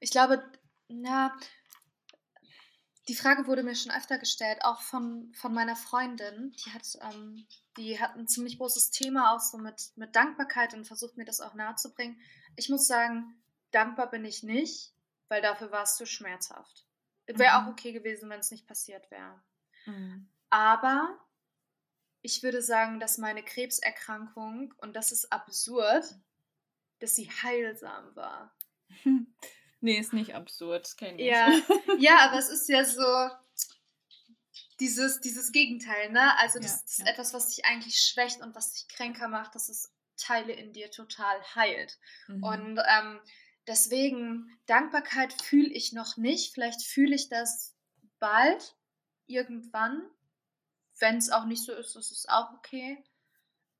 Ich 0.00 0.10
glaube, 0.10 0.42
na, 0.88 1.36
die 3.08 3.16
Frage 3.16 3.46
wurde 3.46 3.62
mir 3.62 3.74
schon 3.74 3.92
öfter 3.92 4.18
gestellt, 4.18 4.60
auch 4.62 4.80
von, 4.80 5.32
von 5.34 5.52
meiner 5.52 5.74
Freundin. 5.74 6.54
Die 6.64 6.70
hat, 6.70 6.82
ähm, 7.00 7.46
die 7.76 8.00
hat 8.00 8.16
ein 8.16 8.28
ziemlich 8.28 8.58
großes 8.58 8.90
Thema 8.90 9.34
auch 9.34 9.40
so 9.40 9.58
mit, 9.58 9.90
mit 9.96 10.14
Dankbarkeit 10.14 10.74
und 10.74 10.86
versucht 10.86 11.16
mir 11.16 11.24
das 11.24 11.40
auch 11.40 11.54
nahezubringen. 11.54 12.20
Ich 12.54 12.68
muss 12.68 12.86
sagen, 12.86 13.42
dankbar 13.72 14.08
bin 14.08 14.24
ich 14.24 14.42
nicht, 14.42 14.92
weil 15.28 15.42
dafür 15.42 15.72
war 15.72 15.82
es 15.82 15.96
zu 15.96 16.06
schmerzhaft. 16.06 16.86
Wäre 17.26 17.60
mhm. 17.60 17.66
auch 17.66 17.70
okay 17.72 17.92
gewesen, 17.92 18.30
wenn 18.30 18.40
es 18.40 18.50
nicht 18.50 18.66
passiert 18.66 19.10
wäre. 19.10 19.42
Mhm. 19.86 20.28
Aber 20.50 21.18
ich 22.20 22.42
würde 22.42 22.62
sagen, 22.62 23.00
dass 23.00 23.18
meine 23.18 23.42
Krebserkrankung, 23.42 24.74
und 24.78 24.94
das 24.94 25.10
ist 25.10 25.32
absurd, 25.32 26.14
dass 27.00 27.16
sie 27.16 27.28
heilsam 27.28 28.14
war. 28.14 28.54
Nee, 29.82 29.98
ist 29.98 30.12
nicht 30.12 30.34
absurd, 30.34 30.96
kenne 30.96 31.20
ich. 31.20 31.26
Ja, 31.26 31.48
ja, 31.98 32.18
aber 32.20 32.38
es 32.38 32.48
ist 32.48 32.68
ja 32.68 32.84
so 32.84 33.30
dieses, 34.78 35.20
dieses 35.20 35.50
Gegenteil, 35.50 36.10
ne? 36.10 36.38
Also 36.38 36.60
das, 36.60 36.72
ja, 36.72 36.80
das 36.82 36.90
ist 36.90 36.98
ja. 37.00 37.06
etwas, 37.06 37.34
was 37.34 37.48
dich 37.48 37.64
eigentlich 37.64 38.00
schwächt 38.00 38.40
und 38.40 38.54
was 38.54 38.72
dich 38.72 38.88
kränker 38.88 39.26
macht. 39.26 39.54
Das 39.56 39.68
ist 39.68 39.92
Teile 40.16 40.52
in 40.52 40.72
dir 40.72 40.90
total 40.90 41.36
heilt. 41.56 41.98
Mhm. 42.28 42.44
Und 42.44 42.78
ähm, 42.78 43.20
deswegen, 43.66 44.56
Dankbarkeit 44.66 45.32
fühle 45.32 45.68
ich 45.68 45.92
noch 45.92 46.16
nicht. 46.16 46.54
Vielleicht 46.54 46.82
fühle 46.82 47.16
ich 47.16 47.28
das 47.28 47.74
bald, 48.20 48.76
irgendwann. 49.26 50.02
Wenn 51.00 51.16
es 51.16 51.30
auch 51.30 51.44
nicht 51.44 51.64
so 51.64 51.72
ist, 51.72 51.96
ist 51.96 52.12
es 52.12 52.28
auch 52.28 52.52
okay. 52.52 53.02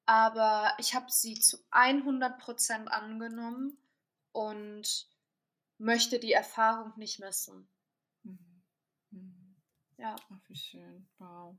Aber 0.05 0.75
ich 0.79 0.97
habe 0.97 1.07
sie 1.11 1.39
zu 1.39 1.59
100% 1.71 2.87
angenommen 2.87 3.79
und 4.33 5.12
möchte 5.83 6.19
die 6.19 6.33
Erfahrung 6.33 6.93
nicht 6.97 7.19
missen. 7.19 7.69
Mhm. 8.23 8.63
Mhm. 9.11 9.57
Ja. 9.99 10.17
Ach, 10.31 10.41
wie 10.49 10.57
schön. 10.57 11.09
Wow. 11.19 11.59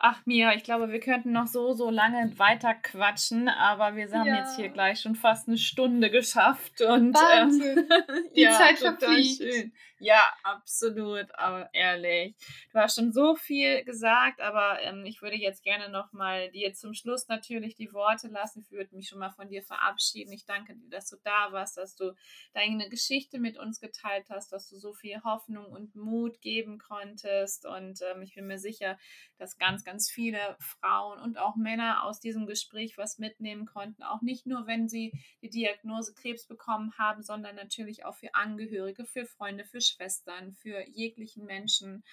Ach 0.00 0.24
Mia, 0.26 0.54
ich 0.54 0.62
glaube, 0.62 0.92
wir 0.92 1.00
könnten 1.00 1.32
noch 1.32 1.48
so, 1.48 1.72
so 1.74 1.90
lange 1.90 2.38
weiter 2.38 2.72
quatschen, 2.72 3.48
aber 3.48 3.96
wir 3.96 4.08
haben 4.12 4.28
Ja. 4.28 4.36
jetzt 4.36 4.54
hier 4.54 4.68
gleich 4.68 5.00
schon 5.00 5.16
fast 5.16 5.48
eine 5.48 5.58
Stunde 5.58 6.08
geschafft 6.08 6.80
und 6.82 7.14
Wahnsinn. 7.14 7.78
ähm, 7.78 8.24
Die 8.36 8.44
Zeit 8.48 8.78
total 8.78 8.96
verfliegt. 8.98 9.38
schön. 9.42 9.72
Ja, 10.00 10.22
absolut, 10.44 11.26
aber 11.34 11.68
ehrlich. 11.72 12.36
Du 12.72 12.78
hast 12.78 12.94
schon 12.94 13.10
so 13.12 13.34
viel 13.34 13.82
gesagt, 13.82 14.40
aber 14.40 14.80
ähm, 14.82 15.04
ich 15.04 15.20
würde 15.22 15.34
jetzt 15.36 15.64
gerne 15.64 15.88
noch 15.88 16.12
mal 16.12 16.48
dir 16.52 16.72
zum 16.74 16.94
Schluss 16.94 17.26
natürlich 17.26 17.74
die 17.74 17.92
Worte 17.92 18.28
lassen. 18.28 18.60
Ich 18.60 18.70
würde 18.70 18.94
mich 18.94 19.08
schon 19.08 19.18
mal 19.18 19.30
von 19.30 19.48
dir 19.48 19.64
verabschieden. 19.64 20.32
Ich 20.32 20.44
danke 20.46 20.76
dir, 20.76 20.88
dass 20.90 21.08
du 21.10 21.16
da 21.24 21.50
warst, 21.50 21.76
dass 21.78 21.96
du 21.96 22.14
deine 22.54 22.88
Geschichte 22.88 23.40
mit 23.40 23.58
uns 23.58 23.80
geteilt 23.80 24.26
hast, 24.30 24.52
dass 24.52 24.68
du 24.68 24.76
so 24.76 24.92
viel 24.92 25.20
Hoffnung 25.24 25.66
und 25.66 25.96
Mut 25.96 26.40
geben 26.40 26.78
konntest. 26.78 27.66
Und 27.66 27.98
ähm, 28.14 28.22
ich 28.22 28.36
bin 28.36 28.46
mir 28.46 28.58
sicher, 28.60 28.96
dass 29.36 29.58
ganz, 29.58 29.84
ganz 29.84 30.10
viele 30.10 30.56
Frauen 30.60 31.20
und 31.20 31.38
auch 31.38 31.56
Männer 31.56 32.04
aus 32.04 32.20
diesem 32.20 32.46
Gespräch 32.46 32.98
was 32.98 33.18
mitnehmen 33.18 33.66
konnten. 33.66 34.02
Auch 34.02 34.22
nicht 34.22 34.46
nur, 34.46 34.66
wenn 34.66 34.88
sie 34.88 35.12
die 35.42 35.50
Diagnose 35.50 36.14
Krebs 36.14 36.46
bekommen 36.46 36.92
haben, 36.98 37.22
sondern 37.22 37.56
natürlich 37.56 38.04
auch 38.04 38.16
für 38.16 38.34
Angehörige, 38.34 39.04
für 39.04 39.26
Freunde, 39.26 39.64
für 39.64 39.80
Schwestern, 39.80 40.52
für 40.52 40.86
jeglichen 40.88 41.44
Menschen. 41.44 42.04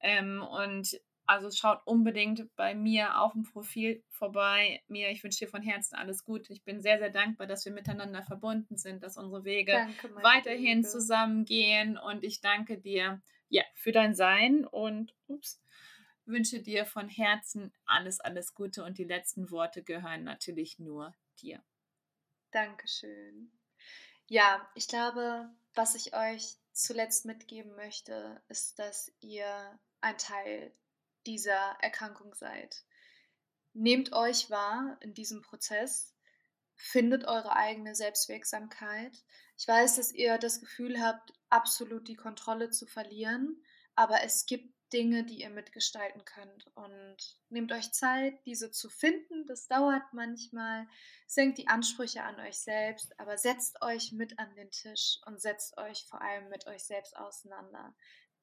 Ähm, 0.00 0.42
und 0.42 1.00
also 1.30 1.48
schaut 1.52 1.80
unbedingt 1.84 2.44
bei 2.56 2.74
mir 2.74 3.20
auf 3.20 3.34
dem 3.34 3.44
Profil 3.44 4.02
vorbei. 4.08 4.82
Mir, 4.88 5.10
ich 5.10 5.22
wünsche 5.22 5.44
dir 5.44 5.48
von 5.48 5.62
Herzen 5.62 5.94
alles 5.94 6.24
Gute. 6.24 6.52
Ich 6.52 6.64
bin 6.64 6.80
sehr, 6.80 6.98
sehr 6.98 7.10
dankbar, 7.10 7.46
dass 7.46 7.64
wir 7.64 7.72
miteinander 7.72 8.24
verbunden 8.24 8.76
sind, 8.76 9.04
dass 9.04 9.16
unsere 9.16 9.44
Wege 9.44 9.70
Danke, 9.72 10.12
weiterhin 10.24 10.78
Liebe. 10.78 10.88
zusammengehen. 10.88 11.96
Und 11.98 12.24
ich 12.24 12.40
danke 12.40 12.78
dir 12.78 13.22
ja, 13.48 13.62
für 13.74 13.92
dein 13.92 14.16
Sein 14.16 14.64
und 14.64 15.14
ups, 15.28 15.62
wünsche 16.30 16.60
dir 16.60 16.86
von 16.86 17.08
Herzen 17.08 17.72
alles, 17.84 18.20
alles 18.20 18.54
Gute. 18.54 18.84
Und 18.84 18.98
die 18.98 19.04
letzten 19.04 19.50
Worte 19.50 19.82
gehören 19.82 20.24
natürlich 20.24 20.78
nur 20.78 21.14
dir. 21.40 21.62
Dankeschön. 22.50 23.52
Ja, 24.26 24.68
ich 24.74 24.88
glaube, 24.88 25.50
was 25.74 25.94
ich 25.94 26.14
euch 26.14 26.56
zuletzt 26.72 27.24
mitgeben 27.24 27.74
möchte, 27.74 28.40
ist, 28.48 28.78
dass 28.78 29.12
ihr 29.20 29.78
ein 30.00 30.18
Teil 30.18 30.72
dieser 31.26 31.76
Erkrankung 31.80 32.34
seid. 32.34 32.84
Nehmt 33.72 34.12
euch 34.12 34.50
wahr 34.50 34.96
in 35.00 35.14
diesem 35.14 35.42
Prozess, 35.42 36.14
findet 36.74 37.26
eure 37.26 37.54
eigene 37.54 37.94
Selbstwirksamkeit. 37.94 39.12
Ich 39.56 39.68
weiß, 39.68 39.96
dass 39.96 40.12
ihr 40.12 40.38
das 40.38 40.60
Gefühl 40.60 41.00
habt, 41.00 41.32
absolut 41.50 42.08
die 42.08 42.16
Kontrolle 42.16 42.70
zu 42.70 42.86
verlieren, 42.86 43.62
aber 43.94 44.22
es 44.22 44.46
gibt 44.46 44.72
Dinge, 44.92 45.24
die 45.24 45.40
ihr 45.42 45.50
mitgestalten 45.50 46.24
könnt 46.24 46.66
und 46.74 47.16
nehmt 47.48 47.72
euch 47.72 47.92
Zeit, 47.92 48.34
diese 48.44 48.70
zu 48.70 48.88
finden. 48.88 49.46
Das 49.46 49.68
dauert 49.68 50.02
manchmal. 50.12 50.86
Senkt 51.26 51.58
die 51.58 51.68
Ansprüche 51.68 52.22
an 52.22 52.38
euch 52.40 52.58
selbst, 52.58 53.18
aber 53.18 53.38
setzt 53.38 53.82
euch 53.82 54.12
mit 54.12 54.38
an 54.38 54.54
den 54.54 54.70
Tisch 54.70 55.18
und 55.26 55.40
setzt 55.40 55.78
euch 55.78 56.04
vor 56.06 56.20
allem 56.20 56.48
mit 56.48 56.66
euch 56.66 56.84
selbst 56.84 57.16
auseinander. 57.16 57.94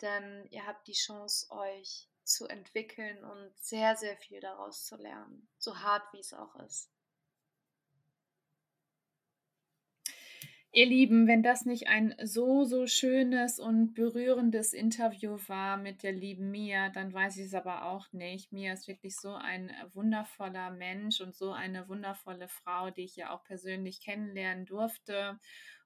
Denn 0.01 0.47
ihr 0.51 0.65
habt 0.65 0.87
die 0.87 0.93
Chance, 0.93 1.49
euch 1.49 2.09
zu 2.23 2.47
entwickeln 2.47 3.23
und 3.23 3.53
sehr, 3.57 3.95
sehr 3.95 4.17
viel 4.17 4.39
daraus 4.39 4.85
zu 4.85 4.95
lernen. 4.95 5.47
So 5.57 5.79
hart 5.79 6.11
wie 6.13 6.19
es 6.19 6.33
auch 6.33 6.55
ist. 6.57 6.91
Ihr 10.77 10.85
Lieben, 10.85 11.25
wenn 11.25 11.41
das 11.41 11.65
nicht 11.65 11.87
ein 11.87 12.13
so, 12.23 12.63
so 12.63 12.85
schönes 12.85 13.59
und 13.59 13.95
berührendes 13.95 14.73
Interview 14.73 15.39
war 15.47 15.75
mit 15.75 16.03
der 16.03 16.11
lieben 16.11 16.51
Mia, 16.51 16.89
dann 16.89 17.11
weiß 17.11 17.37
ich 17.37 17.47
es 17.47 17.55
aber 17.55 17.85
auch 17.85 18.13
nicht. 18.13 18.51
Mia 18.51 18.73
ist 18.73 18.87
wirklich 18.87 19.15
so 19.15 19.33
ein 19.33 19.71
wundervoller 19.95 20.69
Mensch 20.69 21.19
und 21.19 21.33
so 21.33 21.51
eine 21.51 21.89
wundervolle 21.89 22.47
Frau, 22.47 22.91
die 22.91 23.05
ich 23.05 23.15
ja 23.15 23.31
auch 23.31 23.43
persönlich 23.43 24.01
kennenlernen 24.01 24.67
durfte. 24.67 25.39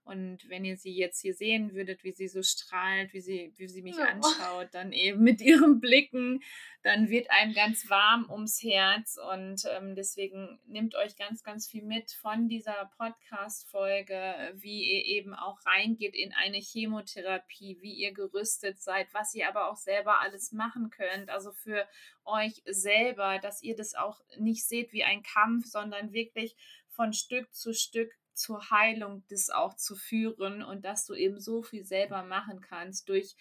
Und 0.03 0.49
wenn 0.49 0.65
ihr 0.65 0.77
sie 0.77 0.93
jetzt 0.95 1.21
hier 1.21 1.33
sehen 1.35 1.73
würdet, 1.73 2.03
wie 2.03 2.11
sie 2.11 2.27
so 2.27 2.41
strahlt, 2.41 3.13
wie 3.13 3.21
sie, 3.21 3.53
wie 3.57 3.67
sie 3.67 3.81
mich 3.83 3.97
Ja. 3.97 4.05
anschaut, 4.05 4.69
dann 4.71 4.91
eben 4.93 5.21
mit 5.23 5.41
ihren 5.41 5.79
Blicken, 5.79 6.41
dann 6.83 7.09
wird 7.09 7.29
einem 7.29 7.53
ganz 7.53 7.87
warm 7.89 8.27
ums 8.29 8.61
Herz. 8.63 9.17
Und 9.31 9.63
ähm, 9.69 9.95
deswegen 9.95 10.59
nehmt 10.65 10.95
euch 10.95 11.15
ganz, 11.15 11.43
ganz 11.43 11.67
viel 11.67 11.83
mit 11.83 12.11
von 12.11 12.47
dieser 12.49 12.89
Podcast-Folge, 12.97 14.53
wie 14.55 14.83
ihr 14.91 15.05
eben 15.05 15.33
auch 15.33 15.59
reingeht 15.65 16.15
in 16.15 16.33
eine 16.33 16.57
Chemotherapie, 16.57 17.77
wie 17.81 17.93
ihr 17.93 18.11
gerüstet 18.13 18.81
seid, 18.81 19.07
was 19.13 19.33
ihr 19.35 19.47
aber 19.47 19.69
auch 19.69 19.77
selber 19.77 20.19
alles 20.21 20.51
machen 20.51 20.89
könnt. 20.89 21.29
Also 21.29 21.51
für 21.51 21.87
euch 22.25 22.61
selber, 22.65 23.39
dass 23.39 23.61
ihr 23.61 23.75
das 23.75 23.93
auch 23.93 24.19
nicht 24.37 24.67
seht 24.67 24.91
wie 24.93 25.03
ein 25.03 25.23
Kampf, 25.23 25.65
sondern 25.67 26.11
wirklich 26.11 26.55
von 26.89 27.13
Stück 27.13 27.53
zu 27.53 27.73
Stück 27.73 28.11
zur 28.33 28.69
Heilung 28.69 29.23
das 29.29 29.49
auch 29.49 29.75
zu 29.75 29.95
führen 29.95 30.63
und 30.63 30.85
dass 30.85 31.05
du 31.05 31.13
eben 31.13 31.39
so 31.39 31.61
viel 31.61 31.83
selber 31.83 32.23
machen 32.23 32.61
kannst 32.61 33.09
durch 33.09 33.35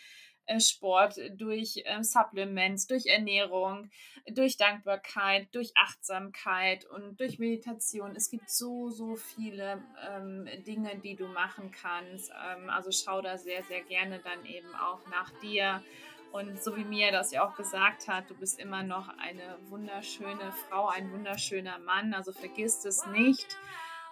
äh, 0.51 0.59
Sport, 0.59 1.17
durch 1.37 1.83
äh, 1.85 2.03
Supplements, 2.03 2.89
durch 2.89 3.07
Ernährung, 3.07 3.89
durch 4.27 4.57
Dankbarkeit, 4.57 5.49
durch 5.55 5.73
Achtsamkeit 5.77 6.85
und 6.87 7.21
durch 7.21 7.39
Meditation. 7.39 8.17
Es 8.17 8.31
gibt 8.31 8.51
so, 8.51 8.91
so 8.91 9.15
viele 9.15 9.83
ähm, 10.09 10.49
Dinge, 10.67 10.99
die 10.99 11.15
du 11.15 11.29
machen 11.29 11.71
kannst. 11.71 12.31
Ähm, 12.31 12.69
also 12.69 12.91
schau 12.91 13.23
da 13.23 13.39
sehr, 13.39 13.63
sehr 13.65 13.83
gerne 13.83 14.19
dann 14.19 14.45
eben 14.45 14.75
auch 14.75 15.07
nach 15.09 15.31
dir. 15.41 15.85
Und 16.33 16.63
so 16.63 16.77
wie 16.77 16.85
mir 16.85 17.13
das 17.13 17.33
ja 17.33 17.49
auch 17.49 17.57
gesagt 17.57 18.09
hat, 18.09 18.31
du 18.31 18.35
bist 18.35 18.59
immer 18.59 18.83
noch 18.83 19.09
eine 19.19 19.59
wunderschöne 19.69 20.53
Frau, 20.69 20.89
ein 20.89 21.13
wunderschöner 21.13 21.79
Mann. 21.79 22.15
Also 22.15 22.33
vergiss 22.33 22.85
es 22.85 23.07
nicht 23.07 23.57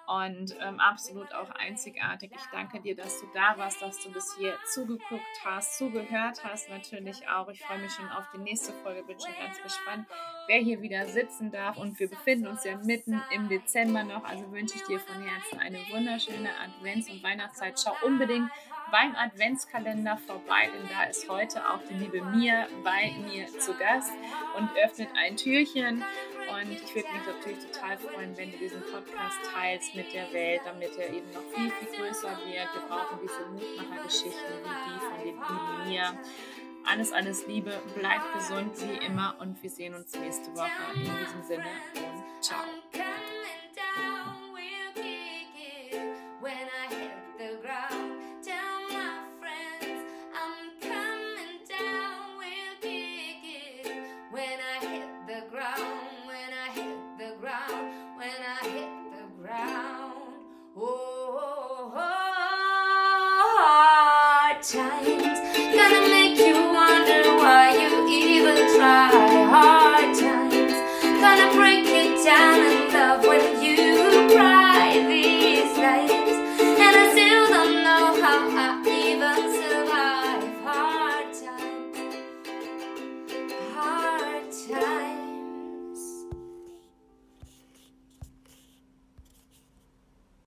und 0.09 0.57
ähm, 0.61 0.81
absolut 0.81 1.35
auch 1.35 1.51
einzigartig. 1.51 2.33
Ich 2.35 2.47
danke 2.51 2.81
dir, 2.81 2.97
dass 2.97 3.21
du 3.21 3.27
da 3.35 3.59
warst, 3.59 3.83
dass 3.83 4.03
du 4.03 4.11
bis 4.11 4.35
hier 4.39 4.55
zugeguckt 4.73 5.23
hast, 5.45 5.77
zugehört 5.77 6.43
hast 6.43 6.71
natürlich 6.71 7.29
auch. 7.29 7.49
Ich 7.49 7.63
freue 7.63 7.79
mich 7.79 7.93
schon 7.93 8.09
auf 8.09 8.25
die 8.35 8.39
nächste 8.39 8.73
Folge, 8.83 9.03
bin 9.03 9.21
schon 9.21 9.35
ganz 9.39 9.63
gespannt, 9.63 10.07
wer 10.47 10.61
hier 10.61 10.81
wieder 10.81 11.07
sitzen 11.07 11.51
darf. 11.51 11.77
Und 11.77 12.01
wir 12.01 12.09
befinden 12.09 12.47
uns 12.47 12.65
ja 12.65 12.77
mitten 12.79 13.23
im 13.35 13.49
Dezember 13.49 14.03
noch, 14.03 14.25
also 14.25 14.51
wünsche 14.51 14.77
ich 14.77 14.85
dir 14.85 14.99
von 14.99 15.21
Herzen 15.23 15.59
eine 15.59 15.79
wunderschöne 15.91 16.49
Advents- 16.49 17.11
und 17.11 17.23
Weihnachtszeit. 17.23 17.79
Schau 17.79 17.95
unbedingt 18.07 18.51
beim 18.91 19.15
Adventskalender 19.15 20.17
vorbei, 20.17 20.71
denn 20.73 20.89
da 20.89 21.05
ist 21.05 21.29
heute 21.29 21.69
auch 21.69 21.81
die 21.91 21.95
liebe 21.95 22.23
Mia 22.23 22.67
bei 22.83 23.13
mir 23.27 23.47
zu 23.47 23.75
Gast 23.75 24.13
und 24.57 24.71
öffnet 24.83 25.11
ein 25.15 25.37
Türchen. 25.37 26.03
Und 26.61 26.73
ich 26.73 26.95
würde 26.95 27.09
mich 27.13 27.27
natürlich 27.27 27.59
total 27.71 27.97
freuen, 27.99 28.37
wenn 28.37 28.51
du 28.51 28.59
diesen 28.59 28.81
Podcast 28.83 29.37
teilst 29.55 29.95
mit 29.95 30.13
der 30.13 30.33
Welt, 30.33 30.61
damit 30.65 30.91
er 30.99 31.09
eben 31.11 31.31
noch 31.31 31.43
viel, 31.55 31.71
viel 31.71 31.89
größer 31.97 32.31
wird. 32.31 32.69
Wir 32.75 32.83
brauchen 32.89 33.19
diese 33.23 33.47
Mutmachergeschichten 33.47 34.55
wie 34.65 34.75
die 34.85 34.99
von 34.99 35.19
den 35.19 35.37
lieben 35.37 35.89
Mia. 35.89 36.19
Alles, 36.85 37.13
alles 37.13 37.47
Liebe, 37.47 37.81
bleibt 37.95 38.33
gesund 38.35 38.73
wie 38.81 39.07
immer 39.07 39.37
und 39.39 39.63
wir 39.63 39.71
sehen 39.71 39.95
uns 39.95 40.13
nächste 40.15 40.53
Woche. 40.57 40.69
In 40.95 41.03
diesem 41.03 41.43
Sinne 41.47 41.67
und 41.95 42.25